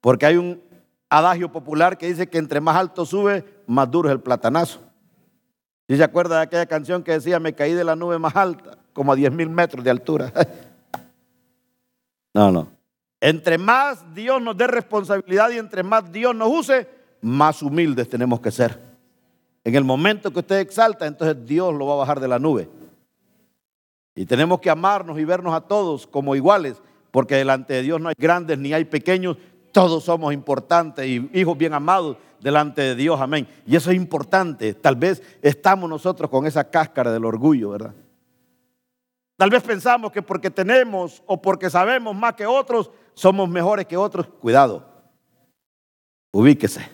Porque 0.00 0.26
hay 0.26 0.36
un 0.36 0.62
adagio 1.10 1.50
popular 1.50 1.98
que 1.98 2.06
dice 2.06 2.28
que 2.28 2.38
entre 2.38 2.60
más 2.60 2.76
alto 2.76 3.04
sube, 3.04 3.44
más 3.66 3.90
duro 3.90 4.08
es 4.08 4.12
el 4.12 4.20
platanazo. 4.20 4.80
¿Sí 5.88 5.96
se 5.96 6.04
acuerda 6.04 6.36
de 6.36 6.42
aquella 6.42 6.66
canción 6.66 7.02
que 7.02 7.12
decía, 7.12 7.38
me 7.38 7.54
caí 7.54 7.72
de 7.72 7.84
la 7.84 7.96
nube 7.96 8.18
más 8.18 8.34
alta, 8.34 8.78
como 8.92 9.12
a 9.12 9.16
10 9.16 9.32
mil 9.32 9.50
metros 9.50 9.84
de 9.84 9.90
altura? 9.90 10.32
no, 12.34 12.50
no. 12.50 12.75
Entre 13.26 13.58
más 13.58 14.14
Dios 14.14 14.40
nos 14.40 14.56
dé 14.56 14.68
responsabilidad 14.68 15.50
y 15.50 15.58
entre 15.58 15.82
más 15.82 16.12
Dios 16.12 16.32
nos 16.32 16.48
use, 16.48 16.86
más 17.22 17.60
humildes 17.60 18.08
tenemos 18.08 18.38
que 18.38 18.52
ser. 18.52 18.80
En 19.64 19.74
el 19.74 19.82
momento 19.82 20.32
que 20.32 20.38
usted 20.38 20.60
exalta, 20.60 21.08
entonces 21.08 21.44
Dios 21.44 21.74
lo 21.74 21.88
va 21.88 21.94
a 21.94 21.96
bajar 21.96 22.20
de 22.20 22.28
la 22.28 22.38
nube. 22.38 22.68
Y 24.14 24.26
tenemos 24.26 24.60
que 24.60 24.70
amarnos 24.70 25.18
y 25.18 25.24
vernos 25.24 25.54
a 25.54 25.60
todos 25.60 26.06
como 26.06 26.36
iguales, 26.36 26.80
porque 27.10 27.34
delante 27.34 27.74
de 27.74 27.82
Dios 27.82 28.00
no 28.00 28.10
hay 28.10 28.14
grandes 28.16 28.58
ni 28.58 28.72
hay 28.72 28.84
pequeños, 28.84 29.38
todos 29.72 30.04
somos 30.04 30.32
importantes 30.32 31.04
y 31.04 31.28
hijos 31.34 31.58
bien 31.58 31.74
amados 31.74 32.18
delante 32.40 32.80
de 32.80 32.94
Dios, 32.94 33.20
amén. 33.20 33.48
Y 33.66 33.74
eso 33.74 33.90
es 33.90 33.96
importante. 33.96 34.72
Tal 34.74 34.94
vez 34.94 35.20
estamos 35.42 35.90
nosotros 35.90 36.30
con 36.30 36.46
esa 36.46 36.70
cáscara 36.70 37.10
del 37.10 37.24
orgullo, 37.24 37.70
¿verdad? 37.70 37.92
Tal 39.36 39.50
vez 39.50 39.64
pensamos 39.64 40.12
que 40.12 40.22
porque 40.22 40.48
tenemos 40.48 41.24
o 41.26 41.42
porque 41.42 41.68
sabemos 41.68 42.14
más 42.14 42.34
que 42.34 42.46
otros, 42.46 42.92
somos 43.16 43.48
mejores 43.48 43.86
que 43.86 43.96
otros. 43.96 44.28
Cuidado, 44.28 44.86
ubíquese. 46.30 46.88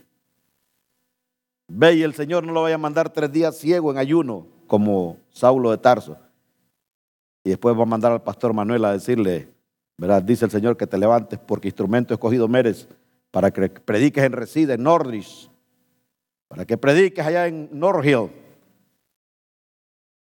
Ve 1.68 1.94
y 1.94 2.02
el 2.02 2.14
Señor 2.14 2.44
no 2.44 2.52
lo 2.52 2.62
vaya 2.62 2.76
a 2.76 2.78
mandar 2.78 3.10
tres 3.10 3.30
días 3.30 3.58
ciego 3.58 3.90
en 3.90 3.98
ayuno, 3.98 4.46
como 4.66 5.18
Saulo 5.30 5.70
de 5.70 5.78
Tarso. 5.78 6.16
Y 7.44 7.50
después 7.50 7.76
va 7.76 7.82
a 7.82 7.86
mandar 7.86 8.12
al 8.12 8.22
pastor 8.22 8.54
Manuel 8.54 8.84
a 8.84 8.92
decirle, 8.92 9.48
¿verdad? 9.98 10.22
Dice 10.22 10.44
el 10.44 10.50
Señor 10.50 10.76
que 10.76 10.86
te 10.86 10.96
levantes 10.96 11.38
porque 11.38 11.68
instrumento 11.68 12.14
escogido 12.14 12.46
meres 12.46 12.88
para 13.30 13.50
que 13.50 13.68
prediques 13.68 14.22
en 14.22 14.32
Reside, 14.32 14.74
en 14.74 14.82
Nordris, 14.82 15.50
para 16.46 16.64
que 16.64 16.76
prediques 16.76 17.24
allá 17.26 17.48
en 17.48 17.68
Norhill. 17.72 18.30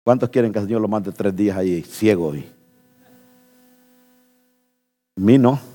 ¿Cuántos 0.03 0.29
quieren 0.29 0.51
que 0.51 0.59
el 0.59 0.65
Señor 0.65 0.81
lo 0.81 0.88
mande 0.88 1.11
tres 1.11 1.36
días 1.36 1.57
ahí 1.57 1.81
ciego? 1.83 2.33
Y... 2.36 2.49
mí 5.15 5.38
no. 5.38 5.74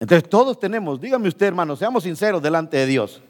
Entonces 0.00 0.28
todos 0.28 0.58
tenemos, 0.58 1.00
dígame 1.00 1.28
usted 1.28 1.46
hermano, 1.46 1.74
seamos 1.76 2.04
sinceros 2.04 2.42
delante 2.42 2.76
de 2.76 2.86
Dios. 2.86 3.20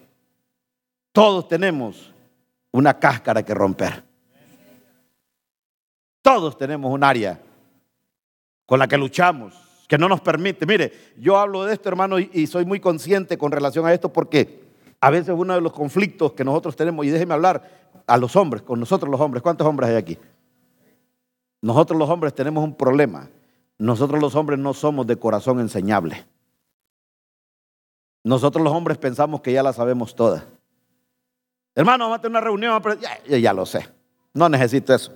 Todos 1.12 1.48
tenemos 1.48 2.12
una 2.70 2.98
cáscara 2.98 3.42
que 3.42 3.54
romper. 3.54 4.04
Todos 6.22 6.58
tenemos 6.58 6.92
un 6.92 7.02
área 7.02 7.40
con 8.66 8.78
la 8.78 8.86
que 8.86 8.98
luchamos, 8.98 9.54
que 9.88 9.96
no 9.96 10.08
nos 10.08 10.20
permite. 10.20 10.66
Mire, 10.66 10.92
yo 11.16 11.38
hablo 11.38 11.64
de 11.64 11.72
esto, 11.72 11.88
hermano, 11.88 12.18
y, 12.18 12.46
soy 12.46 12.66
muy 12.66 12.80
consciente 12.80 13.38
con 13.38 13.50
relación 13.50 13.86
a 13.86 13.94
esto 13.94 14.12
porque 14.12 14.62
a 15.00 15.08
veces 15.08 15.34
uno 15.36 15.54
de 15.54 15.62
los 15.62 15.72
conflictos 15.72 16.32
que 16.32 16.44
nosotros 16.44 16.76
tenemos, 16.76 17.06
y 17.06 17.08
déjeme 17.08 17.32
hablar 17.32 17.90
a 18.06 18.18
los 18.18 18.36
hombres, 18.36 18.62
con 18.62 18.78
nosotros 18.78 19.10
los 19.10 19.20
hombres, 19.20 19.42
¿cuántos 19.42 19.66
hombres 19.66 19.88
hay 19.88 19.96
aquí? 19.96 20.18
Nosotros 21.62 21.98
los 21.98 22.10
hombres 22.10 22.34
tenemos 22.34 22.62
un 22.62 22.74
problema. 22.74 23.30
Nosotros 23.78 24.20
los 24.20 24.34
hombres 24.34 24.58
no 24.58 24.74
somos 24.74 25.06
de 25.06 25.16
corazón 25.16 25.60
enseñable. 25.60 26.26
Nosotros 28.24 28.62
los 28.62 28.72
hombres 28.72 28.98
pensamos 28.98 29.40
que 29.40 29.52
ya 29.52 29.62
la 29.62 29.72
sabemos 29.72 30.14
todas. 30.14 30.44
Hermano, 31.74 32.04
vamos 32.04 32.18
a 32.18 32.20
tener 32.20 32.32
una 32.32 32.40
reunión, 32.40 32.82
ya, 33.28 33.52
lo 33.52 33.64
sé. 33.64 33.88
No 34.34 34.48
necesito 34.48 34.94
eso. 34.94 35.12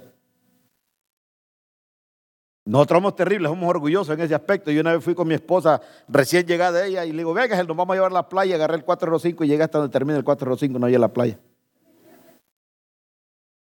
Nosotros 2.65 2.99
somos 2.99 3.17
terribles, 3.17 3.51
somos 3.51 3.69
orgullosos 3.69 4.15
en 4.15 4.21
ese 4.21 4.35
aspecto. 4.35 4.71
Yo 4.71 4.81
una 4.81 4.93
vez 4.93 5.03
fui 5.03 5.15
con 5.15 5.27
mi 5.27 5.35
esposa 5.35 5.81
recién 6.07 6.47
llegada 6.47 6.87
ella 6.87 7.05
y 7.05 7.11
le 7.11 7.19
digo, 7.19 7.35
venga, 7.35 7.57
nos 7.65 7.77
vamos 7.77 7.91
a 7.91 7.97
llevar 7.97 8.13
a 8.13 8.15
la 8.15 8.29
playa. 8.29 8.55
Agarré 8.55 8.77
el 8.77 8.85
405 8.85 9.43
y 9.43 9.49
llegué 9.49 9.65
hasta 9.65 9.79
donde 9.79 9.93
termina 9.93 10.17
el 10.17 10.25
405, 10.25 10.79
no 10.79 10.87
llegué 10.87 10.97
a 10.97 11.01
la 11.01 11.13
playa. 11.13 11.39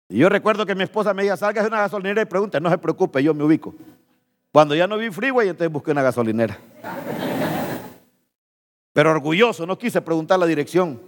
Y 0.08 0.18
yo 0.18 0.28
recuerdo 0.28 0.64
que 0.64 0.76
mi 0.76 0.84
esposa 0.84 1.12
me 1.12 1.24
dijo, 1.24 1.36
salga 1.36 1.62
de 1.62 1.68
una 1.68 1.78
gasolinera 1.78 2.22
y 2.22 2.26
pregunte, 2.26 2.60
no 2.60 2.70
se 2.70 2.78
preocupe, 2.78 3.22
yo 3.22 3.34
me 3.34 3.42
ubico. 3.42 3.74
Cuando 4.52 4.76
ya 4.76 4.86
no 4.86 4.96
vi 4.96 5.10
freeway, 5.10 5.48
entonces 5.48 5.72
busqué 5.72 5.90
una 5.90 6.02
gasolinera. 6.02 6.56
Pero 8.94 9.10
orgulloso, 9.10 9.66
no 9.66 9.76
quise 9.76 10.00
preguntar 10.00 10.38
la 10.38 10.46
dirección. 10.46 11.00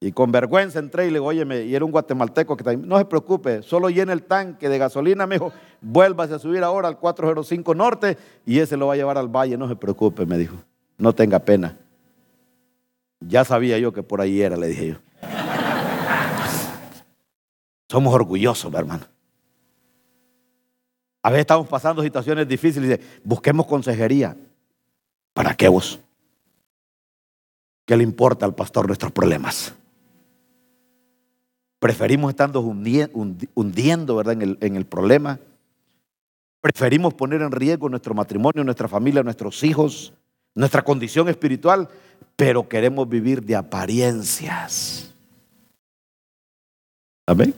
Y 0.00 0.12
con 0.12 0.32
vergüenza 0.32 0.78
entré 0.78 1.04
y 1.04 1.08
le 1.08 1.14
digo, 1.14 1.26
oye, 1.26 1.64
y 1.66 1.74
era 1.74 1.84
un 1.84 1.90
guatemalteco 1.90 2.56
que 2.56 2.64
también, 2.64 2.88
no 2.88 2.96
se 2.96 3.04
preocupe, 3.04 3.62
solo 3.62 3.90
llene 3.90 4.14
el 4.14 4.22
tanque 4.22 4.70
de 4.70 4.78
gasolina, 4.78 5.26
me 5.26 5.34
dijo, 5.34 5.52
vuélvase 5.82 6.32
a 6.32 6.38
subir 6.38 6.62
ahora 6.62 6.88
al 6.88 6.98
405 6.98 7.74
Norte 7.74 8.16
y 8.46 8.60
ese 8.60 8.78
lo 8.78 8.86
va 8.86 8.94
a 8.94 8.96
llevar 8.96 9.18
al 9.18 9.28
valle, 9.28 9.58
no 9.58 9.68
se 9.68 9.76
preocupe, 9.76 10.24
me 10.24 10.38
dijo, 10.38 10.56
no 10.96 11.12
tenga 11.12 11.40
pena. 11.40 11.76
Ya 13.18 13.44
sabía 13.44 13.78
yo 13.78 13.92
que 13.92 14.02
por 14.02 14.22
ahí 14.22 14.40
era, 14.40 14.56
le 14.56 14.68
dije 14.68 14.88
yo. 14.88 14.96
Somos 17.90 18.14
orgullosos, 18.14 18.72
hermano. 18.72 19.04
A 21.22 21.30
veces 21.30 21.40
estamos 21.40 21.68
pasando 21.68 22.02
situaciones 22.02 22.48
difíciles 22.48 22.88
y 22.88 22.92
dice, 22.92 23.20
busquemos 23.24 23.66
consejería. 23.66 24.36
¿Para 25.32 25.54
qué 25.54 25.68
vos? 25.68 26.00
¿Qué 27.86 27.96
le 27.96 28.02
importa 28.02 28.46
al 28.46 28.54
pastor 28.54 28.86
nuestros 28.86 29.12
problemas? 29.12 29.74
Preferimos 31.78 32.30
estando 32.30 32.60
hundiendo, 32.60 34.16
¿verdad? 34.16 34.40
El, 34.42 34.58
en 34.60 34.76
el 34.76 34.84
problema. 34.84 35.40
Preferimos 36.60 37.14
poner 37.14 37.40
en 37.40 37.52
riesgo 37.52 37.88
nuestro 37.88 38.14
matrimonio, 38.14 38.62
nuestra 38.64 38.86
familia, 38.86 39.22
nuestros 39.22 39.64
hijos, 39.64 40.12
nuestra 40.54 40.82
condición 40.82 41.28
espiritual, 41.28 41.88
pero 42.36 42.68
queremos 42.68 43.08
vivir 43.08 43.42
de 43.42 43.56
apariencias. 43.56 45.14
Amén 47.26 47.54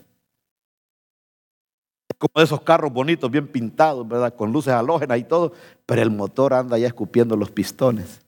como 2.23 2.39
de 2.39 2.45
esos 2.45 2.61
carros 2.61 2.93
bonitos, 2.93 3.29
bien 3.29 3.49
pintados, 3.49 4.07
¿verdad? 4.07 4.33
Con 4.37 4.53
luces 4.53 4.73
halógenas 4.73 5.19
y 5.19 5.25
todo, 5.25 5.53
pero 5.85 6.03
el 6.03 6.13
motor 6.13 6.55
anda 6.55 6.79
ya 6.79 6.87
escupiendo 6.87 7.37
los 7.37 7.51
pistones. 7.51 8.21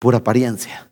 Pura 0.00 0.18
apariencia. 0.18 0.90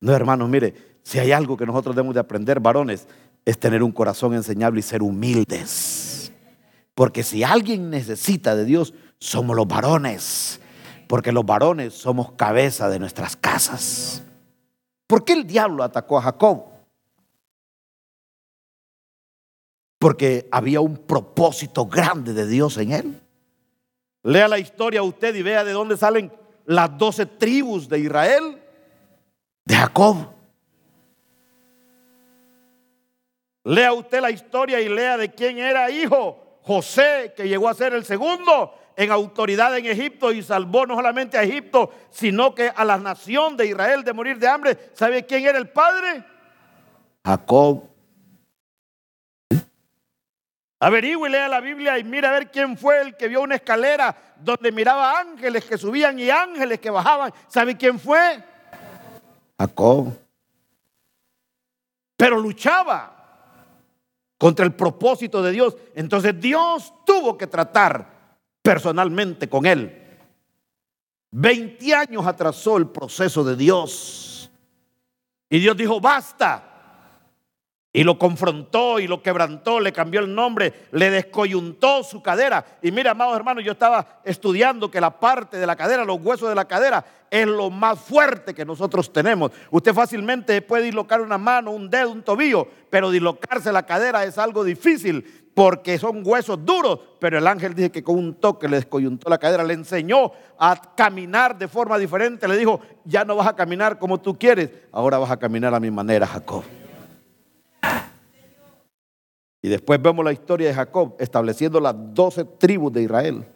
No, 0.00 0.14
hermanos, 0.14 0.48
mire, 0.48 1.00
si 1.02 1.18
hay 1.18 1.32
algo 1.32 1.56
que 1.56 1.66
nosotros 1.66 1.96
debemos 1.96 2.14
de 2.14 2.20
aprender, 2.20 2.60
varones, 2.60 3.08
es 3.44 3.58
tener 3.58 3.82
un 3.82 3.90
corazón 3.90 4.34
enseñable 4.34 4.78
y 4.78 4.82
ser 4.84 5.02
humildes. 5.02 6.30
Porque 6.94 7.24
si 7.24 7.42
alguien 7.42 7.90
necesita 7.90 8.54
de 8.54 8.64
Dios, 8.64 8.94
somos 9.18 9.56
los 9.56 9.66
varones. 9.66 10.60
Porque 11.08 11.32
los 11.32 11.44
varones 11.44 11.92
somos 11.92 12.30
cabeza 12.34 12.88
de 12.88 13.00
nuestras 13.00 13.34
casas. 13.34 14.22
¿Por 15.08 15.24
qué 15.24 15.32
el 15.32 15.44
diablo 15.44 15.82
atacó 15.82 16.18
a 16.18 16.22
Jacob? 16.22 16.73
Porque 20.04 20.46
había 20.50 20.82
un 20.82 20.98
propósito 20.98 21.86
grande 21.86 22.34
de 22.34 22.46
Dios 22.46 22.76
en 22.76 22.92
él. 22.92 23.22
Lea 24.22 24.48
la 24.48 24.58
historia 24.58 25.02
usted 25.02 25.34
y 25.34 25.40
vea 25.40 25.64
de 25.64 25.72
dónde 25.72 25.96
salen 25.96 26.30
las 26.66 26.98
doce 26.98 27.24
tribus 27.24 27.88
de 27.88 28.00
Israel, 28.00 28.62
de 29.64 29.74
Jacob. 29.74 30.28
Lea 33.64 33.94
usted 33.94 34.20
la 34.20 34.30
historia 34.30 34.78
y 34.78 34.90
lea 34.90 35.16
de 35.16 35.32
quién 35.32 35.56
era 35.56 35.90
hijo 35.90 36.58
José, 36.60 37.32
que 37.34 37.48
llegó 37.48 37.70
a 37.70 37.72
ser 37.72 37.94
el 37.94 38.04
segundo 38.04 38.74
en 38.96 39.10
autoridad 39.10 39.74
en 39.78 39.86
Egipto 39.86 40.32
y 40.32 40.42
salvó 40.42 40.84
no 40.84 40.96
solamente 40.96 41.38
a 41.38 41.44
Egipto, 41.44 41.90
sino 42.10 42.54
que 42.54 42.68
a 42.68 42.84
la 42.84 42.98
nación 42.98 43.56
de 43.56 43.68
Israel 43.68 44.04
de 44.04 44.12
morir 44.12 44.38
de 44.38 44.48
hambre. 44.48 44.90
¿Sabe 44.92 45.24
quién 45.24 45.46
era 45.46 45.56
el 45.56 45.70
padre? 45.70 46.22
Jacob. 47.24 47.93
Averigüe 50.84 51.30
y 51.30 51.32
lea 51.32 51.48
la 51.48 51.60
Biblia 51.60 51.98
y 51.98 52.04
mira 52.04 52.28
a 52.28 52.32
ver 52.32 52.50
quién 52.50 52.76
fue 52.76 53.00
el 53.00 53.16
que 53.16 53.26
vio 53.26 53.40
una 53.40 53.54
escalera 53.54 54.14
donde 54.38 54.70
miraba 54.70 55.18
ángeles 55.18 55.64
que 55.64 55.78
subían 55.78 56.18
y 56.18 56.28
ángeles 56.28 56.78
que 56.78 56.90
bajaban. 56.90 57.32
¿Sabe 57.48 57.74
quién 57.74 57.98
fue? 57.98 58.44
Jacob. 59.58 60.12
Pero 62.18 62.38
luchaba 62.38 63.16
contra 64.36 64.66
el 64.66 64.74
propósito 64.74 65.42
de 65.42 65.52
Dios. 65.52 65.74
Entonces 65.94 66.38
Dios 66.38 66.92
tuvo 67.06 67.38
que 67.38 67.46
tratar 67.46 68.06
personalmente 68.60 69.48
con 69.48 69.64
él. 69.64 70.18
Veinte 71.30 71.94
años 71.94 72.26
atrasó 72.26 72.76
el 72.76 72.88
proceso 72.88 73.42
de 73.42 73.56
Dios. 73.56 74.50
Y 75.48 75.60
Dios 75.60 75.78
dijo, 75.78 75.98
basta. 75.98 76.73
Y 77.96 78.02
lo 78.02 78.18
confrontó 78.18 78.98
y 78.98 79.06
lo 79.06 79.22
quebrantó, 79.22 79.78
le 79.78 79.92
cambió 79.92 80.18
el 80.18 80.34
nombre, 80.34 80.74
le 80.90 81.10
descoyuntó 81.10 82.02
su 82.02 82.20
cadera. 82.20 82.66
Y 82.82 82.90
mira, 82.90 83.12
amados 83.12 83.36
hermanos, 83.36 83.62
yo 83.62 83.70
estaba 83.70 84.20
estudiando 84.24 84.90
que 84.90 85.00
la 85.00 85.20
parte 85.20 85.58
de 85.58 85.66
la 85.66 85.76
cadera, 85.76 86.04
los 86.04 86.20
huesos 86.20 86.48
de 86.48 86.56
la 86.56 86.64
cadera, 86.64 87.04
es 87.30 87.46
lo 87.46 87.70
más 87.70 88.00
fuerte 88.00 88.52
que 88.52 88.64
nosotros 88.64 89.12
tenemos. 89.12 89.52
Usted 89.70 89.94
fácilmente 89.94 90.60
puede 90.60 90.82
dislocar 90.82 91.20
una 91.20 91.38
mano, 91.38 91.70
un 91.70 91.88
dedo, 91.88 92.10
un 92.10 92.24
tobillo, 92.24 92.66
pero 92.90 93.12
dislocarse 93.12 93.70
la 93.70 93.86
cadera 93.86 94.24
es 94.24 94.38
algo 94.38 94.64
difícil 94.64 95.52
porque 95.54 95.96
son 95.96 96.22
huesos 96.24 96.64
duros. 96.64 96.98
Pero 97.20 97.38
el 97.38 97.46
ángel 97.46 97.74
dice 97.74 97.92
que 97.92 98.02
con 98.02 98.18
un 98.18 98.34
toque 98.34 98.66
le 98.66 98.78
descoyuntó 98.78 99.30
la 99.30 99.38
cadera, 99.38 99.62
le 99.62 99.74
enseñó 99.74 100.32
a 100.58 100.94
caminar 100.96 101.56
de 101.56 101.68
forma 101.68 101.96
diferente. 101.96 102.48
Le 102.48 102.56
dijo, 102.56 102.80
ya 103.04 103.24
no 103.24 103.36
vas 103.36 103.46
a 103.46 103.54
caminar 103.54 104.00
como 104.00 104.20
tú 104.20 104.36
quieres, 104.36 104.70
ahora 104.90 105.18
vas 105.18 105.30
a 105.30 105.36
caminar 105.36 105.72
a 105.72 105.78
mi 105.78 105.92
manera, 105.92 106.26
Jacob. 106.26 106.64
Y 109.64 109.68
después 109.70 110.02
vemos 110.02 110.22
la 110.22 110.32
historia 110.34 110.68
de 110.68 110.74
Jacob 110.74 111.16
estableciendo 111.18 111.80
las 111.80 111.94
doce 112.12 112.44
tribus 112.44 112.92
de 112.92 113.04
Israel. 113.04 113.46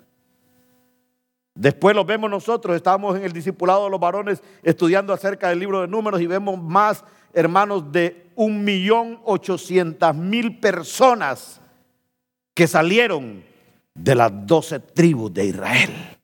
Después 1.55 1.95
lo 1.95 2.03
vemos 2.03 2.31
nosotros, 2.31 2.75
estábamos 2.75 3.15
en 3.19 3.25
el 3.25 3.33
discipulado 3.35 3.85
de 3.85 3.91
los 3.91 4.01
varones 4.01 4.43
estudiando 4.63 5.13
acerca 5.13 5.51
del 5.51 5.59
libro 5.59 5.83
de 5.83 5.87
números 5.87 6.23
y 6.23 6.27
vemos 6.27 6.59
más, 6.59 7.05
hermanos, 7.35 7.93
de 7.93 8.31
un 8.37 8.65
millón 8.65 9.21
ochocientas 9.23 10.17
mil 10.17 10.59
personas 10.59 11.61
que 12.55 12.67
salieron 12.67 13.45
de 13.93 14.15
las 14.15 14.33
doce 14.47 14.81
tribus 14.81 15.35
de 15.35 15.45
Israel. 15.45 16.18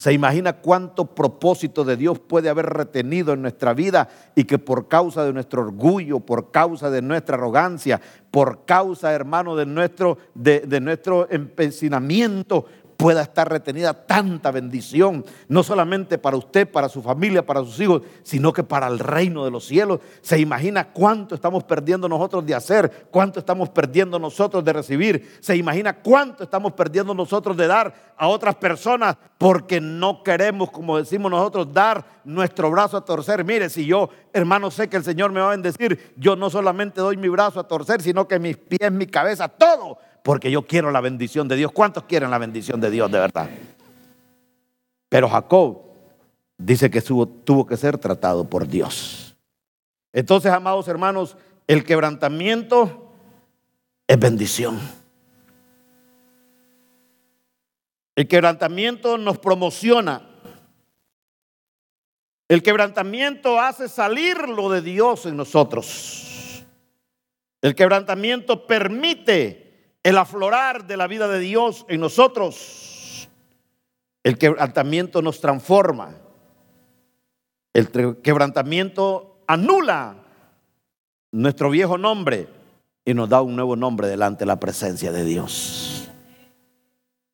¿Se 0.00 0.12
imagina 0.12 0.52
cuánto 0.52 1.06
propósito 1.06 1.82
de 1.82 1.96
Dios 1.96 2.20
puede 2.20 2.48
haber 2.48 2.66
retenido 2.66 3.32
en 3.32 3.42
nuestra 3.42 3.74
vida 3.74 4.08
y 4.36 4.44
que 4.44 4.56
por 4.56 4.86
causa 4.86 5.24
de 5.24 5.32
nuestro 5.32 5.62
orgullo, 5.62 6.20
por 6.20 6.52
causa 6.52 6.88
de 6.88 7.02
nuestra 7.02 7.34
arrogancia, 7.34 8.00
por 8.30 8.64
causa, 8.64 9.12
hermano, 9.12 9.56
de 9.56 9.66
nuestro, 9.66 10.18
de, 10.34 10.60
de 10.60 10.80
nuestro 10.80 11.26
empecinamiento, 11.28 12.66
pueda 12.98 13.22
estar 13.22 13.48
retenida 13.48 13.94
tanta 13.94 14.50
bendición, 14.50 15.24
no 15.46 15.62
solamente 15.62 16.18
para 16.18 16.36
usted, 16.36 16.68
para 16.68 16.88
su 16.88 17.00
familia, 17.00 17.46
para 17.46 17.60
sus 17.60 17.78
hijos, 17.78 18.02
sino 18.24 18.52
que 18.52 18.64
para 18.64 18.88
el 18.88 18.98
reino 18.98 19.44
de 19.44 19.52
los 19.52 19.66
cielos. 19.66 20.00
Se 20.20 20.40
imagina 20.40 20.88
cuánto 20.92 21.36
estamos 21.36 21.62
perdiendo 21.62 22.08
nosotros 22.08 22.44
de 22.44 22.56
hacer, 22.56 23.06
cuánto 23.12 23.38
estamos 23.38 23.68
perdiendo 23.68 24.18
nosotros 24.18 24.64
de 24.64 24.72
recibir, 24.72 25.38
se 25.40 25.54
imagina 25.54 25.92
cuánto 26.00 26.42
estamos 26.42 26.72
perdiendo 26.72 27.14
nosotros 27.14 27.56
de 27.56 27.68
dar 27.68 28.14
a 28.16 28.26
otras 28.26 28.56
personas 28.56 29.16
porque 29.38 29.80
no 29.80 30.24
queremos, 30.24 30.72
como 30.72 30.98
decimos 30.98 31.30
nosotros, 31.30 31.72
dar 31.72 32.04
nuestro 32.24 32.68
brazo 32.68 32.96
a 32.96 33.04
torcer. 33.04 33.44
Mire, 33.44 33.70
si 33.70 33.86
yo, 33.86 34.10
hermano, 34.32 34.72
sé 34.72 34.88
que 34.88 34.96
el 34.96 35.04
Señor 35.04 35.30
me 35.30 35.38
va 35.38 35.46
a 35.46 35.50
bendecir, 35.50 36.14
yo 36.16 36.34
no 36.34 36.50
solamente 36.50 37.00
doy 37.00 37.16
mi 37.16 37.28
brazo 37.28 37.60
a 37.60 37.68
torcer, 37.68 38.02
sino 38.02 38.26
que 38.26 38.40
mis 38.40 38.56
pies, 38.56 38.90
mi 38.90 39.06
cabeza, 39.06 39.46
todo 39.46 39.98
porque 40.22 40.50
yo 40.50 40.66
quiero 40.66 40.90
la 40.90 41.00
bendición 41.00 41.48
de 41.48 41.56
Dios. 41.56 41.72
¿Cuántos 41.72 42.04
quieren 42.04 42.30
la 42.30 42.38
bendición 42.38 42.80
de 42.80 42.90
Dios 42.90 43.10
de 43.10 43.18
verdad? 43.18 43.48
Pero 45.08 45.28
Jacob 45.28 45.82
dice 46.56 46.90
que 46.90 47.00
tuvo 47.00 47.66
que 47.66 47.76
ser 47.76 47.98
tratado 47.98 48.48
por 48.48 48.66
Dios. 48.66 49.36
Entonces, 50.12 50.52
amados 50.52 50.88
hermanos, 50.88 51.36
el 51.66 51.84
quebrantamiento 51.84 53.12
es 54.06 54.18
bendición. 54.18 54.78
El 58.16 58.26
quebrantamiento 58.26 59.16
nos 59.16 59.38
promociona. 59.38 60.22
El 62.48 62.62
quebrantamiento 62.62 63.60
hace 63.60 63.88
salir 63.88 64.48
lo 64.48 64.70
de 64.70 64.80
Dios 64.80 65.26
en 65.26 65.36
nosotros. 65.36 66.64
El 67.60 67.74
quebrantamiento 67.74 68.66
permite 68.66 69.67
el 70.02 70.18
aflorar 70.18 70.86
de 70.86 70.96
la 70.96 71.06
vida 71.06 71.28
de 71.28 71.38
Dios 71.38 71.84
en 71.88 72.00
nosotros. 72.00 73.28
El 74.22 74.38
quebrantamiento 74.38 75.22
nos 75.22 75.40
transforma. 75.40 76.14
El 77.72 77.90
quebrantamiento 78.22 79.42
anula 79.46 80.16
nuestro 81.32 81.70
viejo 81.70 81.98
nombre 81.98 82.48
y 83.04 83.14
nos 83.14 83.28
da 83.28 83.42
un 83.42 83.56
nuevo 83.56 83.76
nombre 83.76 84.08
delante 84.08 84.40
de 84.40 84.46
la 84.46 84.60
presencia 84.60 85.12
de 85.12 85.24
Dios. 85.24 86.08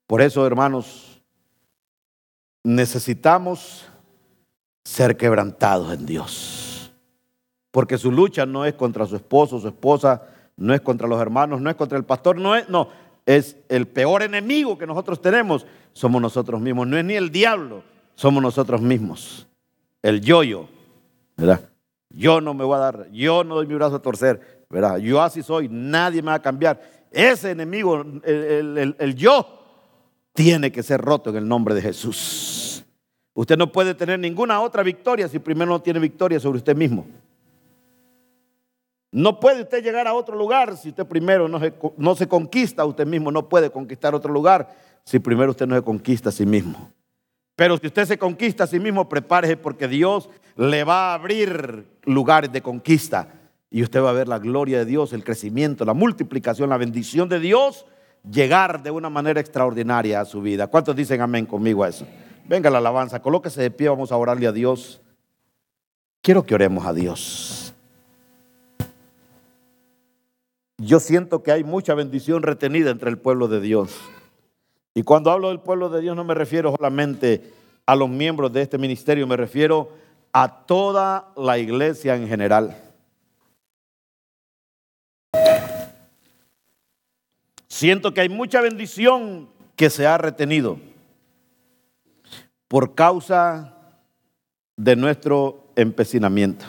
Por 0.06 0.20
eso, 0.20 0.46
hermanos, 0.46 1.22
necesitamos 2.62 3.86
ser 4.84 5.16
quebrantados 5.16 5.92
en 5.92 6.06
Dios. 6.06 6.92
Porque 7.70 7.98
su 7.98 8.12
lucha 8.12 8.46
no 8.46 8.64
es 8.64 8.74
contra 8.74 9.06
su 9.06 9.16
esposo, 9.16 9.58
su 9.58 9.68
esposa, 9.68 10.22
no 10.56 10.74
es 10.74 10.80
contra 10.80 11.08
los 11.08 11.20
hermanos, 11.20 11.60
no 11.60 11.70
es 11.70 11.76
contra 11.76 11.98
el 11.98 12.04
pastor, 12.04 12.38
no 12.38 12.54
es, 12.54 12.68
no, 12.68 12.88
es 13.26 13.56
el 13.68 13.86
peor 13.86 14.22
enemigo 14.22 14.78
que 14.78 14.86
nosotros 14.86 15.20
tenemos, 15.20 15.66
somos 15.92 16.20
nosotros 16.20 16.60
mismos. 16.60 16.86
No 16.86 16.96
es 16.96 17.04
ni 17.04 17.14
el 17.14 17.30
diablo, 17.30 17.82
somos 18.14 18.42
nosotros 18.42 18.80
mismos. 18.80 19.46
El 20.02 20.20
yo-yo, 20.20 20.68
¿verdad? 21.36 21.68
Yo 22.10 22.40
no 22.40 22.54
me 22.54 22.64
voy 22.64 22.76
a 22.76 22.80
dar, 22.80 23.10
yo 23.10 23.42
no 23.42 23.56
doy 23.56 23.66
mi 23.66 23.74
brazo 23.74 23.96
a 23.96 24.02
torcer, 24.02 24.64
¿verdad? 24.70 24.98
Yo 24.98 25.20
así 25.22 25.42
soy, 25.42 25.68
nadie 25.68 26.22
me 26.22 26.28
va 26.28 26.34
a 26.34 26.42
cambiar. 26.42 26.80
Ese 27.10 27.50
enemigo, 27.50 28.04
el, 28.24 28.96
el 28.98 29.14
yo, 29.14 29.46
tiene 30.32 30.70
que 30.70 30.82
ser 30.82 31.00
roto 31.00 31.30
en 31.30 31.36
el 31.36 31.48
nombre 31.48 31.74
de 31.74 31.82
Jesús. 31.82 32.84
Usted 33.32 33.56
no 33.56 33.72
puede 33.72 33.94
tener 33.94 34.18
ninguna 34.18 34.60
otra 34.60 34.82
victoria 34.82 35.28
si 35.28 35.38
primero 35.38 35.70
no 35.70 35.82
tiene 35.82 35.98
victoria 35.98 36.38
sobre 36.38 36.58
usted 36.58 36.76
mismo. 36.76 37.06
No 39.14 39.38
puede 39.38 39.62
usted 39.62 39.80
llegar 39.80 40.08
a 40.08 40.14
otro 40.14 40.36
lugar 40.36 40.76
si 40.76 40.88
usted 40.88 41.06
primero 41.06 41.46
no 41.46 41.60
se, 41.60 41.72
no 41.96 42.16
se 42.16 42.26
conquista 42.26 42.84
usted 42.84 43.06
mismo. 43.06 43.30
No 43.30 43.48
puede 43.48 43.70
conquistar 43.70 44.12
otro 44.12 44.32
lugar 44.32 44.74
si 45.04 45.20
primero 45.20 45.52
usted 45.52 45.68
no 45.68 45.76
se 45.76 45.82
conquista 45.82 46.30
a 46.30 46.32
sí 46.32 46.44
mismo. 46.44 46.90
Pero 47.54 47.78
si 47.78 47.86
usted 47.86 48.06
se 48.06 48.18
conquista 48.18 48.64
a 48.64 48.66
sí 48.66 48.80
mismo, 48.80 49.08
prepárese 49.08 49.56
porque 49.56 49.86
Dios 49.86 50.28
le 50.56 50.82
va 50.82 51.12
a 51.12 51.14
abrir 51.14 51.86
lugares 52.02 52.50
de 52.50 52.60
conquista. 52.60 53.28
Y 53.70 53.84
usted 53.84 54.02
va 54.02 54.10
a 54.10 54.14
ver 54.14 54.26
la 54.26 54.40
gloria 54.40 54.78
de 54.78 54.84
Dios, 54.84 55.12
el 55.12 55.22
crecimiento, 55.22 55.84
la 55.84 55.94
multiplicación, 55.94 56.70
la 56.70 56.76
bendición 56.76 57.28
de 57.28 57.38
Dios 57.38 57.86
llegar 58.28 58.82
de 58.82 58.90
una 58.90 59.10
manera 59.10 59.38
extraordinaria 59.38 60.20
a 60.20 60.24
su 60.24 60.42
vida. 60.42 60.66
¿Cuántos 60.66 60.96
dicen 60.96 61.20
amén 61.20 61.46
conmigo 61.46 61.84
a 61.84 61.88
eso? 61.88 62.04
Venga 62.48 62.68
la 62.68 62.78
alabanza, 62.78 63.22
colóquese 63.22 63.62
de 63.62 63.70
pie, 63.70 63.88
vamos 63.88 64.10
a 64.10 64.16
orarle 64.16 64.48
a 64.48 64.52
Dios. 64.52 65.00
Quiero 66.20 66.44
que 66.44 66.56
oremos 66.56 66.84
a 66.84 66.92
Dios. 66.92 67.63
Yo 70.78 70.98
siento 70.98 71.42
que 71.42 71.52
hay 71.52 71.64
mucha 71.64 71.94
bendición 71.94 72.42
retenida 72.42 72.90
entre 72.90 73.10
el 73.10 73.18
pueblo 73.18 73.46
de 73.48 73.60
Dios. 73.60 73.96
Y 74.94 75.02
cuando 75.02 75.30
hablo 75.30 75.48
del 75.48 75.60
pueblo 75.60 75.88
de 75.88 76.00
Dios 76.00 76.16
no 76.16 76.24
me 76.24 76.34
refiero 76.34 76.70
solamente 76.70 77.52
a 77.86 77.94
los 77.94 78.08
miembros 78.08 78.52
de 78.52 78.62
este 78.62 78.78
ministerio, 78.78 79.26
me 79.26 79.36
refiero 79.36 79.90
a 80.32 80.64
toda 80.66 81.32
la 81.36 81.58
iglesia 81.58 82.16
en 82.16 82.28
general. 82.28 82.76
Siento 87.68 88.14
que 88.14 88.20
hay 88.20 88.28
mucha 88.28 88.60
bendición 88.60 89.48
que 89.76 89.90
se 89.90 90.06
ha 90.06 90.16
retenido 90.16 90.78
por 92.68 92.94
causa 92.94 93.74
de 94.76 94.96
nuestro 94.96 95.64
empecinamiento. 95.76 96.64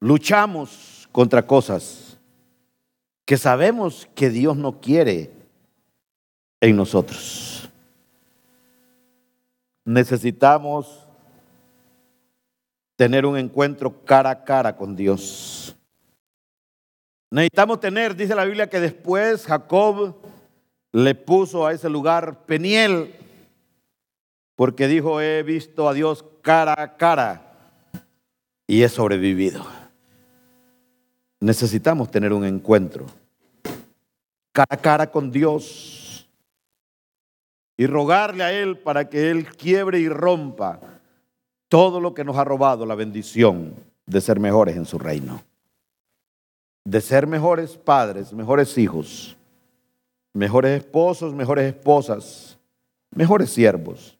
Luchamos 0.00 0.93
contra 1.14 1.46
cosas 1.46 2.18
que 3.24 3.36
sabemos 3.36 4.08
que 4.16 4.30
Dios 4.30 4.56
no 4.56 4.80
quiere 4.80 5.30
en 6.60 6.74
nosotros. 6.74 7.70
Necesitamos 9.84 11.06
tener 12.96 13.24
un 13.26 13.38
encuentro 13.38 14.04
cara 14.04 14.30
a 14.30 14.44
cara 14.44 14.76
con 14.76 14.96
Dios. 14.96 15.76
Necesitamos 17.30 17.78
tener, 17.78 18.16
dice 18.16 18.34
la 18.34 18.44
Biblia, 18.44 18.68
que 18.68 18.80
después 18.80 19.46
Jacob 19.46 20.16
le 20.90 21.14
puso 21.14 21.64
a 21.64 21.72
ese 21.72 21.88
lugar 21.88 22.44
Peniel, 22.44 23.14
porque 24.56 24.88
dijo, 24.88 25.20
he 25.20 25.44
visto 25.44 25.88
a 25.88 25.94
Dios 25.94 26.24
cara 26.42 26.74
a 26.76 26.96
cara 26.96 27.40
y 28.66 28.82
he 28.82 28.88
sobrevivido. 28.88 29.64
Necesitamos 31.44 32.10
tener 32.10 32.32
un 32.32 32.44
encuentro 32.44 33.06
cara 34.52 34.66
a 34.70 34.76
cara 34.76 35.10
con 35.10 35.30
Dios 35.30 36.28
y 37.76 37.86
rogarle 37.86 38.44
a 38.44 38.52
Él 38.52 38.78
para 38.78 39.08
que 39.08 39.30
Él 39.30 39.46
quiebre 39.48 39.98
y 39.98 40.08
rompa 40.08 40.80
todo 41.68 42.00
lo 42.00 42.14
que 42.14 42.24
nos 42.24 42.36
ha 42.36 42.44
robado 42.44 42.86
la 42.86 42.94
bendición 42.94 43.74
de 44.06 44.20
ser 44.20 44.38
mejores 44.38 44.76
en 44.76 44.86
su 44.86 44.98
reino 44.98 45.42
de 46.84 47.00
ser 47.00 47.26
mejores 47.26 47.76
padres, 47.76 48.32
mejores 48.32 48.76
hijos, 48.76 49.36
mejores 50.34 50.82
esposos, 50.82 51.32
mejores 51.34 51.74
esposas, 51.74 52.58
mejores 53.10 53.50
siervos, 53.50 54.16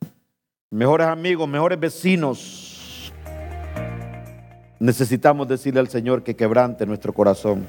mejores 0.70 1.06
amigos, 1.06 1.46
mejores 1.46 1.78
vecinos. 1.78 2.73
Necesitamos 4.78 5.48
decirle 5.48 5.80
al 5.80 5.88
Señor 5.88 6.22
que 6.22 6.36
quebrante 6.36 6.86
nuestro 6.86 7.12
corazón. 7.12 7.66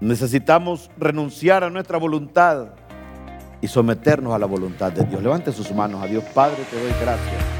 Necesitamos 0.00 0.90
renunciar 0.96 1.64
a 1.64 1.70
nuestra 1.70 1.98
voluntad 1.98 2.68
y 3.60 3.66
someternos 3.66 4.32
a 4.32 4.38
la 4.38 4.46
voluntad 4.46 4.92
de 4.92 5.04
Dios. 5.04 5.22
Levante 5.22 5.52
sus 5.52 5.72
manos 5.72 6.02
a 6.02 6.06
Dios. 6.06 6.22
Padre, 6.32 6.58
te 6.70 6.80
doy 6.80 6.92
gracias 7.00 7.57